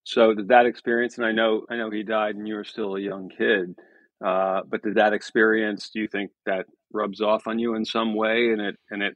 So 0.03 0.33
did 0.33 0.47
that 0.47 0.65
experience, 0.65 1.17
and 1.17 1.25
I 1.25 1.31
know 1.31 1.65
I 1.69 1.77
know 1.77 1.89
he 1.89 2.03
died, 2.03 2.35
and 2.35 2.47
you 2.47 2.55
were 2.55 2.63
still 2.63 2.95
a 2.95 3.01
young 3.01 3.29
kid. 3.29 3.75
Uh, 4.25 4.61
but 4.67 4.83
did 4.83 4.95
that 4.95 5.13
experience? 5.13 5.89
Do 5.89 5.99
you 5.99 6.07
think 6.07 6.31
that 6.45 6.65
rubs 6.91 7.21
off 7.21 7.47
on 7.47 7.59
you 7.59 7.75
in 7.75 7.85
some 7.85 8.15
way, 8.15 8.51
and 8.51 8.61
it 8.61 8.75
and 8.89 9.01
it 9.01 9.15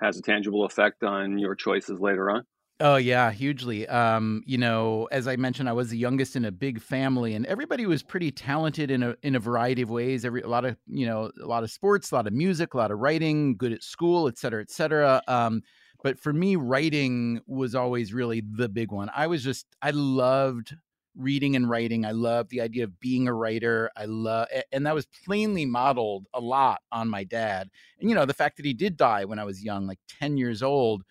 has 0.00 0.18
a 0.18 0.22
tangible 0.22 0.64
effect 0.64 1.04
on 1.04 1.38
your 1.38 1.54
choices 1.54 2.00
later 2.00 2.30
on? 2.30 2.44
Oh 2.82 2.96
yeah, 2.96 3.30
hugely. 3.30 3.86
Um, 3.88 4.42
you 4.46 4.56
know, 4.56 5.06
as 5.12 5.28
I 5.28 5.36
mentioned, 5.36 5.68
I 5.68 5.72
was 5.74 5.90
the 5.90 5.98
youngest 5.98 6.34
in 6.34 6.46
a 6.46 6.50
big 6.50 6.80
family, 6.80 7.34
and 7.34 7.44
everybody 7.44 7.84
was 7.84 8.02
pretty 8.02 8.30
talented 8.30 8.90
in 8.90 9.02
a 9.02 9.16
in 9.22 9.34
a 9.34 9.38
variety 9.38 9.82
of 9.82 9.90
ways. 9.90 10.24
Every 10.24 10.40
a 10.40 10.48
lot 10.48 10.64
of 10.64 10.76
you 10.86 11.04
know, 11.06 11.30
a 11.42 11.46
lot 11.46 11.62
of 11.62 11.70
sports, 11.70 12.10
a 12.10 12.14
lot 12.14 12.26
of 12.26 12.32
music, 12.32 12.72
a 12.72 12.78
lot 12.78 12.90
of 12.90 12.98
writing, 12.98 13.56
good 13.58 13.72
at 13.72 13.82
school, 13.82 14.28
et 14.28 14.38
cetera, 14.38 14.62
et 14.62 14.70
cetera. 14.70 15.20
Um, 15.28 15.62
but 16.02 16.18
for 16.18 16.32
me, 16.32 16.56
writing 16.56 17.40
was 17.46 17.74
always 17.74 18.14
really 18.14 18.42
the 18.56 18.68
big 18.68 18.92
one. 18.92 19.10
I 19.14 19.26
was 19.26 19.44
just 19.44 19.66
I 19.82 19.90
loved 19.90 20.74
reading 21.16 21.56
and 21.56 21.68
writing. 21.68 22.06
I 22.06 22.12
loved 22.12 22.48
the 22.50 22.62
idea 22.62 22.84
of 22.84 22.98
being 23.00 23.28
a 23.28 23.34
writer. 23.34 23.90
I 23.96 24.06
love, 24.06 24.46
and 24.72 24.86
that 24.86 24.94
was 24.94 25.06
plainly 25.26 25.66
modeled 25.66 26.26
a 26.32 26.40
lot 26.40 26.80
on 26.92 27.10
my 27.10 27.24
dad. 27.24 27.68
And 28.00 28.08
you 28.08 28.14
know, 28.14 28.24
the 28.24 28.32
fact 28.32 28.56
that 28.56 28.64
he 28.64 28.72
did 28.72 28.96
die 28.96 29.24
when 29.26 29.38
I 29.38 29.44
was 29.44 29.62
young, 29.62 29.86
like 29.86 29.98
ten 30.08 30.38
years 30.38 30.62
old 30.62 31.02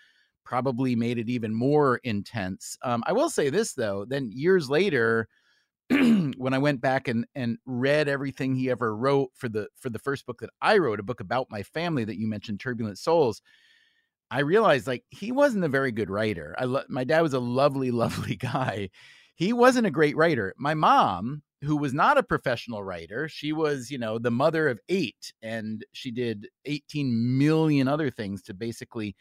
probably 0.49 0.95
made 0.95 1.19
it 1.19 1.29
even 1.29 1.53
more 1.53 1.97
intense. 2.03 2.75
Um, 2.81 3.03
I 3.05 3.13
will 3.13 3.29
say 3.29 3.51
this 3.51 3.73
though, 3.73 4.03
then 4.03 4.31
years 4.33 4.67
later, 4.67 5.27
when 5.89 6.53
I 6.53 6.57
went 6.57 6.81
back 6.81 7.07
and 7.07 7.27
and 7.35 7.59
read 7.67 8.07
everything 8.09 8.55
he 8.55 8.71
ever 8.71 8.95
wrote 8.95 9.29
for 9.35 9.47
the 9.47 9.67
for 9.79 9.91
the 9.91 9.99
first 9.99 10.25
book 10.25 10.39
that 10.39 10.49
I 10.59 10.79
wrote, 10.79 10.99
a 10.99 11.03
book 11.03 11.19
about 11.19 11.51
my 11.51 11.61
family 11.61 12.03
that 12.03 12.17
you 12.17 12.27
mentioned, 12.27 12.59
Turbulent 12.59 12.97
Souls, 12.97 13.43
I 14.31 14.39
realized 14.39 14.87
like 14.87 15.03
he 15.09 15.31
wasn't 15.31 15.65
a 15.65 15.69
very 15.69 15.91
good 15.91 16.09
writer. 16.09 16.55
I 16.57 16.65
lo- 16.65 16.83
my 16.89 17.03
dad 17.03 17.21
was 17.21 17.33
a 17.33 17.39
lovely, 17.39 17.91
lovely 18.03 18.35
guy. 18.35 18.89
He 19.35 19.53
wasn't 19.53 19.85
a 19.87 19.91
great 19.91 20.17
writer. 20.17 20.55
My 20.57 20.73
mom, 20.73 21.43
who 21.61 21.77
was 21.77 21.93
not 21.93 22.17
a 22.17 22.23
professional 22.23 22.83
writer, 22.83 23.29
she 23.29 23.53
was, 23.53 23.91
you 23.91 23.99
know, 23.99 24.17
the 24.17 24.31
mother 24.31 24.67
of 24.67 24.79
eight, 24.89 25.31
and 25.43 25.85
she 25.93 26.09
did 26.09 26.47
18 26.65 27.37
million 27.37 27.87
other 27.87 28.09
things 28.09 28.41
to 28.43 28.55
basically 28.55 29.15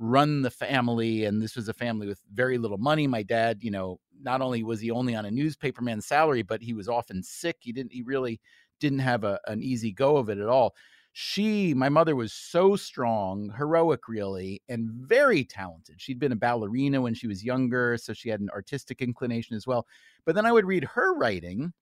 run 0.00 0.40
the 0.40 0.50
family 0.50 1.26
and 1.26 1.42
this 1.42 1.54
was 1.54 1.68
a 1.68 1.74
family 1.74 2.06
with 2.06 2.22
very 2.32 2.56
little 2.56 2.78
money. 2.78 3.06
My 3.06 3.22
dad 3.22 3.58
you 3.62 3.70
know 3.70 4.00
not 4.22 4.40
only 4.40 4.62
was 4.62 4.80
he 4.80 4.90
only 4.90 5.14
on 5.14 5.26
a 5.26 5.30
newspaperman's 5.30 6.06
salary 6.06 6.42
but 6.42 6.62
he 6.62 6.72
was 6.72 6.88
often 6.88 7.22
sick. 7.22 7.58
He 7.60 7.70
didn't 7.70 7.92
he 7.92 8.02
really 8.02 8.40
didn't 8.80 9.00
have 9.00 9.24
a, 9.24 9.38
an 9.46 9.62
easy 9.62 9.92
go 9.92 10.16
of 10.16 10.30
it 10.30 10.38
at 10.38 10.48
all. 10.48 10.74
She 11.12 11.74
my 11.74 11.90
mother 11.90 12.16
was 12.16 12.32
so 12.32 12.76
strong 12.76 13.52
heroic 13.58 14.08
really 14.08 14.62
and 14.70 14.88
very 14.90 15.44
talented. 15.44 16.00
She'd 16.00 16.18
been 16.18 16.32
a 16.32 16.36
ballerina 16.36 17.02
when 17.02 17.14
she 17.14 17.26
was 17.26 17.44
younger 17.44 17.98
so 17.98 18.14
she 18.14 18.30
had 18.30 18.40
an 18.40 18.50
artistic 18.50 19.02
inclination 19.02 19.54
as 19.54 19.66
well. 19.66 19.86
But 20.24 20.34
then 20.34 20.46
i 20.46 20.52
would 20.52 20.64
read 20.66 20.84
her 20.84 21.14
writing 21.14 21.74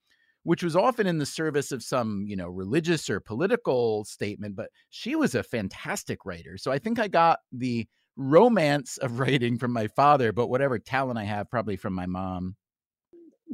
which 0.45 0.63
was 0.63 0.75
often 0.77 1.07
in 1.07 1.19
the 1.19 1.27
service 1.27 1.73
of 1.73 1.83
some, 1.83 2.25
you 2.27 2.35
know, 2.37 2.49
religious 2.49 3.11
or 3.11 3.21
political 3.21 4.05
statement, 4.05 4.57
but 4.57 4.71
she 4.89 5.15
was 5.15 5.35
a 5.35 5.43
fantastic 5.43 6.25
writer. 6.25 6.57
So 6.57 6.73
I 6.73 6.79
think 6.79 6.99
I 6.99 7.07
got 7.07 7.41
the 7.53 7.87
romance 8.19 8.99
of 8.99 9.19
writing 9.21 9.57
from 9.57 9.73
my 9.73 9.87
father, 9.87 10.33
but 10.33 10.49
whatever 10.49 10.79
talent 10.79 11.19
I 11.19 11.25
have, 11.25 11.51
probably 11.51 11.77
from 11.77 11.95
my 11.95 12.07
mom. 12.07 12.57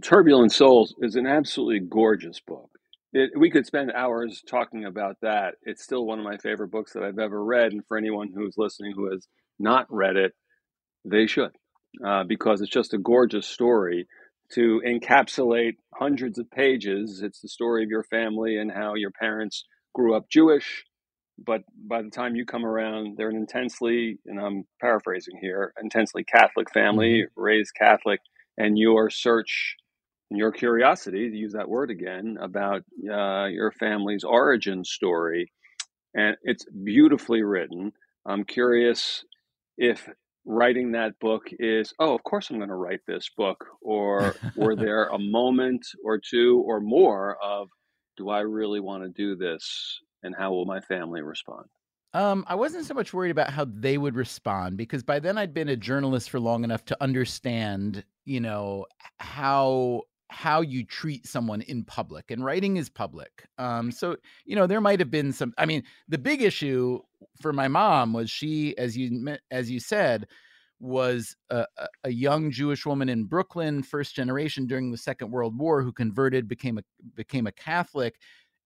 Turbulent 0.02 0.52
Souls 0.52 0.94
is 0.98 1.14
an 1.14 1.26
absolutely 1.26 1.80
gorgeous 1.80 2.40
book. 2.40 2.70
It, 3.12 3.30
we 3.38 3.50
could 3.50 3.66
spend 3.66 3.92
hours 3.92 4.42
talking 4.48 4.84
about 4.84 5.16
that. 5.22 5.54
It's 5.62 5.84
still 5.84 6.04
one 6.04 6.18
of 6.18 6.24
my 6.24 6.36
favorite 6.38 6.72
books 6.72 6.94
that 6.94 7.04
I've 7.04 7.20
ever 7.20 7.44
read. 7.44 7.72
And 7.72 7.86
for 7.86 7.96
anyone 7.96 8.32
who's 8.34 8.54
listening 8.56 8.92
who 8.96 9.12
has 9.12 9.28
not 9.60 9.86
read 9.88 10.16
it, 10.16 10.32
they 11.04 11.28
should, 11.28 11.52
uh, 12.04 12.24
because 12.24 12.60
it's 12.60 12.72
just 12.72 12.94
a 12.94 12.98
gorgeous 12.98 13.46
story 13.46 14.08
to 14.54 14.82
encapsulate 14.84 15.74
hundreds 15.94 16.38
of 16.38 16.50
pages. 16.50 17.22
It's 17.22 17.40
the 17.40 17.48
story 17.48 17.84
of 17.84 17.90
your 17.90 18.04
family 18.04 18.56
and 18.56 18.72
how 18.72 18.94
your 18.94 19.12
parents 19.12 19.64
grew 19.94 20.16
up 20.16 20.28
Jewish, 20.28 20.84
but 21.38 21.62
by 21.76 22.02
the 22.02 22.10
time 22.10 22.36
you 22.36 22.44
come 22.46 22.64
around, 22.64 23.16
they're 23.16 23.30
an 23.30 23.36
intensely, 23.36 24.18
and 24.26 24.40
I'm 24.40 24.64
paraphrasing 24.80 25.38
here, 25.40 25.72
intensely 25.82 26.24
Catholic 26.24 26.72
family, 26.72 27.22
mm-hmm. 27.22 27.40
raised 27.42 27.72
Catholic, 27.78 28.20
and 28.56 28.78
your 28.78 29.10
search 29.10 29.76
and 30.30 30.38
your 30.38 30.52
curiosity, 30.52 31.30
to 31.30 31.36
use 31.36 31.52
that 31.52 31.68
word 31.68 31.90
again, 31.90 32.36
about 32.40 32.82
uh, 33.10 33.46
your 33.46 33.72
family's 33.72 34.24
origin 34.24 34.84
story. 34.84 35.52
And 36.14 36.36
it's 36.42 36.64
beautifully 36.66 37.42
written. 37.42 37.92
I'm 38.24 38.44
curious 38.44 39.24
if 39.76 40.08
writing 40.46 40.92
that 40.92 41.18
book 41.20 41.44
is 41.58 41.94
oh 41.98 42.14
of 42.14 42.22
course 42.22 42.50
i'm 42.50 42.58
going 42.58 42.68
to 42.68 42.74
write 42.74 43.00
this 43.06 43.30
book 43.36 43.64
or 43.80 44.36
were 44.56 44.76
there 44.76 45.06
a 45.06 45.18
moment 45.18 45.86
or 46.04 46.18
two 46.18 46.62
or 46.66 46.80
more 46.80 47.38
of 47.42 47.68
do 48.16 48.28
i 48.28 48.40
really 48.40 48.80
want 48.80 49.02
to 49.02 49.08
do 49.08 49.36
this 49.36 50.00
and 50.24 50.34
how 50.36 50.50
will 50.50 50.64
my 50.64 50.80
family 50.80 51.22
respond 51.22 51.66
um, 52.14 52.44
I 52.46 52.54
wasn't 52.54 52.86
so 52.86 52.94
much 52.94 53.12
worried 53.12 53.32
about 53.32 53.50
how 53.50 53.64
they 53.64 53.98
would 53.98 54.14
respond 54.14 54.76
because 54.76 55.02
by 55.02 55.18
then 55.18 55.36
I'd 55.36 55.52
been 55.52 55.68
a 55.68 55.76
journalist 55.76 56.30
for 56.30 56.38
long 56.38 56.62
enough 56.62 56.84
to 56.84 56.96
understand, 57.02 58.04
you 58.24 58.38
know, 58.38 58.86
how 59.18 60.02
how 60.30 60.60
you 60.60 60.84
treat 60.84 61.26
someone 61.26 61.60
in 61.62 61.84
public 61.84 62.30
and 62.30 62.44
writing 62.44 62.76
is 62.76 62.88
public. 62.88 63.44
Um, 63.58 63.90
so 63.90 64.16
you 64.44 64.54
know 64.54 64.68
there 64.68 64.80
might 64.80 65.00
have 65.00 65.10
been 65.10 65.32
some. 65.32 65.54
I 65.58 65.66
mean, 65.66 65.82
the 66.06 66.18
big 66.18 66.40
issue 66.40 67.00
for 67.40 67.52
my 67.52 67.66
mom 67.66 68.12
was 68.12 68.30
she, 68.30 68.78
as 68.78 68.96
you 68.96 69.36
as 69.50 69.68
you 69.68 69.80
said, 69.80 70.28
was 70.80 71.36
a, 71.50 71.66
a, 72.04 72.10
young 72.10 72.50
Jewish 72.50 72.84
woman 72.84 73.08
in 73.08 73.24
Brooklyn, 73.24 73.82
first 73.82 74.14
generation 74.14 74.66
during 74.66 74.90
the 74.90 74.98
Second 74.98 75.30
World 75.30 75.58
War, 75.58 75.82
who 75.82 75.92
converted, 75.92 76.46
became 76.46 76.78
a 76.78 76.82
became 77.14 77.46
a 77.46 77.52
Catholic, 77.52 78.16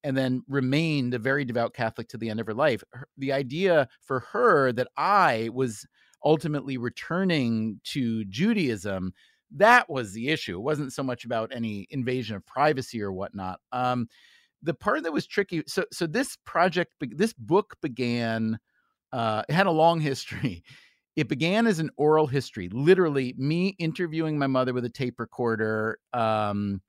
and 0.04 0.16
then 0.16 0.42
remained 0.48 1.14
a 1.14 1.18
very 1.18 1.44
devout 1.44 1.74
Catholic 1.74 2.08
to 2.08 2.18
the 2.18 2.30
end 2.30 2.40
of 2.40 2.46
her 2.46 2.54
life. 2.54 2.82
The 3.16 3.32
idea 3.32 3.88
for 4.00 4.20
her 4.32 4.72
that 4.72 4.88
I 4.96 5.50
was 5.52 5.86
ultimately 6.24 6.78
returning 6.78 7.80
to 7.84 8.24
Judaism 8.24 9.12
that 9.50 9.88
was 9.88 10.12
the 10.12 10.28
issue. 10.28 10.56
It 10.56 10.62
wasn't 10.62 10.92
so 10.92 11.02
much 11.02 11.24
about 11.24 11.52
any 11.54 11.86
invasion 11.88 12.36
of 12.36 12.44
privacy 12.44 13.00
or 13.00 13.12
whatnot. 13.12 13.60
Um, 13.72 14.08
the 14.62 14.74
part 14.74 15.02
that 15.04 15.12
was 15.12 15.26
tricky 15.26 15.62
so 15.66 15.84
so 15.92 16.06
this 16.06 16.36
project 16.44 16.92
this 17.00 17.32
book 17.32 17.76
began 17.80 18.58
uh 19.12 19.42
it 19.48 19.52
had 19.52 19.66
a 19.66 19.70
long 19.70 20.00
history 20.10 20.64
it 21.16 21.28
began 21.28 21.66
as 21.66 21.78
an 21.78 21.90
oral 21.96 22.26
history 22.26 22.68
literally 22.72 23.34
me 23.38 23.76
interviewing 23.78 24.38
my 24.38 24.46
mother 24.46 24.74
with 24.74 24.84
a 24.84 24.90
tape 24.90 25.20
recorder 25.20 25.98
um 26.12 26.80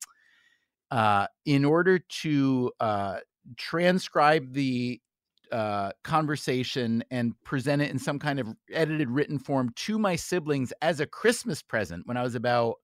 uh 0.92 1.28
in 1.46 1.66
order 1.66 2.00
to 2.00 2.72
uh 2.80 3.18
transcribe 3.58 4.54
the 4.54 5.00
uh, 5.52 5.92
conversation 6.04 7.04
and 7.10 7.34
present 7.44 7.82
it 7.82 7.90
in 7.90 7.98
some 7.98 8.20
kind 8.20 8.40
of 8.40 8.48
edited 8.72 9.10
written 9.10 9.40
form 9.40 9.72
to 9.76 9.98
my 9.98 10.16
siblings 10.16 10.72
as 10.82 11.00
a 11.00 11.08
Christmas 11.08 11.64
present 11.64 12.06
when 12.06 12.18
I 12.18 12.24
was 12.24 12.36
about 12.36 12.76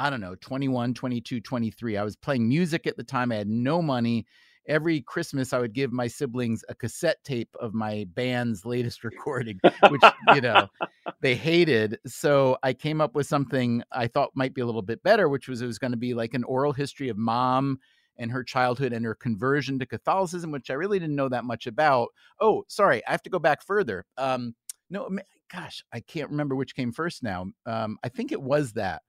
I 0.00 0.10
don't 0.10 0.20
know, 0.20 0.36
21, 0.36 0.94
22, 0.94 1.40
23. 1.40 1.96
I 1.96 2.04
was 2.04 2.14
playing 2.14 2.48
music 2.48 2.86
at 2.86 2.96
the 2.96 3.02
time. 3.02 3.32
I 3.32 3.36
had 3.36 3.48
no 3.48 3.82
money. 3.82 4.26
Every 4.68 5.00
Christmas, 5.00 5.52
I 5.52 5.58
would 5.58 5.72
give 5.72 5.92
my 5.92 6.06
siblings 6.06 6.62
a 6.68 6.74
cassette 6.74 7.24
tape 7.24 7.48
of 7.60 7.74
my 7.74 8.06
band's 8.14 8.64
latest 8.64 9.02
recording, 9.04 9.58
which, 9.88 10.02
you 10.34 10.40
know, 10.40 10.68
they 11.20 11.34
hated. 11.34 11.98
So 12.06 12.58
I 12.62 12.74
came 12.74 13.00
up 13.00 13.14
with 13.14 13.26
something 13.26 13.82
I 13.90 14.06
thought 14.06 14.30
might 14.34 14.54
be 14.54 14.60
a 14.60 14.66
little 14.66 14.82
bit 14.82 15.02
better, 15.02 15.28
which 15.28 15.48
was 15.48 15.62
it 15.62 15.66
was 15.66 15.78
going 15.78 15.92
to 15.92 15.96
be 15.96 16.14
like 16.14 16.34
an 16.34 16.44
oral 16.44 16.72
history 16.72 17.08
of 17.08 17.16
mom 17.16 17.78
and 18.18 18.30
her 18.30 18.44
childhood 18.44 18.92
and 18.92 19.04
her 19.04 19.14
conversion 19.14 19.78
to 19.78 19.86
Catholicism, 19.86 20.50
which 20.50 20.70
I 20.70 20.74
really 20.74 20.98
didn't 20.98 21.16
know 21.16 21.28
that 21.28 21.44
much 21.44 21.66
about. 21.66 22.08
Oh, 22.40 22.64
sorry, 22.68 23.04
I 23.06 23.12
have 23.12 23.22
to 23.22 23.30
go 23.30 23.38
back 23.38 23.62
further. 23.62 24.04
Um, 24.16 24.54
no, 24.90 25.08
gosh, 25.52 25.84
I 25.92 26.00
can't 26.00 26.30
remember 26.30 26.54
which 26.54 26.74
came 26.74 26.92
first 26.92 27.22
now. 27.22 27.46
Um, 27.66 27.98
I 28.02 28.08
think 28.08 28.32
it 28.32 28.42
was 28.42 28.72
that. 28.72 29.02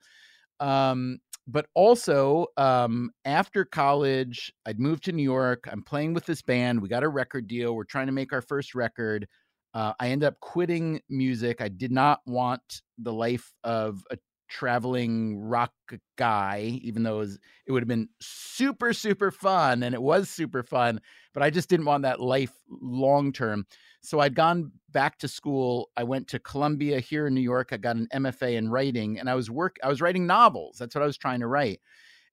Um, 0.60 1.20
but 1.48 1.66
also 1.74 2.48
um, 2.58 3.10
after 3.26 3.66
college, 3.66 4.54
I'd 4.66 4.80
moved 4.80 5.06
to 5.06 5.12
New 5.12 5.24
York. 5.24 5.68
I'm 5.72 5.82
playing 5.82 6.14
with 6.14 6.26
this 6.26 6.42
band. 6.42 6.82
We 6.82 6.90
got 6.90 7.04
a 7.04 7.10
record 7.10 7.48
deal. 7.48 7.76
We're 7.76 7.86
trying 7.86 8.06
to 8.06 8.12
make 8.12 8.32
our 8.34 8.42
first 8.42 8.76
record. 8.76 9.28
Uh, 9.74 9.94
I 10.00 10.10
end 10.10 10.24
up 10.24 10.40
quitting 10.40 11.02
music. 11.10 11.60
I 11.62 11.70
did 11.70 11.92
not 11.92 12.22
want 12.26 12.82
the 13.00 13.14
life 13.14 13.52
of 13.64 14.04
a 14.12 14.18
traveling 14.48 15.38
rock 15.38 15.74
guy, 16.18 16.80
even 16.82 17.04
though 17.04 17.18
it, 17.18 17.20
was, 17.20 17.40
it 17.68 17.72
would 17.72 17.84
have 17.84 17.88
been 17.88 18.10
super, 18.22 18.94
super 18.94 19.32
fun. 19.32 19.84
And 19.84 19.96
it 19.96 20.02
was 20.02 20.30
super 20.30 20.64
fun, 20.64 21.02
but 21.34 21.42
I 21.42 21.50
just 21.50 21.70
didn't 21.70 21.86
want 21.86 22.04
that 22.04 22.20
life 22.20 22.54
long 22.70 23.32
term. 23.32 23.66
So 24.02 24.20
I'd 24.20 24.36
gone 24.36 24.72
back 24.92 25.18
to 25.20 25.28
school. 25.28 25.90
I 25.98 26.04
went 26.04 26.28
to 26.30 26.40
Columbia 26.40 27.00
here 27.00 27.28
in 27.28 27.34
New 27.34 27.42
York. 27.42 27.70
I 27.72 27.78
got 27.78 27.96
an 27.96 28.08
MFA 28.14 28.56
in 28.56 28.70
writing, 28.70 29.20
and 29.20 29.30
I 29.30 29.36
was 29.36 29.50
work. 29.50 29.78
I 29.84 29.88
was 29.90 30.02
writing 30.02 30.26
novels. 30.26 30.78
That's 30.78 30.96
what 30.96 31.04
I 31.04 31.08
was 31.08 31.18
trying 31.18 31.42
to 31.42 31.48
write. 31.48 31.82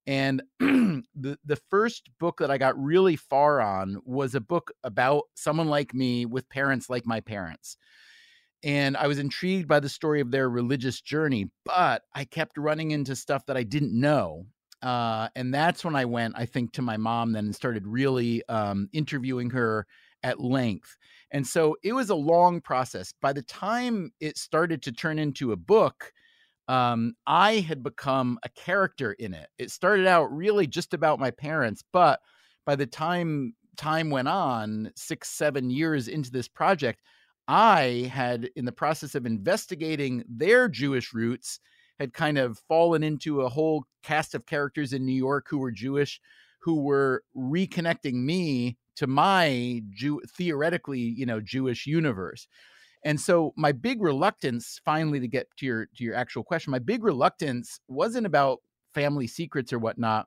And 0.06 0.42
the 0.60 1.38
the 1.44 1.60
first 1.68 2.10
book 2.18 2.38
that 2.38 2.50
I 2.50 2.58
got 2.58 2.80
really 2.80 3.16
far 3.16 3.60
on 3.60 4.00
was 4.04 4.34
a 4.34 4.40
book 4.40 4.70
about 4.84 5.24
someone 5.34 5.68
like 5.68 5.92
me 5.94 6.26
with 6.26 6.48
parents 6.48 6.88
like 6.88 7.06
my 7.06 7.20
parents. 7.20 7.76
And 8.62 8.96
I 8.96 9.06
was 9.06 9.18
intrigued 9.18 9.68
by 9.68 9.80
the 9.80 9.88
story 9.88 10.20
of 10.20 10.30
their 10.30 10.48
religious 10.48 11.00
journey, 11.00 11.50
but 11.64 12.02
I 12.14 12.24
kept 12.24 12.56
running 12.56 12.90
into 12.92 13.14
stuff 13.14 13.46
that 13.46 13.56
I 13.56 13.62
didn't 13.62 13.98
know. 13.98 14.46
Uh, 14.82 15.28
and 15.36 15.52
that's 15.52 15.84
when 15.84 15.96
I 15.96 16.04
went, 16.04 16.34
I 16.36 16.46
think, 16.46 16.72
to 16.72 16.82
my 16.82 16.96
mom 16.96 17.32
then 17.32 17.46
and 17.46 17.54
started 17.54 17.86
really 17.86 18.42
um, 18.48 18.88
interviewing 18.92 19.50
her 19.50 19.86
at 20.22 20.40
length. 20.40 20.96
And 21.36 21.46
so 21.46 21.76
it 21.82 21.92
was 21.92 22.08
a 22.08 22.14
long 22.14 22.62
process. 22.62 23.12
By 23.20 23.34
the 23.34 23.42
time 23.42 24.10
it 24.20 24.38
started 24.38 24.80
to 24.84 24.90
turn 24.90 25.18
into 25.18 25.52
a 25.52 25.56
book, 25.56 26.10
um, 26.66 27.12
I 27.26 27.56
had 27.56 27.82
become 27.82 28.38
a 28.42 28.48
character 28.48 29.12
in 29.12 29.34
it. 29.34 29.50
It 29.58 29.70
started 29.70 30.06
out 30.06 30.34
really 30.34 30.66
just 30.66 30.94
about 30.94 31.20
my 31.20 31.30
parents, 31.30 31.84
but 31.92 32.20
by 32.64 32.74
the 32.74 32.86
time 32.86 33.54
time 33.76 34.08
went 34.08 34.28
on, 34.28 34.90
six, 34.96 35.28
seven 35.28 35.68
years 35.68 36.08
into 36.08 36.30
this 36.30 36.48
project, 36.48 37.02
I 37.46 38.10
had, 38.10 38.48
in 38.56 38.64
the 38.64 38.72
process 38.72 39.14
of 39.14 39.26
investigating 39.26 40.24
their 40.26 40.70
Jewish 40.70 41.12
roots, 41.12 41.60
had 41.98 42.14
kind 42.14 42.38
of 42.38 42.58
fallen 42.66 43.02
into 43.02 43.42
a 43.42 43.50
whole 43.50 43.84
cast 44.02 44.34
of 44.34 44.46
characters 44.46 44.94
in 44.94 45.04
New 45.04 45.12
York 45.12 45.48
who 45.50 45.58
were 45.58 45.70
Jewish, 45.70 46.18
who 46.60 46.80
were 46.80 47.22
reconnecting 47.36 48.24
me 48.24 48.78
to 48.96 49.06
my 49.06 49.82
Jew 49.90 50.20
theoretically, 50.36 51.00
you 51.00 51.26
know, 51.26 51.40
Jewish 51.40 51.86
universe. 51.86 52.48
And 53.04 53.20
so 53.20 53.52
my 53.56 53.72
big 53.72 54.02
reluctance, 54.02 54.80
finally, 54.84 55.20
to 55.20 55.28
get 55.28 55.46
to 55.58 55.66
your 55.66 55.86
to 55.86 56.04
your 56.04 56.14
actual 56.14 56.42
question, 56.42 56.72
my 56.72 56.78
big 56.78 57.04
reluctance 57.04 57.78
wasn't 57.88 58.26
about 58.26 58.60
family 58.94 59.26
secrets 59.26 59.72
or 59.72 59.78
whatnot. 59.78 60.26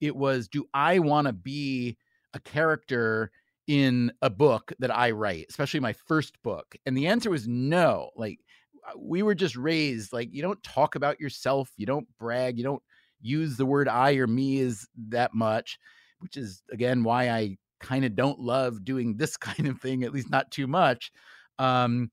It 0.00 0.16
was, 0.16 0.48
do 0.48 0.64
I 0.74 0.98
want 0.98 1.26
to 1.26 1.32
be 1.32 1.96
a 2.34 2.40
character 2.40 3.30
in 3.66 4.12
a 4.22 4.30
book 4.30 4.72
that 4.78 4.94
I 4.94 5.10
write, 5.12 5.46
especially 5.48 5.80
my 5.80 5.92
first 5.92 6.42
book? 6.42 6.74
And 6.84 6.96
the 6.96 7.06
answer 7.06 7.30
was 7.30 7.46
no. 7.46 8.10
Like 8.16 8.40
uh, 8.88 8.98
we 8.98 9.22
were 9.22 9.34
just 9.34 9.56
raised 9.56 10.12
like 10.12 10.32
you 10.32 10.42
don't 10.42 10.62
talk 10.62 10.96
about 10.96 11.20
yourself, 11.20 11.70
you 11.76 11.86
don't 11.86 12.08
brag, 12.18 12.58
you 12.58 12.64
don't 12.64 12.82
use 13.20 13.56
the 13.56 13.66
word 13.66 13.88
I 13.88 14.14
or 14.14 14.26
me 14.26 14.58
is 14.58 14.88
that 15.10 15.34
much, 15.34 15.78
which 16.20 16.36
is 16.36 16.62
again 16.72 17.04
why 17.04 17.30
I 17.30 17.56
kind 17.80 18.04
of 18.04 18.14
don't 18.14 18.40
love 18.40 18.84
doing 18.84 19.16
this 19.16 19.36
kind 19.36 19.68
of 19.68 19.80
thing, 19.80 20.02
at 20.02 20.12
least 20.12 20.30
not 20.30 20.50
too 20.50 20.66
much. 20.66 21.12
Um, 21.58 22.10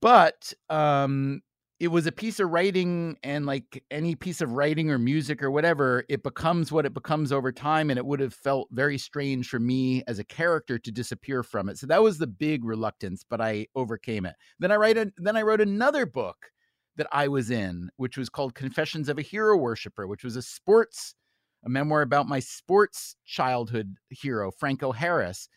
but 0.00 0.52
um, 0.68 1.40
it 1.80 1.88
was 1.88 2.06
a 2.06 2.12
piece 2.12 2.38
of 2.40 2.50
writing, 2.50 3.16
and 3.22 3.46
like 3.46 3.82
any 3.90 4.14
piece 4.14 4.40
of 4.40 4.52
writing 4.52 4.90
or 4.90 4.98
music 4.98 5.42
or 5.42 5.50
whatever, 5.50 6.04
it 6.08 6.22
becomes 6.22 6.70
what 6.70 6.86
it 6.86 6.94
becomes 6.94 7.32
over 7.32 7.50
time. 7.50 7.90
And 7.90 7.98
it 7.98 8.06
would 8.06 8.20
have 8.20 8.34
felt 8.34 8.68
very 8.70 8.98
strange 8.98 9.48
for 9.48 9.58
me 9.58 10.04
as 10.06 10.18
a 10.18 10.24
character 10.24 10.78
to 10.78 10.92
disappear 10.92 11.42
from 11.42 11.68
it. 11.68 11.78
So 11.78 11.86
that 11.86 12.02
was 12.02 12.18
the 12.18 12.26
big 12.26 12.64
reluctance, 12.64 13.24
but 13.28 13.40
I 13.40 13.66
overcame 13.74 14.26
it. 14.26 14.36
Then 14.58 14.70
I 14.70 14.76
write 14.76 14.96
a, 14.96 15.12
then 15.16 15.36
I 15.36 15.42
wrote 15.42 15.60
another 15.60 16.06
book 16.06 16.50
that 16.96 17.08
I 17.12 17.28
was 17.28 17.50
in, 17.50 17.90
which 17.96 18.18
was 18.18 18.28
called 18.28 18.54
Confessions 18.54 19.08
of 19.08 19.18
a 19.18 19.22
Hero 19.22 19.56
Worshipper, 19.56 20.06
which 20.06 20.22
was 20.22 20.36
a 20.36 20.42
sports 20.42 21.14
a 21.64 21.68
memoir 21.68 22.02
about 22.02 22.28
my 22.28 22.40
sports 22.40 23.16
childhood 23.24 23.96
hero, 24.08 24.50
Franco 24.50 24.92
Harris. 24.92 25.48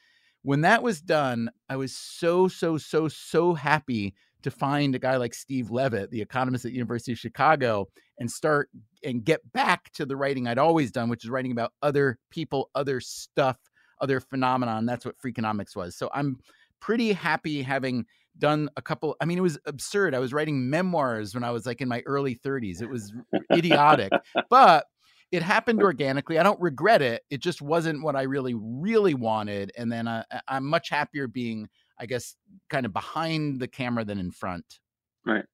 When 0.42 0.62
that 0.62 0.84
was 0.84 1.02
done, 1.02 1.50
I 1.70 1.78
was 1.78 1.96
so, 1.96 2.48
so, 2.48 2.78
so, 2.78 3.08
so 3.08 3.54
happy 3.54 4.14
to 4.42 4.52
find 4.52 4.94
a 4.94 5.00
guy 5.00 5.16
like 5.16 5.34
Steve 5.34 5.72
Levitt, 5.72 6.12
the 6.12 6.22
economist 6.22 6.66
at 6.66 6.74
University 6.74 7.14
of 7.14 7.20
Chicago, 7.20 7.88
and 8.20 8.30
start 8.30 8.70
and 9.04 9.24
get 9.24 9.40
back 9.54 9.92
to 9.94 10.06
the 10.06 10.18
writing 10.18 10.48
I'd 10.48 10.58
always 10.58 10.92
done, 10.92 11.10
which 11.10 11.24
is 11.24 11.30
writing 11.30 11.54
about 11.54 11.72
other 11.82 12.20
people, 12.30 12.70
other 12.76 13.00
stuff, 13.00 13.58
other 14.02 14.20
phenomenon. 14.20 14.86
That's 14.86 15.06
what 15.06 15.16
Freakonomics 15.18 15.76
was. 15.76 15.96
So 15.96 16.10
I'm 16.14 16.40
pretty 16.82 17.14
happy 17.14 17.62
having 17.62 18.06
done 18.38 18.68
a 18.76 18.82
couple 18.82 19.16
i 19.22 19.26
mean 19.26 19.38
it 19.38 19.42
was 19.42 19.60
absurd 19.68 20.16
i 20.16 20.20
was 20.20 20.34
writing 20.34 20.70
memoirs 20.70 21.36
when 21.36 21.44
i 21.44 21.52
was 21.52 21.66
like 21.66 21.82
in 21.82 21.88
my 21.88 22.02
early 22.06 22.36
30s 22.36 22.82
it 22.82 22.90
was 22.90 23.14
idiotic 23.54 24.12
but 24.50 24.86
it 25.34 25.42
happened 25.42 25.82
organically. 25.82 26.38
I 26.38 26.44
don't 26.44 26.62
regret 26.62 27.02
it. 27.02 27.24
It 27.32 27.40
just 27.40 27.60
wasn't 27.60 28.04
what 28.04 28.16
I 28.16 28.22
really, 28.22 28.54
really 28.54 29.16
wanted. 29.16 29.72
And 29.76 29.92
then 29.92 30.08
I, 30.08 30.24
I'm 30.48 30.64
much 30.64 30.90
happier 30.90 31.28
being, 31.28 31.70
I 32.00 32.06
guess, 32.06 32.36
kind 32.70 32.86
of 32.86 32.94
behind 32.94 33.60
the 33.60 33.68
camera 33.68 34.06
than 34.06 34.20
in 34.20 34.30
front. 34.30 34.80
Right. 35.26 35.46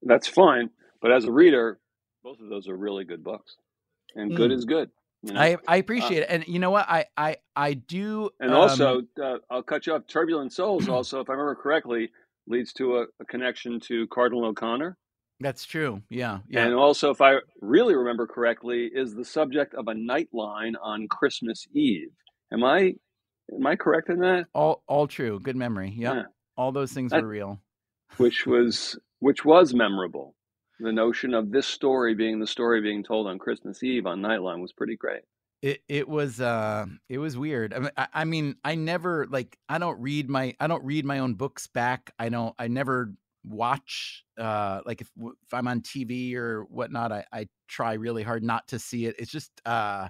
That's 0.00 0.26
fine. 0.26 0.70
But 1.02 1.12
as 1.12 1.26
a 1.26 1.32
reader, 1.32 1.78
both 2.24 2.40
of 2.40 2.48
those 2.48 2.66
are 2.66 2.76
really 2.76 3.04
good 3.04 3.22
books, 3.22 3.56
and 4.14 4.32
mm. 4.32 4.36
good 4.36 4.50
is 4.50 4.64
good. 4.64 4.90
You 5.22 5.34
know? 5.34 5.40
I 5.40 5.58
I 5.68 5.76
uh 5.76 5.80
appreciate 5.80 6.20
uh, 6.20 6.22
it, 6.22 6.26
and 6.30 6.48
you 6.48 6.58
know 6.58 6.70
what 6.70 6.88
I 6.88 7.04
I 7.18 7.36
I 7.54 7.74
do. 7.74 8.30
And 8.40 8.52
um, 8.52 8.56
also, 8.56 9.02
uh, 9.22 9.36
I'll 9.50 9.62
cut 9.62 9.86
you 9.86 9.94
off. 9.94 10.06
Turbulent 10.06 10.54
Souls 10.54 10.88
also, 10.88 11.20
if 11.20 11.28
I 11.28 11.32
remember 11.32 11.54
correctly, 11.54 12.10
leads 12.46 12.72
to 12.74 12.96
a, 12.96 13.06
a 13.20 13.24
connection 13.26 13.80
to 13.80 14.06
Cardinal 14.08 14.46
O'Connor. 14.46 14.96
That's 15.40 15.64
true. 15.64 16.02
Yeah. 16.08 16.38
Yeah. 16.48 16.64
And 16.64 16.74
also, 16.74 17.10
if 17.10 17.20
I 17.20 17.36
really 17.60 17.94
remember 17.94 18.26
correctly, 18.26 18.90
is 18.92 19.14
the 19.14 19.24
subject 19.24 19.74
of 19.74 19.88
a 19.88 19.92
nightline 19.92 20.74
on 20.82 21.08
Christmas 21.08 21.66
Eve. 21.74 22.08
Am 22.52 22.64
I 22.64 22.94
am 23.52 23.66
I 23.66 23.76
correct 23.76 24.08
in 24.08 24.20
that? 24.20 24.46
All 24.54 24.82
all 24.86 25.06
true. 25.06 25.40
Good 25.40 25.56
memory. 25.56 25.92
Yep. 25.96 26.14
Yeah. 26.14 26.22
All 26.56 26.72
those 26.72 26.92
things 26.92 27.10
that, 27.10 27.22
were 27.22 27.28
real. 27.28 27.60
Which 28.16 28.46
was 28.46 28.98
which 29.18 29.44
was 29.44 29.74
memorable. 29.74 30.34
The 30.78 30.92
notion 30.92 31.34
of 31.34 31.50
this 31.50 31.66
story 31.66 32.14
being 32.14 32.38
the 32.38 32.46
story 32.46 32.80
being 32.80 33.02
told 33.02 33.26
on 33.26 33.38
Christmas 33.38 33.82
Eve 33.82 34.06
on 34.06 34.20
Nightline 34.20 34.60
was 34.60 34.72
pretty 34.72 34.96
great. 34.96 35.22
It 35.62 35.82
it 35.88 36.08
was 36.08 36.40
uh 36.40 36.86
it 37.08 37.18
was 37.18 37.36
weird. 37.36 37.74
I 37.74 37.78
mean, 37.78 37.90
I, 37.96 38.06
I 38.12 38.24
mean 38.24 38.56
I 38.64 38.74
never 38.74 39.26
like 39.28 39.58
I 39.68 39.78
don't 39.78 40.00
read 40.00 40.28
my 40.30 40.54
I 40.60 40.66
don't 40.66 40.84
read 40.84 41.04
my 41.04 41.18
own 41.18 41.34
books 41.34 41.66
back. 41.66 42.12
I 42.18 42.28
don't 42.28 42.54
I 42.58 42.68
never 42.68 43.12
watch 43.46 44.24
uh 44.38 44.80
like 44.84 45.00
if 45.00 45.08
if 45.18 45.54
i'm 45.54 45.68
on 45.68 45.80
tv 45.80 46.34
or 46.34 46.64
whatnot 46.64 47.12
i 47.12 47.24
i 47.32 47.46
try 47.68 47.94
really 47.94 48.22
hard 48.22 48.42
not 48.42 48.68
to 48.68 48.78
see 48.78 49.06
it. 49.06 49.16
It's 49.18 49.30
just 49.30 49.50
uh 49.64 50.08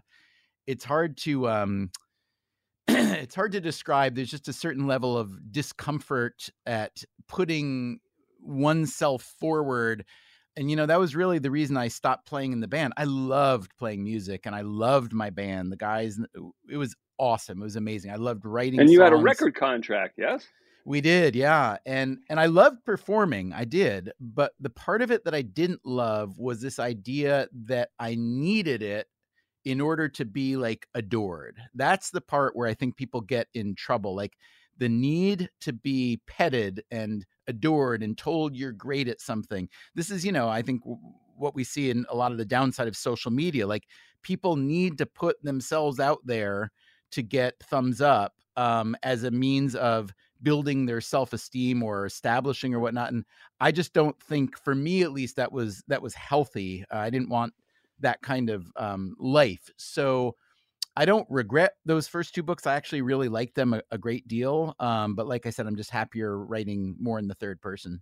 it's 0.66 0.84
hard 0.84 1.16
to 1.18 1.48
um 1.48 1.90
it's 2.88 3.34
hard 3.34 3.52
to 3.52 3.60
describe. 3.60 4.14
There's 4.14 4.30
just 4.30 4.48
a 4.48 4.52
certain 4.52 4.86
level 4.86 5.16
of 5.16 5.52
discomfort 5.52 6.48
at 6.66 7.02
putting 7.28 8.00
oneself 8.40 9.22
forward. 9.22 10.04
And 10.56 10.70
you 10.70 10.76
know 10.76 10.86
that 10.86 10.98
was 10.98 11.14
really 11.14 11.38
the 11.38 11.50
reason 11.50 11.76
i 11.76 11.88
stopped 11.88 12.26
playing 12.26 12.52
in 12.52 12.60
the 12.60 12.68
band. 12.68 12.94
I 12.96 13.04
loved 13.04 13.76
playing 13.76 14.04
music 14.04 14.46
and 14.46 14.54
i 14.54 14.62
loved 14.62 15.12
my 15.12 15.30
band. 15.30 15.72
The 15.72 15.76
guys 15.76 16.18
it 16.70 16.76
was 16.76 16.94
awesome. 17.18 17.60
It 17.60 17.64
was 17.64 17.76
amazing. 17.76 18.10
I 18.10 18.16
loved 18.16 18.44
writing 18.44 18.80
and 18.80 18.90
you 18.90 18.98
songs. 18.98 19.10
had 19.10 19.12
a 19.12 19.16
record 19.16 19.54
contract 19.54 20.14
yes 20.18 20.46
we 20.86 21.00
did, 21.00 21.34
yeah. 21.34 21.78
And 21.84 22.18
and 22.30 22.38
I 22.38 22.46
loved 22.46 22.84
performing. 22.84 23.52
I 23.52 23.64
did, 23.64 24.12
but 24.20 24.52
the 24.60 24.70
part 24.70 25.02
of 25.02 25.10
it 25.10 25.24
that 25.24 25.34
I 25.34 25.42
didn't 25.42 25.84
love 25.84 26.38
was 26.38 26.60
this 26.60 26.78
idea 26.78 27.48
that 27.66 27.90
I 27.98 28.14
needed 28.16 28.82
it 28.82 29.08
in 29.64 29.80
order 29.80 30.08
to 30.08 30.24
be 30.24 30.56
like 30.56 30.86
adored. 30.94 31.58
That's 31.74 32.10
the 32.10 32.20
part 32.20 32.54
where 32.54 32.68
I 32.68 32.74
think 32.74 32.96
people 32.96 33.20
get 33.20 33.48
in 33.52 33.74
trouble. 33.74 34.14
Like 34.14 34.34
the 34.78 34.88
need 34.88 35.50
to 35.62 35.72
be 35.72 36.20
petted 36.28 36.84
and 36.92 37.26
adored 37.48 38.04
and 38.04 38.16
told 38.16 38.54
you're 38.54 38.70
great 38.70 39.08
at 39.08 39.20
something. 39.20 39.68
This 39.96 40.08
is, 40.10 40.24
you 40.24 40.30
know, 40.30 40.48
I 40.48 40.62
think 40.62 40.82
what 41.36 41.56
we 41.56 41.64
see 41.64 41.90
in 41.90 42.06
a 42.10 42.16
lot 42.16 42.30
of 42.30 42.38
the 42.38 42.44
downside 42.44 42.86
of 42.86 42.96
social 42.96 43.32
media. 43.32 43.66
Like 43.66 43.88
people 44.22 44.54
need 44.54 44.98
to 44.98 45.06
put 45.06 45.42
themselves 45.42 45.98
out 45.98 46.20
there 46.24 46.70
to 47.10 47.22
get 47.22 47.58
thumbs 47.58 48.00
up 48.00 48.34
um, 48.56 48.96
as 49.02 49.24
a 49.24 49.32
means 49.32 49.74
of 49.74 50.12
building 50.42 50.86
their 50.86 51.00
self-esteem 51.00 51.82
or 51.82 52.06
establishing 52.06 52.74
or 52.74 52.80
whatnot 52.80 53.12
and 53.12 53.24
i 53.60 53.70
just 53.70 53.92
don't 53.92 54.20
think 54.22 54.58
for 54.58 54.74
me 54.74 55.02
at 55.02 55.12
least 55.12 55.36
that 55.36 55.52
was 55.52 55.82
that 55.88 56.02
was 56.02 56.14
healthy 56.14 56.84
uh, 56.92 56.98
i 56.98 57.10
didn't 57.10 57.28
want 57.28 57.52
that 58.00 58.20
kind 58.20 58.50
of 58.50 58.70
um, 58.76 59.16
life. 59.18 59.70
So 59.76 60.36
i 60.96 61.04
don't 61.04 61.26
regret 61.30 61.72
those 61.84 62.08
first 62.08 62.34
two 62.34 62.42
books 62.42 62.66
i 62.66 62.74
actually 62.74 63.02
really 63.02 63.28
liked 63.28 63.54
them 63.54 63.74
a, 63.74 63.82
a 63.90 63.98
great 63.98 64.26
deal 64.28 64.74
um, 64.80 65.14
but 65.14 65.26
like 65.26 65.46
i 65.46 65.50
said 65.50 65.66
i'm 65.66 65.76
just 65.76 65.90
happier 65.90 66.38
writing 66.38 66.96
more 67.00 67.18
in 67.18 67.28
the 67.28 67.34
third 67.34 67.60
person. 67.60 68.00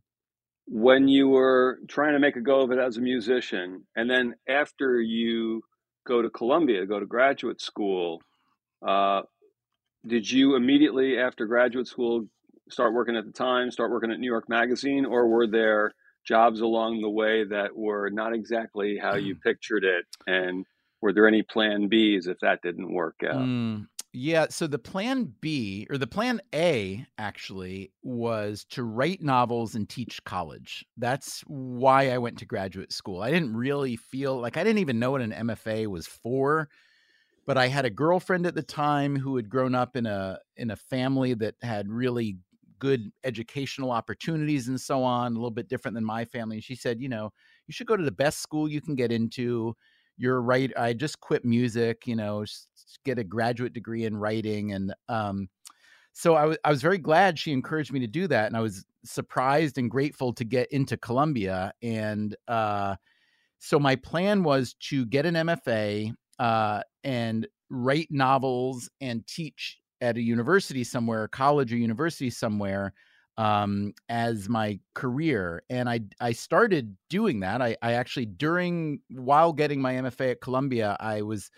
When 0.67 1.09
you 1.09 1.29
were 1.29 1.79
trying 1.89 2.15
to 2.15 2.19
make 2.19 2.37
a 2.37 2.41
go 2.41 2.63
of 2.63 2.71
it 2.73 2.79
as 2.79 2.97
a 2.97 3.01
musician 3.01 3.85
and 3.97 4.09
then 4.09 4.35
after 4.49 5.01
you 5.01 5.63
go 6.07 6.23
to 6.23 6.31
columbia 6.31 6.87
go 6.87 6.99
to 6.99 7.07
graduate 7.07 7.61
school 7.61 8.21
uh, 8.87 9.23
did 10.07 10.31
you 10.31 10.55
immediately 10.57 11.19
after 11.19 11.47
graduate 11.47 11.87
school 11.87 12.27
start 12.71 12.95
working 12.95 13.17
at 13.17 13.27
the 13.27 13.33
Times, 13.33 13.75
start 13.75 13.91
working 13.91 14.11
at 14.11 14.21
New 14.21 14.31
York 14.31 14.49
Magazine, 14.49 15.05
or 15.05 15.29
were 15.29 15.47
there 15.47 15.93
jobs 16.25 16.61
along 16.61 17.01
the 17.03 17.11
way 17.11 17.45
that 17.45 17.77
were 17.77 18.11
not 18.11 18.35
exactly 18.35 18.97
how 18.99 19.15
you 19.15 19.37
pictured 19.37 19.85
it? 19.85 20.07
And 20.27 20.67
were 21.03 21.13
there 21.13 21.29
any 21.29 21.43
plan 21.43 21.91
Bs 21.91 22.27
if 22.29 22.39
that 22.41 22.63
didn't 22.63 22.93
work 22.93 23.23
out? 23.23 23.51
Mm, 23.53 23.89
Yeah, 24.13 24.47
so 24.49 24.67
the 24.67 24.79
plan 24.79 25.35
B 25.41 25.87
or 25.91 25.99
the 25.99 26.07
plan 26.07 26.41
A 26.55 27.05
actually 27.19 27.93
was 28.03 28.65
to 28.67 28.85
write 28.85 29.23
novels 29.23 29.75
and 29.75 29.89
teach 29.89 30.23
college. 30.25 30.85
That's 30.97 31.41
why 31.43 32.11
I 32.11 32.19
went 32.19 32.39
to 32.39 32.47
graduate 32.47 32.93
school. 32.93 33.23
I 33.23 33.31
didn't 33.31 33.57
really 33.57 33.97
feel 33.97 34.41
like 34.41 34.57
I 34.57 34.63
didn't 34.65 34.79
even 34.79 34.99
know 35.01 35.11
what 35.11 35.21
an 35.23 35.33
MFA 35.33 35.87
was 35.87 36.07
for, 36.07 36.69
but 37.47 37.59
I 37.59 37.69
had 37.69 37.85
a 37.85 37.91
girlfriend 37.91 38.47
at 38.47 38.55
the 38.55 38.63
time 38.63 39.17
who 39.17 39.37
had 39.37 39.49
grown 39.49 39.75
up 39.75 39.97
in 39.97 40.07
a 40.07 40.39
in 40.57 40.71
a 40.71 40.77
family 40.77 41.35
that 41.35 41.55
had 41.63 41.89
really 41.89 42.39
good 42.79 43.11
educational 43.25 43.91
opportunities 43.91 44.69
and 44.69 44.81
so 44.81 45.03
on, 45.03 45.33
a 45.33 45.35
little 45.37 45.51
bit 45.51 45.69
different 45.69 45.95
than 45.95 46.05
my 46.05 46.25
family. 46.25 46.57
And 46.57 46.65
she 46.65 46.75
said, 46.75 47.01
you 47.01 47.09
know, 47.09 47.33
you 47.67 47.73
should 47.73 47.87
go 47.87 47.97
to 47.97 48.05
the 48.05 48.11
best 48.11 48.41
school 48.41 48.69
you 48.69 48.81
can 48.81 48.95
get 48.95 49.13
into 49.13 49.75
you're 50.17 50.41
right. 50.41 50.73
I 50.77 50.93
just 50.93 51.21
quit 51.21 51.45
music, 51.45 52.07
you 52.07 52.17
know, 52.17 52.45
get 53.05 53.19
a 53.19 53.25
graduate 53.25 53.73
degree 53.73 54.05
in 54.05 54.17
writing. 54.17 54.73
And 54.73 54.95
um, 55.09 55.49
so 56.13 56.37
I, 56.37 56.41
w- 56.43 56.59
I 56.65 56.71
was 56.71 56.83
very 56.83 56.99
glad 56.99 57.39
she 57.39 57.53
encouraged 57.53 57.93
me 57.93 58.01
to 58.01 58.07
do 58.07 58.29
that. 58.29 58.47
And 58.47 58.57
I 58.57 58.61
was 58.61 58.85
surprised 59.05 59.77
and 59.77 59.91
grateful 59.91 60.33
to 60.35 60.45
get 60.45 60.71
into 60.71 60.97
Columbia. 60.97 61.73
And 61.83 62.37
uh, 62.47 62.97
so 63.59 63.79
my 63.79 63.97
plan 63.97 64.45
was 64.45 64.75
to 64.89 65.05
get 65.07 65.27
an 65.27 65.35
MFA 65.35 66.15
uh, 66.39 66.83
and 67.03 67.47
write 67.71 68.09
novels 68.11 68.89
and 69.01 69.27
teach 69.27 69.79
at 70.01 70.17
a 70.17 70.23
university 70.23 70.85
somewhere, 70.85 71.29
college 71.29 71.73
or 71.73 71.77
university 71.77 72.31
somewhere 72.31 72.93
um, 73.37 73.93
as 74.09 74.49
my 74.49 74.79
career. 74.95 75.63
And 75.71 75.89
I 75.89 76.01
I 76.21 76.33
started 76.33 76.97
doing 77.11 77.41
that. 77.41 77.61
I, 77.63 77.77
I 77.83 77.93
actually 77.93 78.27
during 78.27 79.01
while 79.11 79.53
getting 79.53 79.81
my 79.81 79.95
MFA 79.95 80.33
at 80.33 80.41
Columbia, 80.41 80.97
I 81.01 81.23
was 81.23 81.51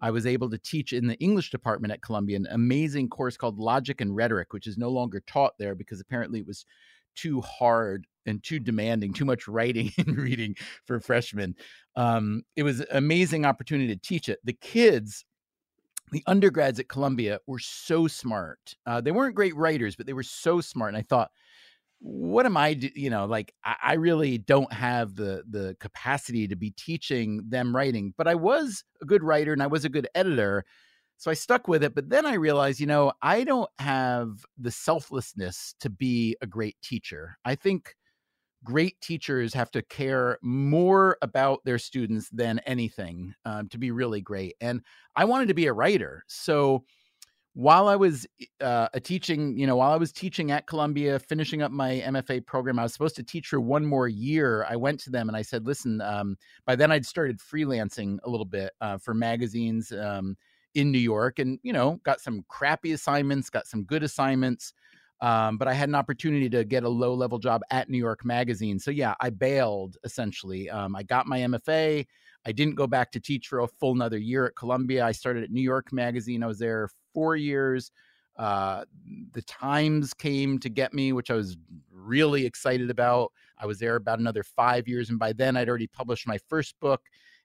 I 0.00 0.10
was 0.10 0.26
able 0.26 0.48
to 0.50 0.58
teach 0.58 0.92
in 0.92 1.06
the 1.06 1.18
English 1.18 1.50
department 1.50 1.92
at 1.92 2.02
Columbia 2.02 2.36
an 2.36 2.48
amazing 2.50 3.08
course 3.08 3.36
called 3.36 3.58
Logic 3.58 4.00
and 4.00 4.16
Rhetoric, 4.16 4.52
which 4.52 4.66
is 4.66 4.78
no 4.78 4.88
longer 4.88 5.22
taught 5.26 5.52
there 5.58 5.74
because 5.74 6.00
apparently 6.00 6.40
it 6.40 6.46
was 6.46 6.64
too 7.14 7.40
hard 7.42 8.06
and 8.26 8.42
too 8.42 8.58
demanding, 8.58 9.12
too 9.12 9.24
much 9.24 9.48
writing 9.48 9.92
and 9.98 10.16
reading 10.16 10.56
for 10.86 11.00
freshmen. 11.00 11.54
Um, 11.96 12.42
it 12.56 12.62
was 12.62 12.80
an 12.80 12.86
amazing 12.90 13.44
opportunity 13.44 13.94
to 13.94 14.00
teach 14.00 14.28
it. 14.28 14.38
The 14.44 14.52
kids 14.52 15.24
the 16.12 16.24
undergrads 16.26 16.80
at 16.80 16.88
Columbia 16.88 17.38
were 17.46 17.58
so 17.58 18.06
smart. 18.08 18.74
Uh, 18.86 19.00
they 19.00 19.12
weren't 19.12 19.34
great 19.34 19.54
writers, 19.54 19.96
but 19.96 20.06
they 20.06 20.12
were 20.12 20.22
so 20.22 20.60
smart. 20.60 20.88
And 20.88 20.96
I 20.96 21.02
thought, 21.02 21.30
what 22.00 22.46
am 22.46 22.56
I, 22.56 22.74
do? 22.74 22.88
you 22.94 23.10
know, 23.10 23.26
like 23.26 23.54
I, 23.64 23.76
I, 23.82 23.92
really 23.94 24.38
don't 24.38 24.72
have 24.72 25.14
the 25.16 25.44
the 25.48 25.76
capacity 25.80 26.48
to 26.48 26.56
be 26.56 26.70
teaching 26.70 27.42
them 27.46 27.76
writing, 27.76 28.14
but 28.16 28.26
I 28.26 28.34
was 28.34 28.84
a 29.02 29.04
good 29.04 29.22
writer 29.22 29.52
and 29.52 29.62
I 29.62 29.66
was 29.66 29.84
a 29.84 29.90
good 29.90 30.08
editor. 30.14 30.64
So 31.18 31.30
I 31.30 31.34
stuck 31.34 31.68
with 31.68 31.84
it. 31.84 31.94
But 31.94 32.08
then 32.08 32.24
I 32.24 32.34
realized, 32.34 32.80
you 32.80 32.86
know, 32.86 33.12
I 33.20 33.44
don't 33.44 33.68
have 33.78 34.46
the 34.56 34.70
selflessness 34.70 35.74
to 35.80 35.90
be 35.90 36.36
a 36.40 36.46
great 36.46 36.76
teacher. 36.82 37.36
I 37.44 37.54
think 37.54 37.94
great 38.64 39.00
teachers 39.00 39.54
have 39.54 39.70
to 39.70 39.82
care 39.82 40.38
more 40.42 41.16
about 41.22 41.60
their 41.64 41.78
students 41.78 42.28
than 42.30 42.58
anything 42.60 43.34
um, 43.44 43.68
to 43.68 43.78
be 43.78 43.90
really 43.90 44.20
great. 44.20 44.54
And 44.60 44.82
I 45.16 45.24
wanted 45.24 45.48
to 45.48 45.54
be 45.54 45.66
a 45.66 45.72
writer. 45.72 46.24
So 46.26 46.84
while 47.54 47.88
I 47.88 47.96
was 47.96 48.26
uh, 48.60 48.88
a 48.94 49.00
teaching, 49.00 49.58
you 49.58 49.66
know, 49.66 49.76
while 49.76 49.90
I 49.90 49.96
was 49.96 50.12
teaching 50.12 50.50
at 50.50 50.66
Columbia, 50.66 51.18
finishing 51.18 51.62
up 51.62 51.72
my 51.72 52.02
MFA 52.06 52.46
program, 52.46 52.78
I 52.78 52.84
was 52.84 52.92
supposed 52.92 53.16
to 53.16 53.24
teach 53.24 53.48
for 53.48 53.60
one 53.60 53.84
more 53.84 54.08
year. 54.08 54.64
I 54.68 54.76
went 54.76 55.00
to 55.00 55.10
them 55.10 55.28
and 55.28 55.36
I 55.36 55.42
said, 55.42 55.66
listen, 55.66 56.00
um, 56.00 56.36
by 56.64 56.76
then 56.76 56.92
I'd 56.92 57.06
started 57.06 57.38
freelancing 57.38 58.18
a 58.24 58.30
little 58.30 58.46
bit 58.46 58.72
uh, 58.80 58.98
for 58.98 59.14
magazines 59.14 59.90
um, 59.92 60.36
in 60.74 60.92
New 60.92 60.98
York 60.98 61.40
and, 61.40 61.58
you 61.62 61.72
know, 61.72 61.98
got 62.04 62.20
some 62.20 62.44
crappy 62.48 62.92
assignments, 62.92 63.50
got 63.50 63.66
some 63.66 63.82
good 63.82 64.04
assignments. 64.04 64.72
Um, 65.22 65.58
but 65.58 65.68
I 65.68 65.74
had 65.74 65.88
an 65.88 65.94
opportunity 65.94 66.48
to 66.48 66.64
get 66.64 66.84
a 66.84 66.88
low 66.88 67.12
level 67.12 67.38
job 67.38 67.62
at 67.70 67.90
New 67.90 67.98
York 67.98 68.24
Magazine. 68.24 68.78
So 68.78 68.90
yeah, 68.90 69.14
I 69.20 69.30
bailed 69.30 69.96
essentially. 70.02 70.70
Um, 70.70 70.96
I 70.96 71.02
got 71.02 71.26
my 71.26 71.40
MFA. 71.40 72.06
I 72.46 72.52
didn't 72.52 72.74
go 72.74 72.86
back 72.86 73.12
to 73.12 73.20
teach 73.20 73.48
for 73.48 73.60
a 73.60 73.68
full 73.68 73.92
another 73.92 74.16
year 74.16 74.46
at 74.46 74.56
Columbia. 74.56 75.04
I 75.04 75.12
started 75.12 75.44
at 75.44 75.50
New 75.50 75.60
York 75.60 75.92
Magazine. 75.92 76.42
I 76.42 76.46
was 76.46 76.58
there 76.58 76.88
four 77.12 77.36
years. 77.36 77.90
Uh, 78.36 78.84
the 79.32 79.42
Times 79.42 80.14
came 80.14 80.58
to 80.60 80.70
get 80.70 80.94
me, 80.94 81.12
which 81.12 81.30
I 81.30 81.34
was 81.34 81.58
really 81.92 82.46
excited 82.46 82.88
about. 82.88 83.32
I 83.58 83.66
was 83.66 83.78
there 83.78 83.96
about 83.96 84.18
another 84.18 84.42
five 84.42 84.88
years, 84.88 85.10
and 85.10 85.18
by 85.18 85.34
then 85.34 85.56
I'd 85.56 85.68
already 85.68 85.86
published 85.86 86.26
my 86.26 86.38
first 86.48 86.74
book. 86.80 87.02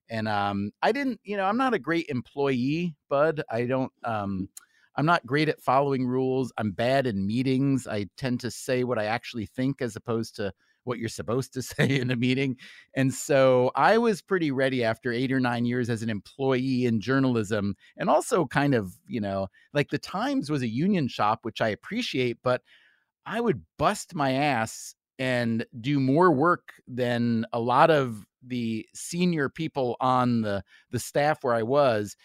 And 0.10 0.28
um, 0.30 0.72
I 0.82 0.94
didn't, 0.94 1.20
you 1.24 1.36
know, 1.36 1.46
I'm 1.46 1.58
not 1.58 1.74
a 1.74 1.80
great 1.80 2.08
employee, 2.08 2.96
bud. 3.10 3.42
I 3.50 3.66
don't. 3.66 3.92
Um, 4.04 4.48
I'm 4.98 5.06
not 5.06 5.26
great 5.26 5.50
at 5.50 5.62
following 5.62 6.08
rules. 6.08 6.52
I'm 6.58 6.72
bad 6.72 7.08
in 7.08 7.28
meetings. 7.28 7.88
I 7.88 8.08
tend 8.18 8.40
to 8.42 8.52
say 8.52 8.84
what 8.84 9.00
I 9.00 9.06
actually 9.06 9.46
think 9.46 9.82
as 9.82 9.96
opposed 9.96 10.36
to 10.38 10.54
what 10.86 11.00
you're 11.00 11.10
supposed 11.10 11.54
to 11.54 11.62
say 11.62 12.00
in 12.00 12.12
a 12.12 12.16
meeting. 12.16 12.58
And 12.96 13.14
so 13.14 13.72
I 13.76 13.98
was 13.98 14.22
pretty 14.22 14.52
ready 14.52 14.84
after 14.84 15.12
eight 15.12 15.32
or 15.32 15.40
nine 15.40 15.66
years 15.66 15.90
as 15.90 16.02
an 16.02 16.10
employee 16.10 16.86
in 16.86 17.02
journalism 17.02 17.76
and 17.98 18.10
also 18.10 18.46
kind 18.46 18.74
of, 18.74 18.94
you 19.08 19.20
know, 19.20 19.48
like 19.74 19.90
the 19.90 19.98
Times 19.98 20.50
was 20.50 20.62
a 20.62 20.68
union 20.68 21.08
shop, 21.08 21.40
which 21.44 21.62
I 21.62 21.70
appreciate, 21.70 22.38
but 22.44 22.62
I 23.26 23.42
would 23.42 23.64
bust 23.78 24.16
my 24.16 24.32
ass 24.34 24.96
and 25.18 25.66
do 25.82 26.00
more 26.00 26.32
work 26.32 26.74
than 26.88 27.46
a 27.54 27.60
lot 27.60 27.90
of 27.90 28.26
the 28.46 28.86
senior 28.94 29.50
people 29.50 29.96
on 30.00 30.42
the 30.42 30.64
the 30.92 31.00
staff 31.00 31.44
where 31.44 31.56
I 31.56 31.64
was 31.64 32.16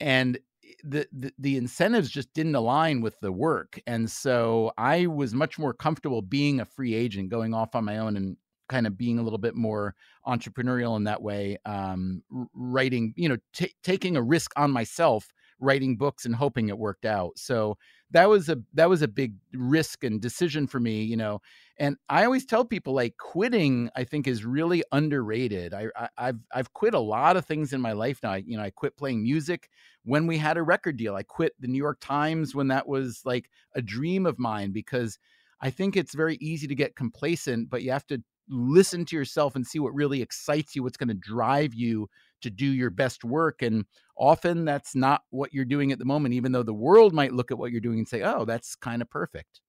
and 0.00 0.38
the, 0.84 1.06
the, 1.12 1.32
the 1.38 1.56
incentives 1.56 2.10
just 2.10 2.32
didn't 2.34 2.54
align 2.54 3.00
with 3.00 3.18
the 3.20 3.32
work 3.32 3.80
and 3.86 4.10
so 4.10 4.72
i 4.78 5.06
was 5.06 5.34
much 5.34 5.58
more 5.58 5.72
comfortable 5.72 6.22
being 6.22 6.60
a 6.60 6.64
free 6.64 6.94
agent 6.94 7.28
going 7.28 7.54
off 7.54 7.74
on 7.74 7.84
my 7.84 7.98
own 7.98 8.16
and 8.16 8.36
kind 8.68 8.86
of 8.86 8.96
being 8.96 9.18
a 9.18 9.22
little 9.22 9.38
bit 9.38 9.54
more 9.54 9.94
entrepreneurial 10.26 10.96
in 10.96 11.04
that 11.04 11.22
way 11.22 11.58
um, 11.66 12.22
writing 12.54 13.12
you 13.16 13.28
know 13.28 13.36
t- 13.52 13.74
taking 13.82 14.16
a 14.16 14.22
risk 14.22 14.50
on 14.56 14.70
myself 14.70 15.32
writing 15.62 15.96
books 15.96 16.26
and 16.26 16.34
hoping 16.34 16.68
it 16.68 16.76
worked 16.76 17.06
out. 17.06 17.38
So 17.38 17.78
that 18.10 18.28
was 18.28 18.48
a 18.50 18.58
that 18.74 18.90
was 18.90 19.00
a 19.00 19.08
big 19.08 19.34
risk 19.54 20.04
and 20.04 20.20
decision 20.20 20.66
for 20.66 20.78
me 20.78 21.02
you 21.02 21.16
know 21.16 21.40
and 21.78 21.96
i 22.10 22.24
always 22.24 22.44
tell 22.44 22.62
people 22.62 22.92
like 22.92 23.16
quitting 23.16 23.88
i 23.96 24.04
think 24.04 24.26
is 24.26 24.44
really 24.44 24.84
underrated. 24.92 25.72
I, 25.72 25.86
I 26.18 26.26
have 26.26 26.38
i've 26.54 26.72
quit 26.74 26.92
a 26.92 26.98
lot 27.00 27.38
of 27.38 27.46
things 27.46 27.72
in 27.72 27.80
my 27.80 27.92
life 27.92 28.20
now. 28.22 28.32
I, 28.32 28.36
you 28.46 28.58
know 28.58 28.62
i 28.62 28.68
quit 28.68 28.98
playing 28.98 29.22
music 29.22 29.70
when 30.04 30.26
we 30.26 30.36
had 30.36 30.56
a 30.56 30.62
record 30.62 30.96
deal 30.96 31.14
i 31.14 31.22
quit 31.22 31.52
the 31.60 31.68
new 31.68 31.78
york 31.78 31.98
times 32.00 32.54
when 32.54 32.68
that 32.68 32.86
was 32.86 33.20
like 33.24 33.48
a 33.74 33.82
dream 33.82 34.26
of 34.26 34.38
mine 34.38 34.72
because 34.72 35.18
i 35.60 35.70
think 35.70 35.96
it's 35.96 36.14
very 36.14 36.36
easy 36.40 36.66
to 36.66 36.74
get 36.74 36.96
complacent 36.96 37.68
but 37.70 37.82
you 37.82 37.90
have 37.90 38.06
to 38.06 38.22
listen 38.48 39.04
to 39.06 39.16
yourself 39.16 39.54
and 39.54 39.66
see 39.66 39.78
what 39.78 39.94
really 39.94 40.20
excites 40.20 40.74
you 40.74 40.82
what's 40.82 40.96
going 40.96 41.08
to 41.08 41.14
drive 41.14 41.74
you 41.74 42.08
to 42.42 42.50
do 42.50 42.66
your 42.66 42.90
best 42.90 43.24
work. 43.24 43.62
And 43.62 43.84
often 44.16 44.64
that's 44.64 44.94
not 44.94 45.22
what 45.30 45.52
you're 45.52 45.64
doing 45.64 45.92
at 45.92 45.98
the 45.98 46.04
moment, 46.04 46.34
even 46.34 46.52
though 46.52 46.62
the 46.62 46.74
world 46.74 47.12
might 47.12 47.32
look 47.32 47.50
at 47.50 47.58
what 47.58 47.72
you're 47.72 47.80
doing 47.80 47.98
and 47.98 48.08
say, 48.08 48.22
oh, 48.22 48.44
that's 48.44 48.74
kind 48.76 49.00
of 49.00 49.08
perfect. 49.08 49.60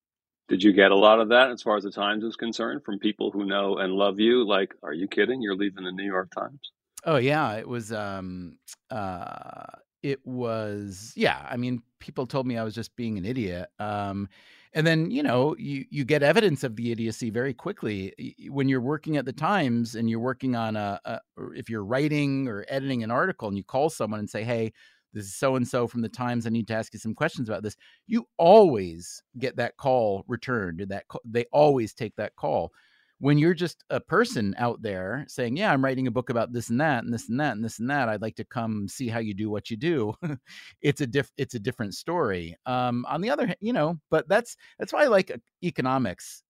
Did 0.49 0.61
you 0.61 0.73
get 0.73 0.91
a 0.91 0.95
lot 0.95 1.19
of 1.19 1.29
that 1.29 1.51
as 1.51 1.61
far 1.61 1.77
as 1.77 1.83
the 1.83 1.91
Times 1.91 2.23
is 2.23 2.35
concerned 2.35 2.83
from 2.83 2.99
people 2.99 3.31
who 3.31 3.45
know 3.45 3.77
and 3.77 3.93
love 3.93 4.19
you? 4.19 4.45
Like, 4.45 4.73
are 4.83 4.93
you 4.93 5.07
kidding? 5.07 5.41
You're 5.41 5.55
leaving 5.55 5.85
the 5.85 5.91
New 5.91 6.05
York 6.05 6.29
Times? 6.37 6.59
Oh 7.05 7.17
yeah, 7.17 7.53
it 7.53 7.67
was 7.67 7.91
um 7.91 8.57
uh 8.89 9.65
it 10.03 10.19
was 10.25 11.13
yeah, 11.15 11.47
I 11.49 11.57
mean 11.57 11.81
people 11.99 12.27
told 12.27 12.45
me 12.45 12.57
I 12.57 12.63
was 12.63 12.75
just 12.75 12.95
being 12.95 13.17
an 13.17 13.25
idiot. 13.25 13.69
Um 13.79 14.29
and 14.73 14.85
then 14.85 15.11
you 15.11 15.23
know 15.23 15.55
you 15.57 15.85
you 15.89 16.03
get 16.03 16.23
evidence 16.23 16.63
of 16.63 16.75
the 16.75 16.91
idiocy 16.91 17.29
very 17.29 17.53
quickly 17.53 18.13
when 18.49 18.67
you're 18.67 18.81
working 18.81 19.17
at 19.17 19.25
the 19.25 19.33
times 19.33 19.95
and 19.95 20.09
you're 20.09 20.19
working 20.19 20.55
on 20.55 20.75
a, 20.75 20.99
a 21.05 21.19
if 21.55 21.69
you're 21.69 21.85
writing 21.85 22.47
or 22.47 22.65
editing 22.67 23.03
an 23.03 23.11
article 23.11 23.47
and 23.47 23.57
you 23.57 23.63
call 23.63 23.89
someone 23.89 24.19
and 24.19 24.29
say 24.29 24.43
hey 24.43 24.73
this 25.13 25.25
is 25.25 25.35
so 25.35 25.55
and 25.55 25.67
so 25.67 25.87
from 25.87 26.01
the 26.01 26.09
times 26.09 26.47
i 26.47 26.49
need 26.49 26.67
to 26.67 26.73
ask 26.73 26.93
you 26.93 26.99
some 26.99 27.13
questions 27.13 27.47
about 27.47 27.61
this 27.63 27.77
you 28.07 28.25
always 28.37 29.21
get 29.37 29.55
that 29.55 29.77
call 29.77 30.23
returned 30.27 30.83
that 30.89 31.05
they 31.23 31.45
always 31.51 31.93
take 31.93 32.15
that 32.15 32.35
call 32.35 32.71
when 33.19 33.37
you're 33.37 33.53
just 33.53 33.83
a 33.89 33.99
person 33.99 34.53
out 34.57 34.81
there 34.81 35.25
saying, 35.27 35.57
"Yeah, 35.57 35.71
I'm 35.71 35.83
writing 35.83 36.07
a 36.07 36.11
book 36.11 36.29
about 36.29 36.51
this 36.53 36.69
and 36.69 36.79
that 36.81 37.03
and 37.03 37.13
this 37.13 37.29
and 37.29 37.39
that 37.39 37.55
and 37.55 37.63
this 37.63 37.79
and 37.79 37.89
that. 37.89 38.09
I'd 38.09 38.21
like 38.21 38.35
to 38.35 38.45
come 38.45 38.87
see 38.87 39.07
how 39.07 39.19
you 39.19 39.33
do 39.33 39.49
what 39.49 39.69
you 39.69 39.77
do." 39.77 40.13
it's 40.81 41.01
a 41.01 41.07
diff 41.07 41.31
it's 41.37 41.55
a 41.55 41.59
different 41.59 41.93
story. 41.95 42.55
Um, 42.65 43.05
on 43.07 43.21
the 43.21 43.29
other 43.29 43.47
hand, 43.47 43.57
you 43.61 43.73
know, 43.73 43.99
but 44.09 44.27
that's 44.27 44.57
that's 44.79 44.93
why 44.93 45.03
I 45.03 45.07
like 45.07 45.31
economics. 45.63 46.43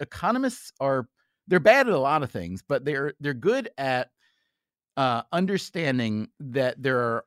Economists 0.00 0.72
are 0.80 1.08
they're 1.48 1.60
bad 1.60 1.88
at 1.88 1.94
a 1.94 1.98
lot 1.98 2.22
of 2.22 2.30
things, 2.30 2.62
but 2.66 2.84
they're 2.84 3.14
they're 3.20 3.34
good 3.34 3.70
at 3.78 4.10
uh, 4.96 5.22
understanding 5.32 6.28
that 6.40 6.82
there 6.82 6.98
are 6.98 7.24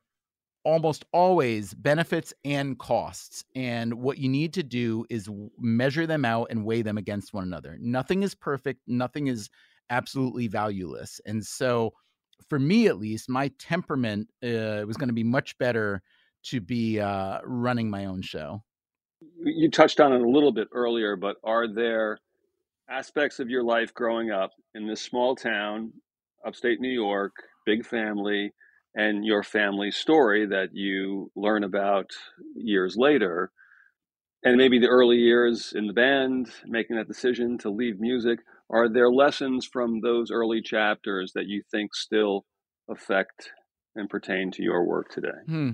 almost 0.66 1.04
always 1.12 1.72
benefits 1.74 2.34
and 2.44 2.76
costs. 2.76 3.44
And 3.54 3.94
what 3.94 4.18
you 4.18 4.28
need 4.28 4.52
to 4.54 4.64
do 4.64 5.06
is 5.08 5.30
measure 5.60 6.08
them 6.08 6.24
out 6.24 6.48
and 6.50 6.64
weigh 6.64 6.82
them 6.82 6.98
against 6.98 7.32
one 7.32 7.44
another. 7.44 7.78
Nothing 7.80 8.24
is 8.24 8.34
perfect, 8.34 8.80
nothing 8.88 9.28
is 9.28 9.48
absolutely 9.90 10.48
valueless. 10.48 11.20
And 11.24 11.46
so, 11.46 11.92
for 12.48 12.58
me 12.58 12.88
at 12.88 12.98
least, 12.98 13.28
my 13.28 13.50
temperament 13.60 14.28
uh, 14.42 14.82
was 14.86 14.96
going 14.96 15.08
to 15.08 15.14
be 15.14 15.24
much 15.24 15.56
better 15.58 16.02
to 16.46 16.60
be 16.60 16.98
uh, 16.98 17.38
running 17.44 17.88
my 17.88 18.06
own 18.06 18.20
show. 18.20 18.62
You 19.42 19.70
touched 19.70 20.00
on 20.00 20.12
it 20.12 20.20
a 20.20 20.28
little 20.28 20.52
bit 20.52 20.68
earlier, 20.72 21.14
but 21.14 21.36
are 21.44 21.72
there 21.72 22.18
aspects 22.90 23.38
of 23.38 23.48
your 23.48 23.62
life 23.62 23.94
growing 23.94 24.32
up 24.32 24.50
in 24.74 24.86
this 24.86 25.00
small 25.00 25.36
town, 25.36 25.92
upstate 26.44 26.80
New 26.80 26.92
York, 26.92 27.32
big 27.64 27.86
family, 27.86 28.52
and 28.96 29.24
your 29.24 29.44
family 29.44 29.92
story 29.92 30.46
that 30.46 30.70
you 30.72 31.30
learn 31.36 31.62
about 31.62 32.10
years 32.56 32.96
later? 32.96 33.52
And 34.42 34.56
maybe 34.56 34.78
the 34.78 34.88
early 34.88 35.18
years 35.18 35.72
in 35.74 35.86
the 35.86 35.92
band, 35.92 36.48
making 36.66 36.96
that 36.96 37.08
decision 37.08 37.58
to 37.58 37.70
leave 37.70 38.00
music. 38.00 38.40
Are 38.70 38.88
there 38.88 39.10
lessons 39.10 39.66
from 39.66 40.00
those 40.00 40.30
early 40.30 40.62
chapters 40.62 41.32
that 41.34 41.46
you 41.46 41.62
think 41.70 41.94
still 41.94 42.44
affect 42.88 43.50
and 43.94 44.08
pertain 44.08 44.50
to 44.52 44.62
your 44.62 44.84
work 44.84 45.10
today? 45.10 45.38
Hmm. 45.46 45.70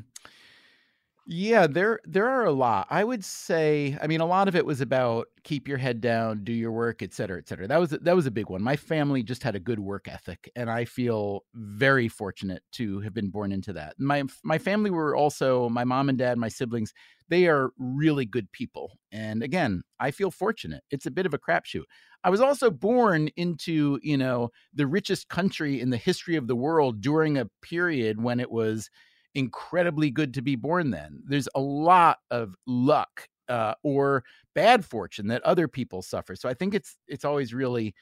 Yeah, 1.25 1.69
there 1.69 2.01
there 2.05 2.29
are 2.29 2.45
a 2.45 2.51
lot. 2.51 2.89
I 2.91 3.05
would 3.05 3.25
say, 3.25 3.97
I 4.03 4.09
mean, 4.09 4.21
a 4.21 4.27
lot 4.27 4.49
of 4.49 4.57
it 4.57 4.67
was 4.67 4.81
about 4.81 5.29
keep 5.45 5.69
your 5.69 5.79
head 5.79 6.01
down, 6.01 6.43
do 6.43 6.53
your 6.53 6.73
work, 6.73 7.01
et 7.01 7.15
cetera, 7.15 7.39
et 7.39 7.49
cetera. 7.49 7.69
That 7.69 7.79
was 7.79 7.91
that 7.91 8.17
was 8.17 8.27
a 8.27 8.31
big 8.33 8.51
one. 8.51 8.61
My 8.61 8.75
family 8.75 9.23
just 9.23 9.45
had 9.45 9.55
a 9.55 9.61
good 9.61 9.79
work 9.79 10.09
ethic, 10.09 10.51
and 10.57 10.69
I 10.69 10.85
feel 10.85 11.45
very 11.55 12.09
fortunate 12.09 12.65
to 12.73 12.99
have 13.01 13.15
been 13.15 13.31
born 13.31 13.53
into 13.53 13.73
that. 13.75 13.95
My 14.01 14.25
my 14.43 14.59
family 14.59 14.91
were 14.91 15.15
also 15.15 15.69
my 15.69 15.85
mom 15.85 16.09
and 16.09 16.19
dad, 16.19 16.39
my 16.39 16.49
siblings. 16.49 16.93
They 17.29 17.47
are 17.47 17.71
really 17.79 18.27
good 18.27 18.51
people, 18.51 18.99
and 19.13 19.45
again, 19.45 19.83
I 20.01 20.11
feel 20.11 20.33
fortunate. 20.33 20.83
It's 20.91 21.07
a 21.07 21.11
bit 21.13 21.25
of 21.27 21.35
a 21.35 21.39
crapshoot. 21.39 21.85
I 22.25 22.31
was 22.31 22.41
also 22.41 22.69
born 22.69 23.29
into 23.37 24.01
you 24.03 24.17
know 24.17 24.51
the 24.75 24.89
richest 24.89 25.29
country 25.29 25.81
in 25.81 25.91
the 25.91 25.97
history 25.99 26.35
of 26.35 26.49
the 26.49 26.57
world 26.57 27.01
during 27.01 27.39
a 27.39 27.47
period 27.63 28.21
when 28.21 28.41
it 28.41 28.51
was 28.51 28.91
incredibly 29.35 30.11
good 30.11 30.35
to 30.35 30.43
be 30.43 30.57
born 30.57 30.91
then. 30.91 31.23
There's 31.27 31.49
a 31.55 31.61
lot 31.61 32.19
of 32.31 32.55
luck 32.67 33.29
uh, 33.49 33.75
or 33.83 34.25
bad 34.55 34.85
fortune 34.85 35.29
that 35.29 35.43
other 35.43 35.69
people 35.69 36.03
suffer. 36.03 36.37
So 36.37 36.49
I 36.49 36.55
think 36.55 36.75
it's 36.75 36.97
it's 37.09 37.25
always 37.25 37.55
really 37.55 37.95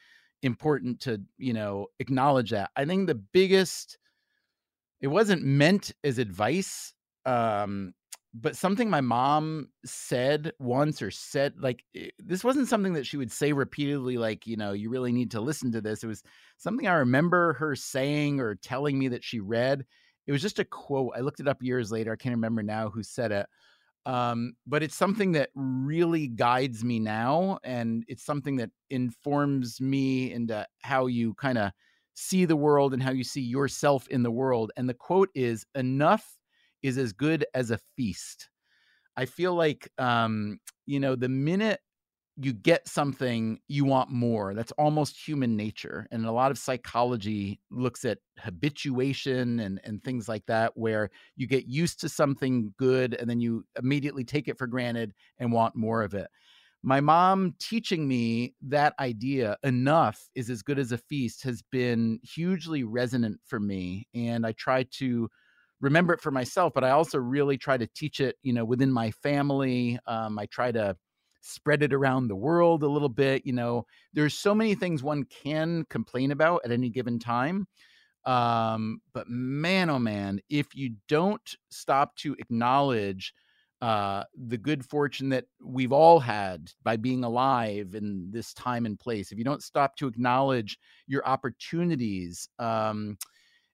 important 0.42 1.00
to 1.00 1.20
you 1.38 1.52
know 1.52 1.86
acknowledge 1.98 2.50
that. 2.50 2.70
I 2.76 2.84
think 2.84 3.06
the 3.06 3.14
biggest 3.14 3.98
it 5.00 5.08
wasn't 5.08 5.42
meant 5.42 5.92
as 6.04 6.18
advice 6.18 6.92
um 7.26 7.92
but 8.32 8.56
something 8.56 8.88
my 8.88 9.00
mom 9.00 9.68
said 9.84 10.52
once 10.58 11.02
or 11.02 11.10
said 11.10 11.54
like 11.58 11.84
it, 11.94 12.14
this 12.18 12.44
wasn't 12.44 12.68
something 12.68 12.92
that 12.92 13.06
she 13.06 13.16
would 13.16 13.32
say 13.32 13.52
repeatedly 13.52 14.16
like 14.16 14.46
you 14.46 14.56
know 14.56 14.72
you 14.72 14.88
really 14.88 15.12
need 15.12 15.30
to 15.30 15.40
listen 15.40 15.72
to 15.72 15.80
this 15.80 16.02
it 16.02 16.06
was 16.06 16.22
something 16.56 16.86
i 16.86 16.92
remember 16.92 17.54
her 17.54 17.74
saying 17.74 18.40
or 18.40 18.54
telling 18.54 18.98
me 18.98 19.08
that 19.08 19.24
she 19.24 19.40
read 19.40 19.84
it 20.30 20.32
was 20.32 20.42
just 20.42 20.60
a 20.60 20.64
quote. 20.64 21.12
I 21.16 21.22
looked 21.22 21.40
it 21.40 21.48
up 21.48 21.60
years 21.60 21.90
later. 21.90 22.12
I 22.12 22.16
can't 22.16 22.36
remember 22.36 22.62
now 22.62 22.88
who 22.88 23.02
said 23.02 23.32
it. 23.32 23.46
Um, 24.06 24.52
but 24.64 24.80
it's 24.80 24.94
something 24.94 25.32
that 25.32 25.50
really 25.56 26.28
guides 26.28 26.84
me 26.84 27.00
now. 27.00 27.58
And 27.64 28.04
it's 28.06 28.24
something 28.24 28.54
that 28.58 28.70
informs 28.90 29.80
me 29.80 30.32
into 30.32 30.64
how 30.82 31.06
you 31.06 31.34
kind 31.34 31.58
of 31.58 31.72
see 32.14 32.44
the 32.44 32.54
world 32.54 32.94
and 32.94 33.02
how 33.02 33.10
you 33.10 33.24
see 33.24 33.40
yourself 33.40 34.06
in 34.06 34.22
the 34.22 34.30
world. 34.30 34.70
And 34.76 34.88
the 34.88 34.94
quote 34.94 35.30
is 35.34 35.66
enough 35.74 36.24
is 36.84 36.96
as 36.96 37.12
good 37.12 37.44
as 37.52 37.72
a 37.72 37.80
feast. 37.96 38.50
I 39.16 39.24
feel 39.24 39.56
like, 39.56 39.90
um, 39.98 40.60
you 40.86 41.00
know, 41.00 41.16
the 41.16 41.28
minute 41.28 41.80
you 42.36 42.52
get 42.52 42.88
something, 42.88 43.60
you 43.68 43.84
want 43.84 44.10
more. 44.10 44.54
That's 44.54 44.72
almost 44.72 45.28
human 45.28 45.56
nature. 45.56 46.06
And 46.10 46.24
a 46.24 46.32
lot 46.32 46.50
of 46.50 46.58
psychology 46.58 47.60
looks 47.70 48.04
at 48.04 48.18
habituation 48.38 49.60
and, 49.60 49.80
and 49.84 50.02
things 50.02 50.28
like 50.28 50.46
that, 50.46 50.76
where 50.76 51.10
you 51.36 51.46
get 51.46 51.66
used 51.66 52.00
to 52.00 52.08
something 52.08 52.72
good 52.78 53.14
and 53.14 53.28
then 53.28 53.40
you 53.40 53.64
immediately 53.78 54.24
take 54.24 54.48
it 54.48 54.58
for 54.58 54.66
granted 54.66 55.12
and 55.38 55.52
want 55.52 55.76
more 55.76 56.02
of 56.02 56.14
it. 56.14 56.28
My 56.82 57.00
mom 57.00 57.56
teaching 57.58 58.08
me 58.08 58.54
that 58.62 58.94
idea, 58.98 59.58
enough 59.62 60.30
is 60.34 60.48
as 60.48 60.62
good 60.62 60.78
as 60.78 60.92
a 60.92 60.98
feast, 60.98 61.42
has 61.42 61.60
been 61.70 62.20
hugely 62.22 62.84
resonant 62.84 63.40
for 63.44 63.60
me. 63.60 64.06
And 64.14 64.46
I 64.46 64.52
try 64.52 64.84
to 64.92 65.28
remember 65.82 66.14
it 66.14 66.22
for 66.22 66.30
myself, 66.30 66.72
but 66.74 66.84
I 66.84 66.90
also 66.90 67.18
really 67.18 67.58
try 67.58 67.76
to 67.76 67.86
teach 67.86 68.20
it, 68.20 68.36
you 68.42 68.54
know, 68.54 68.64
within 68.64 68.90
my 68.90 69.10
family. 69.10 69.98
Um, 70.06 70.38
I 70.38 70.46
try 70.46 70.72
to 70.72 70.96
spread 71.40 71.82
it 71.82 71.92
around 71.92 72.28
the 72.28 72.36
world 72.36 72.82
a 72.82 72.88
little 72.88 73.08
bit. 73.08 73.44
You 73.44 73.52
know, 73.52 73.86
there's 74.12 74.34
so 74.34 74.54
many 74.54 74.74
things 74.74 75.02
one 75.02 75.24
can 75.24 75.84
complain 75.90 76.30
about 76.30 76.62
at 76.64 76.72
any 76.72 76.88
given 76.88 77.18
time. 77.18 77.66
Um, 78.24 79.00
but 79.14 79.28
man, 79.28 79.88
oh 79.90 79.98
man, 79.98 80.40
if 80.50 80.74
you 80.74 80.94
don't 81.08 81.56
stop 81.70 82.14
to 82.16 82.36
acknowledge 82.38 83.32
uh, 83.80 84.24
the 84.36 84.58
good 84.58 84.84
fortune 84.84 85.30
that 85.30 85.46
we've 85.64 85.92
all 85.92 86.20
had 86.20 86.70
by 86.82 86.96
being 86.96 87.24
alive 87.24 87.94
in 87.94 88.28
this 88.30 88.52
time 88.52 88.84
and 88.84 88.98
place, 88.98 89.32
if 89.32 89.38
you 89.38 89.44
don't 89.44 89.62
stop 89.62 89.96
to 89.96 90.06
acknowledge 90.06 90.78
your 91.06 91.26
opportunities, 91.26 92.46
um, 92.58 93.16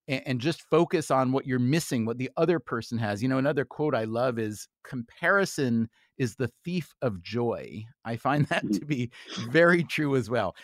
and, 0.09 0.23
and 0.27 0.41
just 0.41 0.63
focus 0.63 1.11
on 1.11 1.33
what 1.33 1.47
you're 1.47 1.59
missing, 1.59 2.05
what 2.05 2.19
the 2.19 2.31
other 2.37 2.59
person 2.59 2.99
has. 2.99 3.23
You 3.23 3.29
know, 3.29 3.39
another 3.39 3.65
quote 3.65 3.95
I 3.95 4.05
love 4.05 4.39
is 4.39 4.69
comparison 4.85 5.89
is 6.19 6.37
the 6.37 6.51
thief 6.65 6.95
of 7.03 7.23
joy. 7.23 7.85
I 8.05 8.17
find 8.17 8.47
that 8.49 8.65
mm. 8.65 8.79
to 8.79 8.85
be 8.85 9.11
very 9.51 9.85
true 9.85 10.17
as 10.17 10.31
well. 10.31 10.55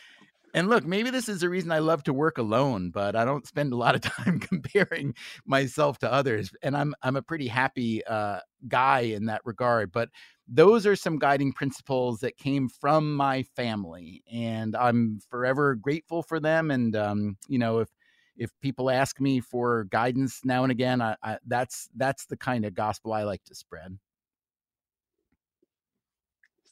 And 0.55 0.69
look, 0.69 0.85
maybe 0.85 1.09
this 1.09 1.31
is 1.31 1.41
the 1.41 1.49
reason 1.49 1.73
I 1.73 1.79
love 1.79 2.03
to 2.05 2.13
work 2.13 2.37
alone, 2.37 2.91
but 2.91 3.17
I 3.17 3.25
don't 3.25 3.47
spend 3.47 3.73
a 3.73 3.77
lot 3.77 3.95
of 3.95 4.01
time 4.03 4.39
comparing 4.39 5.15
myself 5.47 5.99
to 5.99 6.13
others. 6.13 6.53
And 6.63 6.77
I'm 6.77 6.95
I'm 7.03 7.17
a 7.17 7.23
pretty 7.23 7.49
happy 7.49 8.05
uh, 8.05 8.41
guy 8.69 9.01
in 9.01 9.27
that 9.27 9.41
regard. 9.45 9.93
But 9.93 10.11
those 10.47 10.87
are 10.87 10.97
some 10.97 11.19
guiding 11.19 11.53
principles 11.53 12.21
that 12.21 12.37
came 12.37 12.69
from 12.69 13.15
my 13.15 13.45
family, 13.57 14.23
and 14.31 14.77
I'm 14.77 15.21
forever 15.31 15.75
grateful 15.75 16.23
for 16.23 16.39
them. 16.39 16.71
And 16.71 16.95
um, 16.97 17.37
you 17.49 17.59
know, 17.59 17.79
if 17.79 17.89
if 18.37 18.51
people 18.61 18.91
ask 18.91 19.21
me 19.21 19.41
for 19.41 19.85
guidance 19.85 20.41
now 20.45 20.65
and 20.65 20.73
again, 20.73 21.01
I, 21.01 21.17
I, 21.23 21.39
that's 21.47 21.89
that's 21.97 22.27
the 22.27 22.37
kind 22.37 22.65
of 22.67 22.75
gospel 22.75 23.13
I 23.13 23.25
like 23.25 23.45
to 23.45 23.55
spread. 23.55 23.97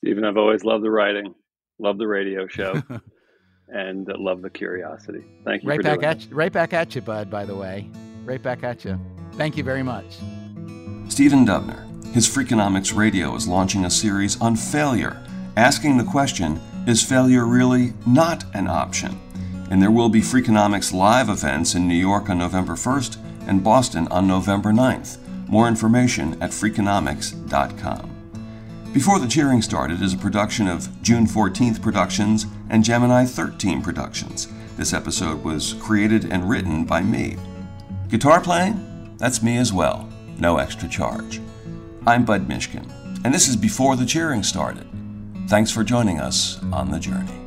Stephen, 0.02 0.24
I've 0.24 0.38
always 0.38 0.64
loved 0.64 0.82
the 0.82 0.90
writing, 0.90 1.34
love 1.78 1.98
the 1.98 2.06
radio 2.06 2.46
show, 2.48 2.82
and 3.68 4.08
love 4.18 4.42
the 4.42 4.50
curiosity. 4.50 5.22
Thank 5.44 5.62
you. 5.62 5.68
Right 5.68 5.82
back 5.82 6.02
at 6.02 6.26
you, 6.26 6.34
right 6.34 6.52
back 6.52 6.72
at 6.72 6.94
you, 6.94 7.02
bud. 7.02 7.30
By 7.30 7.44
the 7.44 7.54
way, 7.54 7.88
right 8.24 8.42
back 8.42 8.64
at 8.64 8.84
you. 8.84 8.98
Thank 9.32 9.56
you 9.56 9.64
very 9.64 9.82
much. 9.82 10.18
Stephen 11.08 11.44
Dubner, 11.44 11.86
his 12.14 12.26
Freakonomics 12.28 12.96
Radio 12.96 13.34
is 13.34 13.46
launching 13.46 13.84
a 13.84 13.90
series 13.90 14.40
on 14.40 14.56
failure, 14.56 15.22
asking 15.56 15.98
the 15.98 16.04
question: 16.04 16.60
Is 16.86 17.02
failure 17.02 17.44
really 17.44 17.92
not 18.06 18.44
an 18.54 18.68
option? 18.68 19.20
And 19.70 19.80
there 19.80 19.90
will 19.92 20.08
be 20.08 20.20
Freakonomics 20.20 20.92
live 20.92 21.28
events 21.28 21.74
in 21.76 21.86
New 21.86 21.94
York 21.94 22.28
on 22.28 22.38
November 22.38 22.72
1st 22.72 23.18
and 23.46 23.62
Boston 23.62 24.08
on 24.08 24.26
November 24.26 24.70
9th. 24.70 25.18
More 25.48 25.68
information 25.68 26.40
at 26.42 26.50
freakonomics.com. 26.50 28.09
Before 28.92 29.20
the 29.20 29.28
Cheering 29.28 29.62
Started 29.62 30.02
is 30.02 30.14
a 30.14 30.18
production 30.18 30.66
of 30.66 30.88
June 31.00 31.24
14th 31.24 31.80
Productions 31.80 32.46
and 32.70 32.82
Gemini 32.82 33.24
13 33.24 33.82
Productions. 33.82 34.48
This 34.76 34.92
episode 34.92 35.44
was 35.44 35.74
created 35.74 36.24
and 36.32 36.48
written 36.50 36.84
by 36.84 37.00
me. 37.00 37.36
Guitar 38.08 38.40
playing? 38.40 39.14
That's 39.16 39.44
me 39.44 39.58
as 39.58 39.72
well. 39.72 40.08
No 40.38 40.56
extra 40.56 40.88
charge. 40.88 41.40
I'm 42.04 42.24
Budd 42.24 42.48
Mishkin, 42.48 42.90
and 43.24 43.32
this 43.32 43.46
is 43.46 43.56
Before 43.56 43.94
the 43.94 44.06
Cheering 44.06 44.42
Started. 44.42 44.88
Thanks 45.46 45.70
for 45.70 45.84
joining 45.84 46.18
us 46.18 46.60
on 46.72 46.90
the 46.90 46.98
journey. 46.98 47.39